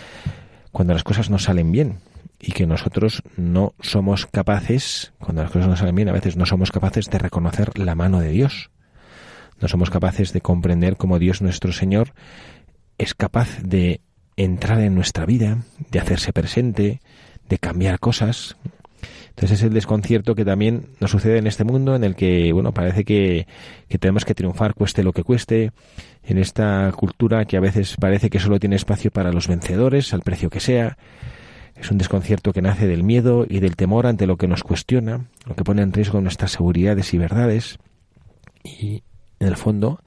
cuando 0.73 0.95
las 0.95 1.05
cosas 1.05 1.29
no 1.29 1.39
salen 1.39 1.71
bien 1.71 1.99
y 2.41 2.53
que 2.53 2.67
nosotros 2.67 3.23
no 3.37 3.75
somos 3.81 4.27
capaces, 4.27 5.13
cuando 5.19 5.43
las 5.43 5.51
cosas 5.51 5.69
no 5.69 5.77
salen 5.77 5.95
bien, 5.95 6.09
a 6.09 6.13
veces 6.13 6.37
no 6.37 6.47
somos 6.47 6.73
capaces 6.73 7.07
de 7.07 7.19
reconocer 7.19 7.79
la 7.79 7.95
mano 7.95 8.21
de 8.21 8.31
Dios. 8.31 8.71
No 9.61 9.69
somos 9.69 9.91
capaces 9.91 10.33
de 10.33 10.41
comprender 10.41 10.97
cómo 10.97 11.19
Dios 11.19 11.43
nuestro 11.43 11.73
Señor 11.73 12.15
es 12.97 13.15
capaz 13.15 13.61
de 13.63 14.01
entrar 14.37 14.81
en 14.81 14.95
nuestra 14.95 15.27
vida, 15.27 15.59
de 15.91 15.99
hacerse 15.99 16.33
presente, 16.33 17.01
de 17.49 17.59
cambiar 17.59 17.99
cosas. 17.99 18.57
Entonces 19.31 19.59
es 19.59 19.65
el 19.65 19.75
desconcierto 19.75 20.35
que 20.35 20.45
también 20.45 20.89
nos 20.99 21.11
sucede 21.11 21.39
en 21.39 21.47
este 21.47 21.65
mundo 21.65 21.95
en 21.95 22.05
el 22.05 22.15
que, 22.15 22.53
bueno, 22.53 22.73
parece 22.73 23.05
que, 23.05 23.47
que 23.89 23.99
tenemos 23.99 24.25
que 24.25 24.35
triunfar 24.35 24.75
cueste 24.75 25.03
lo 25.03 25.13
que 25.13 25.25
cueste, 25.25 25.73
en 26.25 26.39
esta 26.39 26.91
cultura 26.97 27.45
que 27.45 27.57
a 27.57 27.61
veces 27.61 27.97
parece 27.99 28.31
que 28.31 28.39
solo 28.39 28.59
tiene 28.59 28.77
espacio 28.77 29.11
para 29.11 29.33
los 29.33 29.49
vencedores, 29.49 30.13
al 30.15 30.23
precio 30.23 30.51
que 30.51 30.61
sea, 30.61 30.99
es 31.81 31.91
un 31.91 31.99
desconcierto 31.99 32.53
que 32.53 32.63
nace 32.63 32.87
del 32.87 33.03
miedo 33.03 33.47
y 33.49 33.61
del 33.61 33.77
temor 33.77 34.07
ante 34.07 34.27
lo 34.27 34.37
que 34.37 34.47
nos 34.47 34.63
cuestiona, 34.63 35.27
lo 35.47 35.57
que 35.57 35.65
pone 35.65 35.83
en 35.83 35.93
riesgo 35.93 36.21
nuestras 36.21 36.53
seguridades 36.53 37.15
y 37.15 37.19
verdades. 37.19 37.79
Y 38.63 39.03
en 39.39 39.49
el 39.49 39.57
fondo 39.57 40.03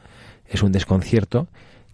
es 0.48 0.62
un 0.62 0.72
desconcierto 0.72 1.48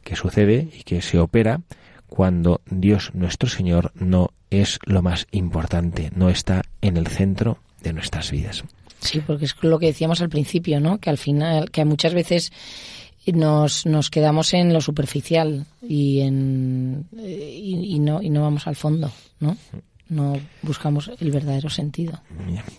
que 0.04 0.18
sucede 0.18 0.68
y 0.78 0.84
que 0.84 1.02
se 1.02 1.20
opera 1.20 1.62
cuando 2.08 2.62
Dios 2.70 3.12
nuestro 3.14 3.48
Señor 3.48 3.92
no 3.96 4.32
es 4.50 4.80
lo 4.86 5.02
más 5.02 5.28
importante, 5.32 6.12
no 6.14 6.30
está 6.30 6.64
en 6.82 6.98
el 6.98 7.08
centro 7.08 7.60
de 7.82 7.94
nuestras 7.94 8.32
vidas. 8.32 8.64
Sí, 9.00 9.22
porque 9.26 9.46
es 9.46 9.56
lo 9.62 9.80
que 9.80 9.86
decíamos 9.86 10.22
al 10.22 10.30
principio, 10.30 10.82
¿no? 10.82 10.98
Que 10.98 11.10
al 11.10 11.18
final, 11.18 11.72
que 11.72 11.86
muchas 11.86 12.14
veces 12.14 12.52
nos, 13.34 13.86
nos 13.86 14.10
quedamos 14.10 14.54
en 14.54 14.74
lo 14.74 14.82
superficial 14.82 15.66
y, 15.82 16.22
en, 16.22 17.06
y, 17.18 18.00
no, 18.00 18.22
y 18.22 18.30
no 18.30 18.42
vamos 18.42 18.68
al 18.68 18.76
fondo, 18.76 19.12
¿no? 19.40 19.58
No 20.10 20.34
buscamos 20.64 21.12
el 21.20 21.32
verdadero 21.32 21.70
sentido. 21.70 22.20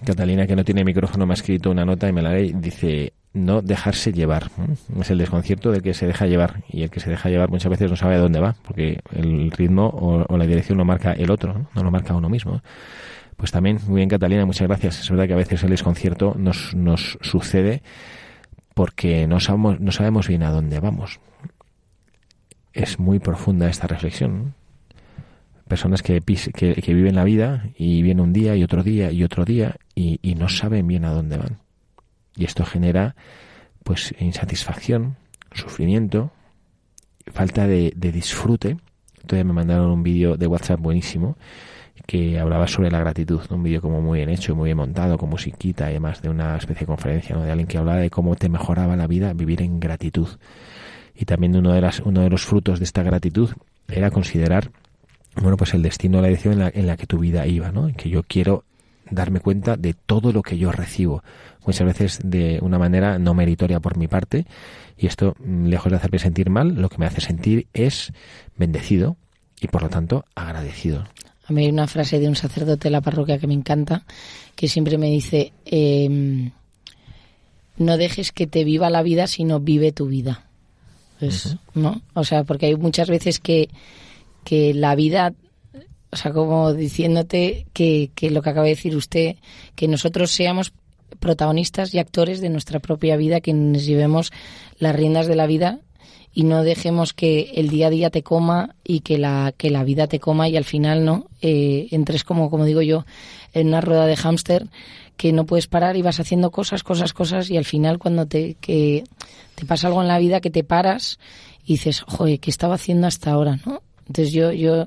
Catalina, 0.04 0.46
que 0.48 0.56
no 0.56 0.64
tiene 0.64 0.84
micrófono, 0.84 1.26
me 1.26 1.32
ha 1.32 1.34
escrito 1.34 1.70
una 1.70 1.84
nota 1.84 2.08
y 2.08 2.12
me 2.12 2.22
la 2.22 2.34
lee. 2.34 2.52
Dice, 2.56 3.12
no 3.32 3.62
dejarse 3.62 4.12
llevar. 4.12 4.50
Es 4.98 5.10
el 5.10 5.18
desconcierto 5.18 5.70
del 5.70 5.82
que 5.82 5.94
se 5.94 6.06
deja 6.06 6.26
llevar. 6.26 6.64
Y 6.68 6.82
el 6.82 6.90
que 6.90 6.98
se 6.98 7.08
deja 7.08 7.28
llevar 7.28 7.48
muchas 7.48 7.70
veces 7.70 7.88
no 7.88 7.96
sabe 7.96 8.16
a 8.16 8.18
dónde 8.18 8.40
va, 8.40 8.56
porque 8.64 9.00
el 9.12 9.50
ritmo 9.52 9.86
o, 9.86 10.36
la 10.36 10.46
dirección 10.46 10.78
lo 10.78 10.84
marca 10.84 11.12
el 11.12 11.30
otro, 11.30 11.54
¿no? 11.54 11.70
no 11.72 11.84
lo 11.84 11.90
marca 11.92 12.14
uno 12.14 12.28
mismo. 12.28 12.62
Pues 13.36 13.52
también, 13.52 13.78
muy 13.86 13.96
bien, 13.96 14.08
Catalina, 14.08 14.44
muchas 14.44 14.66
gracias. 14.66 15.00
Es 15.00 15.10
verdad 15.10 15.26
que 15.26 15.32
a 15.32 15.36
veces 15.36 15.62
el 15.62 15.70
desconcierto 15.70 16.34
nos, 16.36 16.74
nos 16.74 17.16
sucede 17.22 17.82
porque 18.80 19.26
no 19.26 19.40
sabemos, 19.40 19.78
no 19.78 19.92
sabemos 19.92 20.26
bien 20.26 20.42
a 20.42 20.50
dónde 20.50 20.80
vamos. 20.80 21.20
Es 22.72 22.98
muy 22.98 23.18
profunda 23.18 23.68
esta 23.68 23.86
reflexión. 23.86 24.54
Personas 25.68 26.02
que, 26.02 26.22
que, 26.22 26.94
viven 26.94 27.14
la 27.14 27.24
vida 27.24 27.68
y 27.76 28.00
vienen 28.00 28.24
un 28.24 28.32
día 28.32 28.56
y 28.56 28.64
otro 28.64 28.82
día 28.82 29.12
y 29.12 29.22
otro 29.22 29.44
día 29.44 29.76
y, 29.94 30.34
no 30.34 30.48
saben 30.48 30.86
bien 30.86 31.04
a 31.04 31.10
dónde 31.10 31.36
van. 31.36 31.58
Y 32.34 32.46
esto 32.46 32.64
genera 32.64 33.16
pues 33.84 34.14
insatisfacción, 34.18 35.16
sufrimiento, 35.52 36.32
falta 37.26 37.66
de, 37.66 37.92
de 37.94 38.12
disfrute. 38.12 38.78
Todavía 39.26 39.44
me 39.44 39.52
mandaron 39.52 39.90
un 39.90 40.02
vídeo 40.02 40.38
de 40.38 40.46
WhatsApp 40.46 40.80
buenísimo 40.80 41.36
que 42.06 42.38
hablaba 42.38 42.66
sobre 42.66 42.90
la 42.90 43.00
gratitud, 43.00 43.40
un 43.50 43.62
vídeo 43.62 43.80
como 43.80 44.00
muy 44.00 44.18
bien 44.18 44.30
hecho, 44.30 44.54
muy 44.54 44.68
bien 44.68 44.76
montado, 44.76 45.18
con 45.18 45.30
musiquita 45.30 45.86
y 45.86 45.90
además 45.90 46.22
de 46.22 46.28
una 46.28 46.56
especie 46.56 46.80
de 46.80 46.86
conferencia, 46.86 47.36
¿no? 47.36 47.42
de 47.42 47.50
alguien 47.50 47.66
que 47.66 47.78
hablaba 47.78 47.98
de 47.98 48.10
cómo 48.10 48.36
te 48.36 48.48
mejoraba 48.48 48.96
la 48.96 49.06
vida 49.06 49.32
vivir 49.32 49.62
en 49.62 49.80
gratitud. 49.80 50.28
Y 51.14 51.24
también 51.24 51.56
uno 51.56 51.72
de, 51.72 51.80
las, 51.80 52.00
uno 52.00 52.22
de 52.22 52.30
los 52.30 52.44
frutos 52.44 52.78
de 52.78 52.84
esta 52.84 53.02
gratitud 53.02 53.50
era 53.88 54.10
considerar, 54.10 54.70
bueno, 55.36 55.56
pues 55.56 55.74
el 55.74 55.82
destino, 55.82 56.20
la 56.20 56.28
dirección 56.28 56.54
en 56.54 56.58
la, 56.60 56.70
en 56.72 56.86
la 56.86 56.96
que 56.96 57.06
tu 57.06 57.18
vida 57.18 57.46
iba, 57.46 57.72
¿no? 57.72 57.90
Que 57.96 58.08
yo 58.08 58.22
quiero 58.22 58.64
darme 59.10 59.40
cuenta 59.40 59.76
de 59.76 59.94
todo 59.94 60.32
lo 60.32 60.42
que 60.42 60.56
yo 60.56 60.72
recibo, 60.72 61.22
muchas 61.66 61.86
veces 61.86 62.20
de 62.22 62.58
una 62.62 62.78
manera 62.78 63.18
no 63.18 63.34
meritoria 63.34 63.80
por 63.80 63.96
mi 63.96 64.08
parte, 64.08 64.46
y 64.96 65.06
esto, 65.06 65.34
mm, 65.38 65.66
lejos 65.66 65.90
de 65.90 65.96
hacerme 65.96 66.18
sentir 66.18 66.50
mal, 66.50 66.74
lo 66.80 66.88
que 66.88 66.98
me 66.98 67.06
hace 67.06 67.20
sentir 67.20 67.66
es 67.74 68.12
bendecido 68.56 69.16
y 69.60 69.68
por 69.68 69.82
lo 69.82 69.88
tanto 69.88 70.24
agradecido. 70.34 71.04
A 71.50 71.52
mí 71.52 71.64
hay 71.64 71.70
una 71.72 71.88
frase 71.88 72.20
de 72.20 72.28
un 72.28 72.36
sacerdote 72.36 72.84
de 72.84 72.90
la 72.92 73.00
parroquia 73.00 73.38
que 73.38 73.48
me 73.48 73.54
encanta, 73.54 74.04
que 74.54 74.68
siempre 74.68 74.98
me 74.98 75.10
dice, 75.10 75.52
em, 75.64 76.52
no 77.76 77.96
dejes 77.96 78.30
que 78.30 78.46
te 78.46 78.62
viva 78.62 78.88
la 78.88 79.02
vida, 79.02 79.26
sino 79.26 79.58
vive 79.58 79.90
tu 79.90 80.06
vida. 80.06 80.46
Pues, 81.18 81.56
¿no? 81.74 82.02
O 82.14 82.22
sea, 82.22 82.44
porque 82.44 82.66
hay 82.66 82.76
muchas 82.76 83.08
veces 83.08 83.40
que, 83.40 83.68
que 84.44 84.74
la 84.74 84.94
vida, 84.94 85.34
o 86.12 86.16
sea, 86.16 86.32
como 86.32 86.72
diciéndote 86.72 87.66
que, 87.72 88.12
que 88.14 88.30
lo 88.30 88.42
que 88.42 88.50
acaba 88.50 88.66
de 88.66 88.76
decir 88.76 88.94
usted, 88.94 89.34
que 89.74 89.88
nosotros 89.88 90.30
seamos 90.30 90.72
protagonistas 91.18 91.92
y 91.92 91.98
actores 91.98 92.40
de 92.40 92.48
nuestra 92.48 92.78
propia 92.78 93.16
vida, 93.16 93.40
que 93.40 93.54
nos 93.54 93.84
llevemos 93.84 94.30
las 94.78 94.94
riendas 94.94 95.26
de 95.26 95.34
la 95.34 95.48
vida 95.48 95.80
y 96.32 96.44
no 96.44 96.62
dejemos 96.62 97.12
que 97.12 97.52
el 97.54 97.68
día 97.68 97.88
a 97.88 97.90
día 97.90 98.10
te 98.10 98.22
coma 98.22 98.76
y 98.84 99.00
que 99.00 99.18
la, 99.18 99.52
que 99.56 99.70
la 99.70 99.84
vida 99.84 100.06
te 100.06 100.20
coma 100.20 100.48
y 100.48 100.56
al 100.56 100.64
final 100.64 101.04
no 101.04 101.26
eh, 101.42 101.88
entres 101.90 102.24
como, 102.24 102.50
como 102.50 102.64
digo 102.64 102.82
yo, 102.82 103.04
en 103.52 103.68
una 103.68 103.80
rueda 103.80 104.06
de 104.06 104.16
hámster 104.16 104.68
que 105.16 105.32
no 105.32 105.44
puedes 105.44 105.66
parar 105.66 105.96
y 105.96 106.02
vas 106.02 106.20
haciendo 106.20 106.50
cosas, 106.50 106.82
cosas, 106.82 107.12
cosas 107.12 107.50
y 107.50 107.56
al 107.56 107.64
final 107.64 107.98
cuando 107.98 108.26
te, 108.26 108.54
que 108.60 109.04
te 109.54 109.66
pasa 109.66 109.88
algo 109.88 110.02
en 110.02 110.08
la 110.08 110.18
vida 110.18 110.40
que 110.40 110.50
te 110.50 110.64
paras 110.64 111.18
y 111.64 111.74
dices, 111.74 112.00
joder, 112.02 112.38
¿qué 112.40 112.50
estaba 112.50 112.76
haciendo 112.76 113.06
hasta 113.06 113.32
ahora? 113.32 113.58
¿no? 113.66 113.82
Entonces 114.06 114.32
yo, 114.32 114.52
yo, 114.52 114.86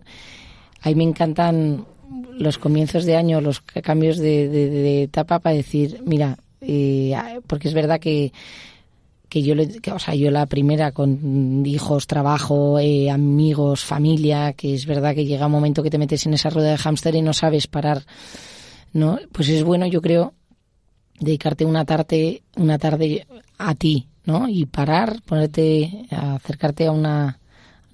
ahí 0.82 0.96
me 0.96 1.04
encantan 1.04 1.86
los 2.32 2.58
comienzos 2.58 3.06
de 3.06 3.16
año, 3.16 3.42
los 3.42 3.62
cambios 3.62 4.18
de, 4.18 4.48
de, 4.50 5.04
etapa 5.04 5.40
para 5.40 5.56
decir, 5.56 6.02
mira, 6.06 6.38
eh, 6.62 7.16
porque 7.48 7.68
es 7.68 7.74
verdad 7.74 8.00
que 8.00 8.34
que 9.34 9.42
yo, 9.42 9.56
que, 9.82 9.92
o 9.92 9.98
sea, 9.98 10.14
yo 10.14 10.30
la 10.30 10.46
primera 10.46 10.92
con 10.92 11.66
hijos, 11.66 12.06
trabajo, 12.06 12.78
eh, 12.78 13.10
amigos, 13.10 13.84
familia, 13.84 14.54
que 14.54 14.76
es 14.76 14.86
verdad 14.86 15.16
que 15.16 15.26
llega 15.26 15.48
un 15.48 15.52
momento 15.52 15.82
que 15.82 15.90
te 15.90 15.98
metes 15.98 16.28
en 16.28 16.36
esa 16.36 16.52
rueda 16.52 16.70
de 16.70 16.78
hámster 16.78 17.16
y 17.16 17.24
no 17.24 17.34
sabes 17.34 17.66
parar, 17.66 18.04
¿no? 18.92 19.18
Pues 19.32 19.50
es 19.50 19.64
bueno, 19.64 19.88
yo 19.88 20.04
creo, 20.04 20.36
dedicarte 21.20 21.66
una 21.66 21.84
tarde, 21.84 22.44
una 22.58 22.78
tarde 22.78 23.26
a 23.58 23.74
ti, 23.74 24.08
¿no? 24.24 24.48
Y 24.48 24.68
parar, 24.68 25.24
ponerte, 25.26 26.06
acercarte 26.12 26.86
a 26.86 26.92
una, 26.92 27.40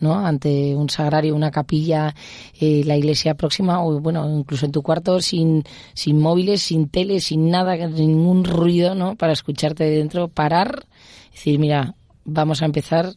¿no? 0.01 0.15
Ante 0.15 0.75
un 0.75 0.89
sagrario, 0.89 1.37
una 1.37 1.51
capilla, 1.51 2.13
eh, 2.59 2.83
la 2.83 2.97
iglesia 2.97 3.35
próxima, 3.35 3.81
o 3.81 4.01
bueno, 4.01 4.29
incluso 4.29 4.65
en 4.65 4.73
tu 4.73 4.81
cuarto, 4.81 5.21
sin, 5.21 5.63
sin 5.93 6.19
móviles, 6.19 6.63
sin 6.63 6.89
tele, 6.89 7.21
sin 7.21 7.49
nada, 7.49 7.77
ningún 7.77 8.43
ruido, 8.43 8.93
¿no? 8.93 9.15
Para 9.15 9.31
escucharte 9.31 9.85
de 9.85 9.91
dentro, 9.91 10.27
parar 10.27 10.83
decir, 11.31 11.59
mira, 11.59 11.95
vamos 12.25 12.61
a 12.61 12.65
empezar, 12.65 13.13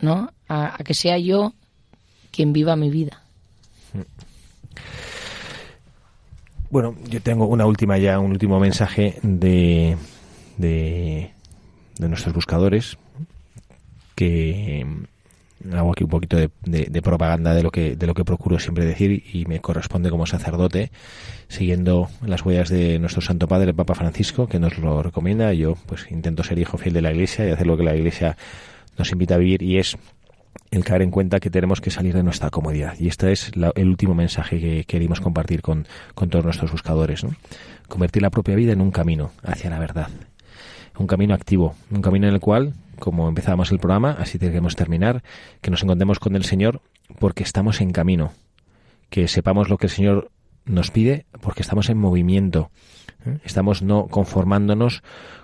¿no? 0.00 0.32
A, 0.48 0.78
que 0.84 0.94
sea 0.94 1.18
yo 1.18 1.52
quien 2.30 2.52
viva 2.52 2.76
mi 2.76 2.90
vida. 2.90 3.22
Bueno, 6.70 6.94
yo 7.08 7.20
tengo 7.22 7.46
una 7.46 7.66
última 7.66 7.96
ya, 7.98 8.18
un 8.18 8.32
último 8.32 8.58
mensaje 8.58 9.18
de, 9.22 9.96
de, 10.58 11.30
de 11.98 12.08
nuestros 12.08 12.34
buscadores 12.34 12.98
que 14.14 14.84
hago 15.74 15.92
aquí 15.92 16.04
un 16.04 16.10
poquito 16.10 16.36
de, 16.36 17.02
propaganda 17.02 17.54
de 17.54 17.62
lo 17.62 17.70
que 17.70 17.96
de 17.96 18.06
lo 18.06 18.14
que 18.14 18.24
procuro 18.24 18.58
siempre 18.58 18.84
decir 18.84 19.24
y 19.32 19.44
me 19.46 19.60
corresponde 19.60 20.10
como 20.10 20.26
sacerdote 20.26 20.90
siguiendo 21.48 22.08
las 22.24 22.44
huellas 22.44 22.68
de 22.68 22.98
nuestro 22.98 23.22
Santo 23.22 23.48
Padre 23.48 23.70
el 23.70 23.74
Papa 23.74 23.94
Francisco 23.94 24.46
que 24.46 24.58
nos 24.58 24.78
lo 24.78 25.02
recomienda. 25.02 25.52
Yo 25.52 25.76
pues 25.86 26.06
intento 26.10 26.42
ser 26.42 26.58
hijo 26.58 26.78
fiel 26.78 26.94
de 26.94 27.02
la 27.02 27.12
Iglesia 27.12 27.46
y 27.46 27.50
hacer 27.50 27.66
lo 27.66 27.76
que 27.76 27.84
la 27.84 27.94
Iglesia 27.94 28.36
nos 28.98 29.12
invita 29.12 29.34
a 29.34 29.38
vivir 29.38 29.62
y 29.62 29.78
es 29.78 29.96
el 30.70 30.84
caer 30.84 31.02
en 31.02 31.10
cuenta 31.10 31.40
que 31.40 31.50
tenemos 31.50 31.80
que 31.80 31.90
salir 31.90 32.14
de 32.14 32.22
nuestra 32.22 32.50
comodidad. 32.50 32.94
Y 32.98 33.08
este 33.08 33.32
es 33.32 33.52
el 33.74 33.88
último 33.88 34.14
mensaje 34.14 34.60
que 34.60 34.84
queremos 34.84 35.20
compartir 35.20 35.62
con, 35.62 35.86
con 36.14 36.28
todos 36.28 36.44
nuestros 36.44 36.72
buscadores 36.72 37.24
¿no? 37.24 37.30
convertir 37.88 38.22
la 38.22 38.30
propia 38.30 38.56
vida 38.56 38.72
en 38.72 38.80
un 38.80 38.90
camino 38.90 39.32
hacia 39.42 39.70
la 39.70 39.78
verdad. 39.78 40.08
Un 40.98 41.06
camino 41.06 41.34
activo 41.34 41.74
un 41.90 42.02
camino 42.02 42.26
en 42.26 42.34
el 42.34 42.40
cual 42.40 42.72
como 42.98 43.28
empezábamos 43.28 43.70
el 43.72 43.78
programa, 43.78 44.16
así 44.18 44.38
queremos 44.38 44.76
terminar, 44.76 45.22
que 45.60 45.70
nos 45.70 45.82
encontremos 45.82 46.18
con 46.18 46.36
el 46.36 46.44
Señor 46.44 46.80
porque 47.18 47.42
estamos 47.42 47.80
en 47.80 47.92
camino, 47.92 48.32
que 49.10 49.28
sepamos 49.28 49.68
lo 49.68 49.78
que 49.78 49.86
el 49.86 49.90
Señor 49.90 50.30
nos 50.64 50.90
pide 50.90 51.26
porque 51.40 51.62
estamos 51.62 51.88
en 51.90 51.98
movimiento, 51.98 52.70
¿eh? 53.24 53.38
estamos 53.44 53.82
no 53.82 54.06
conformándonos 54.08 55.02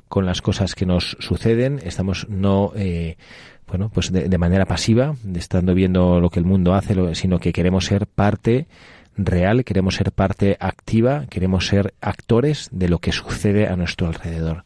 con 0.09 0.26
las 0.26 0.42
cosas 0.42 0.74
que 0.74 0.84
nos 0.84 1.16
suceden, 1.20 1.80
estamos 1.82 2.26
no 2.28 2.72
eh, 2.76 3.16
bueno 3.66 3.88
pues 3.88 4.12
de, 4.12 4.38
manera 4.38 4.66
pasiva, 4.66 5.14
estando 5.34 5.74
viendo 5.74 6.20
lo 6.20 6.28
que 6.28 6.40
el 6.40 6.44
mundo 6.44 6.74
hace, 6.74 7.14
sino 7.14 7.38
que 7.38 7.53
queremos 7.53 7.86
ser 7.86 8.07
parte 8.07 8.66
real, 9.16 9.64
queremos 9.64 9.94
ser 9.94 10.12
parte 10.12 10.57
activa, 10.61 11.26
queremos 11.30 11.66
ser 11.66 11.94
actores 12.00 12.68
de 12.72 12.88
lo 12.88 12.98
que 12.98 13.12
sucede 13.12 13.68
a 13.68 13.76
nuestro 13.76 14.07
alrededor. 14.07 14.64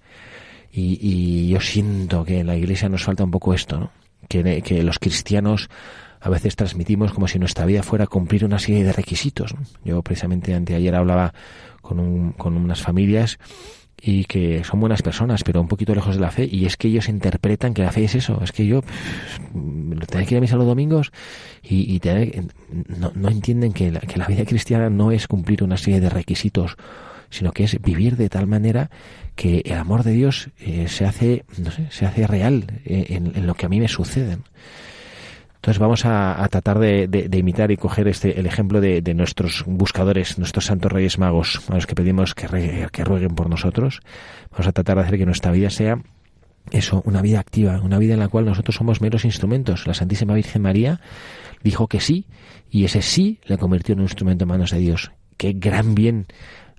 Y, 0.78 1.48
yo 1.48 1.60
siento 1.60 2.24
que 2.24 2.40
en 2.40 2.46
la 2.46 2.56
iglesia 2.56 2.88
nos 2.88 3.04
falta 3.04 3.24
un 3.24 3.30
poco 3.30 3.54
esto, 3.54 3.80
¿no? 3.80 3.90
que, 4.28 4.82
los 4.82 4.98
cristianos 4.98 5.70
a 6.20 6.28
veces 6.28 6.56
transmitimos 6.56 7.12
como 7.12 7.28
si 7.28 7.38
nuestra 7.38 7.64
vida 7.64 7.82
fuera 7.82 8.06
cumplir 8.06 8.44
una 8.44 8.58
serie 8.58 8.84
de 8.84 8.92
requisitos. 8.92 9.54
Yo 9.84 10.02
precisamente 10.02 10.54
anteayer 10.54 10.94
hablaba 10.94 11.32
con, 11.80 11.98
un, 11.98 12.32
con 12.32 12.56
unas 12.56 12.82
familias 12.82 13.38
y 13.98 14.24
que 14.24 14.62
son 14.64 14.80
buenas 14.80 15.00
personas, 15.00 15.42
pero 15.44 15.60
un 15.60 15.68
poquito 15.68 15.94
lejos 15.94 16.16
de 16.16 16.20
la 16.20 16.30
fe, 16.30 16.46
y 16.50 16.66
es 16.66 16.76
que 16.76 16.88
ellos 16.88 17.08
interpretan 17.08 17.72
que 17.72 17.82
la 17.82 17.92
fe 17.92 18.04
es 18.04 18.14
eso, 18.14 18.42
es 18.42 18.52
que 18.52 18.66
yo 18.66 18.82
tengo 19.52 20.26
que 20.26 20.34
ir 20.34 20.38
a 20.38 20.40
misa 20.40 20.56
los 20.56 20.66
domingos 20.66 21.12
y, 21.62 21.94
y 21.94 22.00
no, 23.00 23.12
no, 23.14 23.28
entienden 23.30 23.72
que 23.72 23.90
la, 23.90 24.00
que 24.00 24.18
la 24.18 24.26
vida 24.26 24.44
cristiana 24.44 24.90
no 24.90 25.12
es 25.12 25.26
cumplir 25.26 25.64
una 25.64 25.78
serie 25.78 26.00
de 26.00 26.10
requisitos, 26.10 26.76
sino 27.30 27.52
que 27.52 27.64
es 27.64 27.80
vivir 27.80 28.16
de 28.16 28.28
tal 28.28 28.46
manera 28.46 28.90
que 29.36 29.62
el 29.64 29.74
amor 29.74 30.02
de 30.02 30.12
Dios 30.12 30.48
eh, 30.58 30.88
se 30.88 31.04
hace, 31.04 31.44
se 31.90 32.06
hace 32.06 32.26
real 32.26 32.64
eh, 32.84 33.06
en, 33.10 33.46
lo 33.46 33.54
que 33.54 33.66
a 33.66 33.68
mí 33.68 33.78
me 33.78 33.88
sucede. 33.88 34.38
Entonces 35.56 35.78
vamos 35.78 36.04
a, 36.04 36.46
tratar 36.50 36.78
de, 36.78 37.28
imitar 37.32 37.70
y 37.70 37.76
coger 37.76 38.08
este 38.08 38.38
el 38.38 38.46
ejemplo 38.46 38.80
de, 38.80 39.02
nuestros 39.14 39.64
buscadores, 39.66 40.38
nuestros 40.38 40.66
santos 40.66 40.92
reyes 40.92 41.18
magos, 41.18 41.60
a 41.68 41.74
los 41.74 41.86
que 41.86 41.94
pedimos 41.94 42.34
que, 42.34 42.88
que 42.90 43.04
rueguen 43.04 43.34
por 43.34 43.50
nosotros. 43.50 44.00
Vamos 44.52 44.68
a 44.68 44.72
tratar 44.72 44.96
de 44.96 45.02
hacer 45.02 45.18
que 45.18 45.26
nuestra 45.26 45.52
vida 45.52 45.70
sea 45.70 46.00
eso, 46.70 47.02
una 47.04 47.22
vida 47.22 47.40
activa, 47.40 47.80
una 47.82 47.98
vida 47.98 48.14
en 48.14 48.20
la 48.20 48.28
cual 48.28 48.44
nosotros 48.44 48.76
somos 48.76 49.00
meros 49.00 49.24
instrumentos. 49.24 49.86
La 49.86 49.94
Santísima 49.94 50.34
Virgen 50.34 50.62
María 50.62 51.00
dijo 51.62 51.88
que 51.88 52.00
sí, 52.00 52.26
y 52.70 52.84
ese 52.84 53.02
sí 53.02 53.40
le 53.44 53.58
convirtió 53.58 53.92
en 53.92 54.00
un 54.00 54.04
instrumento 54.06 54.44
en 54.44 54.48
manos 54.48 54.70
de 54.70 54.78
Dios. 54.78 55.12
Qué 55.36 55.52
gran 55.52 55.94
bien 55.94 56.26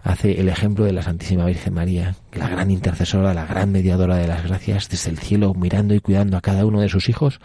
hace 0.08 0.40
el 0.40 0.48
ejemplo 0.48 0.86
de 0.86 0.94
la 0.94 1.02
Santísima 1.02 1.46
Virgen 1.46 1.74
María, 1.74 2.16
la 2.32 2.48
gran 2.48 2.72
intercesora, 2.72 3.34
la 3.34 3.46
gran 3.46 3.72
mediadora 3.72 4.16
de 4.16 4.28
las 4.28 4.44
gracias 4.44 4.88
desde 4.88 5.12
el 5.12 5.20
cielo, 5.20 5.54
mirando 5.54 5.94
y 5.94 6.00
cuidando 6.00 6.38
a 6.38 6.42
cada 6.42 6.66
uno 6.66 6.80
de 6.80 6.88
sus 6.88 7.10
hijos, 7.10 7.42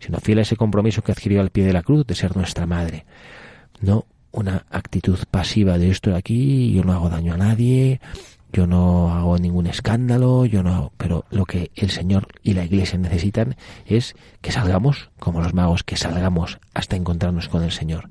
sino 0.00 0.18
fiel 0.18 0.38
a 0.38 0.42
ese 0.42 0.56
compromiso 0.56 1.02
que 1.02 1.12
adquirió 1.12 1.40
al 1.40 1.50
pie 1.50 1.66
de 1.66 1.74
la 1.74 1.82
cruz 1.82 2.06
de 2.06 2.14
ser 2.14 2.34
nuestra 2.34 2.66
madre. 2.66 3.04
No 3.80 4.06
una 4.32 4.64
actitud 4.70 5.18
pasiva 5.30 5.76
de 5.76 5.90
esto 5.90 6.10
de 6.10 6.16
aquí, 6.16 6.72
yo 6.72 6.82
no 6.82 6.94
hago 6.94 7.10
daño 7.10 7.34
a 7.34 7.36
nadie, 7.36 8.00
yo 8.52 8.66
no 8.66 9.12
hago 9.12 9.36
ningún 9.36 9.66
escándalo, 9.66 10.46
yo 10.46 10.62
no, 10.62 10.92
pero 10.96 11.26
lo 11.30 11.44
que 11.44 11.70
el 11.74 11.90
Señor 11.90 12.28
y 12.42 12.54
la 12.54 12.64
Iglesia 12.64 12.98
necesitan 12.98 13.56
es 13.84 14.14
que 14.40 14.50
salgamos 14.50 15.10
como 15.18 15.42
los 15.42 15.52
magos, 15.52 15.84
que 15.84 15.96
salgamos 15.96 16.58
hasta 16.72 16.96
encontrarnos 16.96 17.48
con 17.48 17.62
el 17.62 17.72
Señor 17.72 18.08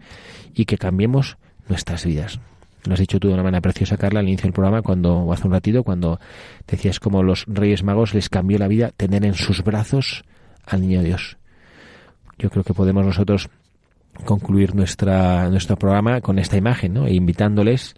y 0.54 0.66
que 0.66 0.78
cambiemos 0.78 1.38
nuestras 1.68 2.06
vidas. 2.06 2.39
Lo 2.88 2.94
has 2.94 3.00
dicho 3.00 3.20
tú 3.20 3.28
de 3.28 3.34
una 3.34 3.44
manera 3.44 3.62
preciosa, 3.62 3.98
Carla, 3.98 4.22
al 4.22 4.28
inicio 4.28 4.44
del 4.44 4.54
programa, 4.54 4.82
cuando 4.82 5.32
hace 5.32 5.48
un 5.48 5.54
ratito, 5.54 5.84
cuando 5.84 6.20
decías 6.68 7.00
como 7.00 7.24
los 7.24 7.46
Reyes 7.48 7.84
Magos 7.84 8.14
les 8.14 8.30
cambió 8.30 8.58
la 8.58 8.68
vida 8.68 8.92
tener 8.96 9.26
en 9.26 9.34
sus 9.34 9.64
brazos 9.64 10.24
al 10.66 10.82
Niño 10.82 11.04
Dios. 11.04 11.38
Yo 12.38 12.50
creo 12.50 12.64
que 12.64 12.74
podemos 12.74 13.06
nosotros 13.06 13.50
concluir 14.26 14.76
nuestra, 14.76 15.50
nuestro 15.50 15.76
programa 15.78 16.22
con 16.22 16.40
esta 16.40 16.58
imagen, 16.58 16.94
¿no? 16.94 17.08
E 17.08 17.14
invitándoles 17.14 17.96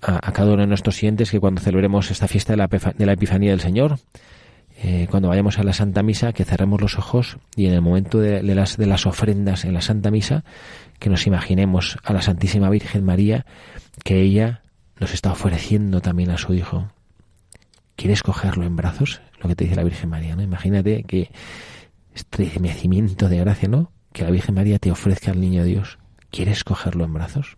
a, 0.00 0.32
cada 0.32 0.52
uno 0.52 0.62
de 0.62 0.68
nuestros 0.68 0.96
siguientes 0.96 1.30
que 1.30 1.40
cuando 1.40 1.60
celebremos 1.60 2.10
esta 2.10 2.28
fiesta 2.28 2.52
de 2.52 2.56
la, 2.56 2.66
de 2.66 3.06
la 3.06 3.12
Epifanía 3.12 3.50
del 3.50 3.60
Señor, 3.60 3.98
eh, 4.84 5.06
cuando 5.08 5.28
vayamos 5.28 5.60
a 5.60 5.62
la 5.62 5.72
Santa 5.72 6.02
Misa, 6.02 6.32
que 6.32 6.44
cerremos 6.44 6.80
los 6.80 6.98
ojos 6.98 7.38
y 7.54 7.66
en 7.66 7.74
el 7.74 7.80
momento 7.80 8.18
de, 8.18 8.42
las, 8.42 8.76
de 8.76 8.86
las 8.86 9.06
ofrendas 9.06 9.64
en 9.64 9.74
la 9.74 9.80
Santa 9.80 10.10
Misa, 10.10 10.42
que 10.98 11.08
nos 11.08 11.26
imaginemos 11.28 11.98
a 12.02 12.12
la 12.12 12.20
Santísima 12.20 12.68
Virgen 12.68 13.04
María, 13.04 13.46
que 14.02 14.20
ella 14.20 14.62
nos 14.98 15.14
está 15.14 15.30
ofreciendo 15.30 16.00
también 16.00 16.30
a 16.30 16.38
su 16.38 16.52
Hijo. 16.52 16.90
¿Quieres 17.94 18.24
cogerlo 18.24 18.64
en 18.64 18.74
brazos? 18.74 19.20
Lo 19.40 19.48
que 19.48 19.54
te 19.54 19.64
dice 19.64 19.76
la 19.76 19.84
Virgen 19.84 20.10
María, 20.10 20.34
¿no? 20.34 20.42
Imagínate 20.42 21.04
que 21.04 21.30
estremecimiento 22.12 23.28
de 23.28 23.38
gracia, 23.38 23.68
¿no? 23.68 23.92
Que 24.12 24.24
la 24.24 24.30
Virgen 24.30 24.56
María 24.56 24.80
te 24.80 24.90
ofrezca 24.90 25.30
al 25.30 25.40
niño 25.40 25.62
Dios. 25.62 25.98
¿Quieres 26.30 26.64
cogerlo 26.64 27.04
en 27.04 27.14
brazos? 27.14 27.56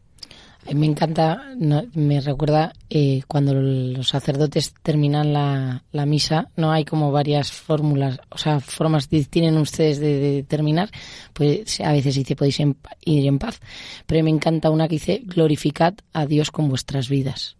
Me 0.72 0.86
encanta, 0.86 1.42
me 1.58 2.20
recuerda 2.22 2.72
eh, 2.88 3.22
cuando 3.28 3.52
los 3.52 4.08
sacerdotes 4.08 4.72
terminan 4.82 5.32
la, 5.32 6.06
misa, 6.06 6.48
no 6.56 6.72
hay 6.72 6.86
como 6.86 7.12
varias 7.12 7.52
fórmulas, 7.52 8.18
o 8.30 8.38
sea, 8.38 8.60
formas 8.60 9.06
que 9.06 9.22
tienen 9.24 9.58
ustedes 9.58 9.98
de, 9.98 10.42
terminar, 10.48 10.90
pues 11.34 11.80
a 11.80 11.92
veces 11.92 12.14
dice 12.14 12.34
podéis 12.34 12.60
ir 12.60 13.26
en 13.26 13.38
paz, 13.38 13.60
pero 14.06 14.24
me 14.24 14.30
encanta 14.30 14.70
una 14.70 14.88
que 14.88 14.94
dice 14.94 15.22
glorificad 15.24 15.94
a 16.14 16.24
Dios 16.24 16.50
con 16.50 16.68
vuestras 16.68 17.10
vidas. 17.10 17.56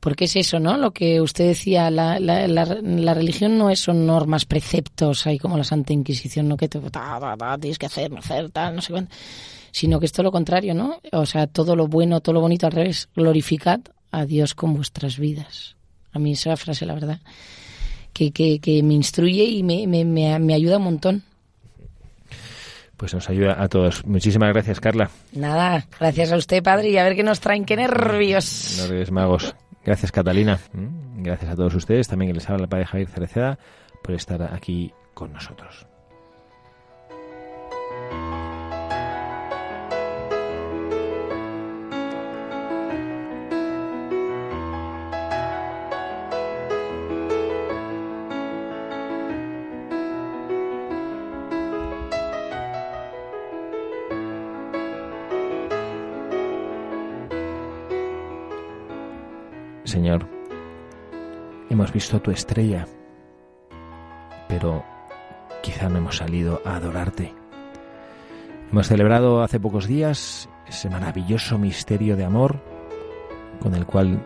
Porque 0.00 0.24
es 0.24 0.34
eso, 0.34 0.58
¿no? 0.58 0.76
Lo 0.76 0.90
que 0.90 1.20
usted 1.20 1.46
decía, 1.46 1.88
la, 1.92 2.18
la, 2.18 2.48
la, 2.48 3.14
religión 3.14 3.56
no 3.56 3.70
es, 3.70 3.78
son 3.78 4.04
normas, 4.04 4.46
preceptos, 4.46 5.28
hay 5.28 5.38
como 5.38 5.56
la 5.56 5.62
Santa 5.62 5.92
Inquisición, 5.92 6.48
¿no? 6.48 6.56
Que 6.56 6.68
te, 6.68 6.80
tienes 7.60 7.78
que 7.78 7.86
hacer, 7.86 8.10
no 8.10 8.18
hacer, 8.18 8.50
tal, 8.50 8.74
no 8.74 8.82
sé 8.82 8.90
cuánto 8.90 9.14
sino 9.72 9.98
que 9.98 10.06
es 10.06 10.12
todo 10.12 10.24
lo 10.24 10.32
contrario, 10.32 10.74
¿no? 10.74 11.00
O 11.10 11.26
sea, 11.26 11.48
todo 11.48 11.74
lo 11.74 11.88
bueno, 11.88 12.20
todo 12.20 12.34
lo 12.34 12.40
bonito 12.40 12.66
al 12.66 12.72
revés. 12.72 13.08
Glorificad 13.16 13.80
a 14.12 14.26
Dios 14.26 14.54
con 14.54 14.74
vuestras 14.74 15.18
vidas. 15.18 15.76
A 16.12 16.18
mí 16.18 16.32
esa 16.32 16.56
frase, 16.56 16.84
la 16.86 16.94
verdad, 16.94 17.20
que, 18.12 18.30
que, 18.30 18.60
que 18.60 18.82
me 18.82 18.94
instruye 18.94 19.44
y 19.44 19.62
me, 19.62 19.86
me, 19.86 20.04
me, 20.04 20.54
ayuda 20.54 20.76
un 20.76 20.84
montón. 20.84 21.22
pues 22.98 23.14
nos 23.14 23.28
ayuda 23.30 23.60
a 23.60 23.68
todos. 23.68 24.04
Muchísimas 24.04 24.50
gracias, 24.52 24.78
Carla. 24.78 25.10
Nada, 25.32 25.86
gracias 25.98 26.30
a 26.30 26.36
usted, 26.36 26.62
padre, 26.62 26.90
y 26.90 26.98
a 26.98 27.04
ver 27.04 27.16
qué 27.16 27.22
nos 27.22 27.40
traen, 27.40 27.64
qué 27.64 27.76
nervios. 27.76 28.86
Reyes 28.88 29.10
Magos. 29.10 29.56
Gracias, 29.84 30.12
Catalina. 30.12 30.60
Mm, 30.74 31.22
gracias 31.22 31.50
a 31.50 31.56
todos 31.56 31.74
ustedes, 31.74 32.06
también 32.06 32.30
que 32.30 32.34
les 32.34 32.48
habla 32.48 32.64
el 32.64 32.68
padre 32.68 32.84
Javier 32.84 33.08
Cereceda, 33.08 33.58
por 34.02 34.14
estar 34.14 34.42
aquí 34.54 34.92
con 35.14 35.32
nosotros. 35.32 35.86
Hemos 61.72 61.92
visto 61.92 62.20
tu 62.20 62.30
estrella, 62.30 62.86
pero 64.46 64.84
quizá 65.62 65.88
no 65.88 65.98
hemos 65.98 66.18
salido 66.18 66.60
a 66.66 66.76
adorarte. 66.76 67.34
Hemos 68.70 68.88
celebrado 68.88 69.42
hace 69.42 69.58
pocos 69.58 69.86
días 69.86 70.48
ese 70.66 70.90
maravilloso 70.90 71.58
misterio 71.58 72.16
de 72.16 72.24
amor 72.24 72.62
con 73.60 73.74
el 73.74 73.86
cual, 73.86 74.22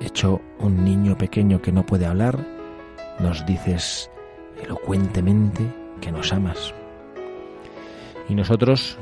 hecho 0.00 0.40
un 0.58 0.84
niño 0.84 1.16
pequeño 1.16 1.62
que 1.62 1.72
no 1.72 1.86
puede 1.86 2.06
hablar, 2.06 2.44
nos 3.20 3.46
dices 3.46 4.10
elocuentemente 4.60 5.62
que 6.00 6.10
nos 6.10 6.32
amas. 6.32 6.74
Y 8.28 8.34
nosotros, 8.34 8.98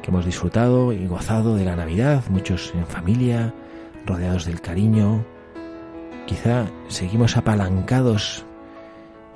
que 0.00 0.10
hemos 0.10 0.24
disfrutado 0.24 0.92
y 0.92 1.06
gozado 1.06 1.56
de 1.56 1.64
la 1.66 1.76
Navidad, 1.76 2.24
muchos 2.30 2.72
en 2.74 2.86
familia, 2.86 3.52
rodeados 4.06 4.46
del 4.46 4.60
cariño, 4.60 5.24
Quizá 6.26 6.66
seguimos 6.88 7.36
apalancados 7.36 8.44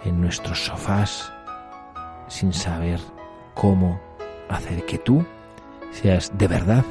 en 0.05 0.21
nuestros 0.21 0.65
sofás 0.65 1.33
sin 2.27 2.53
saber 2.53 2.99
cómo 3.55 4.01
hacer 4.49 4.85
que 4.87 4.99
tú 4.99 5.25
seas 5.93 6.37
de 6.37 6.49
verdad 6.49 6.85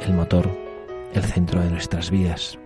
el 0.00 0.14
motor, 0.14 0.48
el 1.12 1.24
centro 1.24 1.60
de 1.60 1.70
nuestras 1.70 2.10
vidas. 2.10 2.58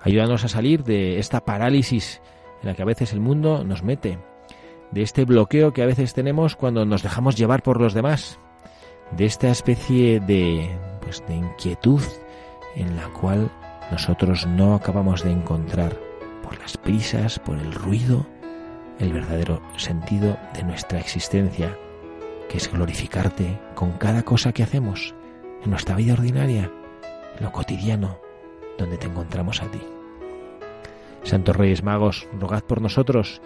Ayúdanos 0.00 0.44
a 0.44 0.48
salir 0.48 0.82
de 0.82 1.20
esta 1.20 1.44
parálisis 1.44 2.20
en 2.62 2.68
la 2.68 2.74
que 2.74 2.82
a 2.82 2.86
veces 2.86 3.12
el 3.12 3.20
mundo 3.20 3.62
nos 3.64 3.84
mete, 3.84 4.18
de 4.90 5.02
este 5.02 5.24
bloqueo 5.24 5.72
que 5.72 5.82
a 5.82 5.86
veces 5.86 6.14
tenemos 6.14 6.56
cuando 6.56 6.84
nos 6.84 7.02
dejamos 7.04 7.36
llevar 7.36 7.62
por 7.62 7.80
los 7.80 7.94
demás, 7.94 8.40
de 9.12 9.24
esta 9.24 9.50
especie 9.50 10.18
de, 10.18 10.68
pues, 11.00 11.24
de 11.28 11.36
inquietud 11.36 12.02
en 12.74 12.96
la 12.96 13.06
cual 13.08 13.50
nosotros 13.90 14.46
no 14.46 14.74
acabamos 14.74 15.22
de 15.22 15.32
encontrar 15.32 15.96
por 16.42 16.58
las 16.58 16.76
prisas, 16.76 17.38
por 17.38 17.58
el 17.58 17.72
ruido, 17.72 18.26
el 18.98 19.12
verdadero 19.12 19.60
sentido 19.76 20.36
de 20.54 20.62
nuestra 20.62 20.98
existencia, 20.98 21.76
que 22.48 22.58
es 22.58 22.70
glorificarte 22.70 23.58
con 23.74 23.92
cada 23.92 24.22
cosa 24.22 24.52
que 24.52 24.62
hacemos 24.62 25.14
en 25.64 25.70
nuestra 25.70 25.96
vida 25.96 26.14
ordinaria, 26.14 26.70
en 27.38 27.44
lo 27.44 27.52
cotidiano, 27.52 28.18
donde 28.78 28.98
te 28.98 29.06
encontramos 29.06 29.62
a 29.62 29.70
ti. 29.70 29.80
Santos 31.22 31.56
Reyes 31.56 31.82
Magos, 31.82 32.28
rogad 32.38 32.62
por 32.62 32.80
nosotros 32.80 33.40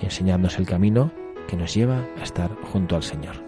enseñadnos 0.00 0.58
el 0.58 0.66
camino 0.66 1.10
que 1.48 1.56
nos 1.56 1.74
lleva 1.74 2.04
a 2.18 2.22
estar 2.22 2.54
junto 2.72 2.94
al 2.94 3.02
Señor. 3.02 3.47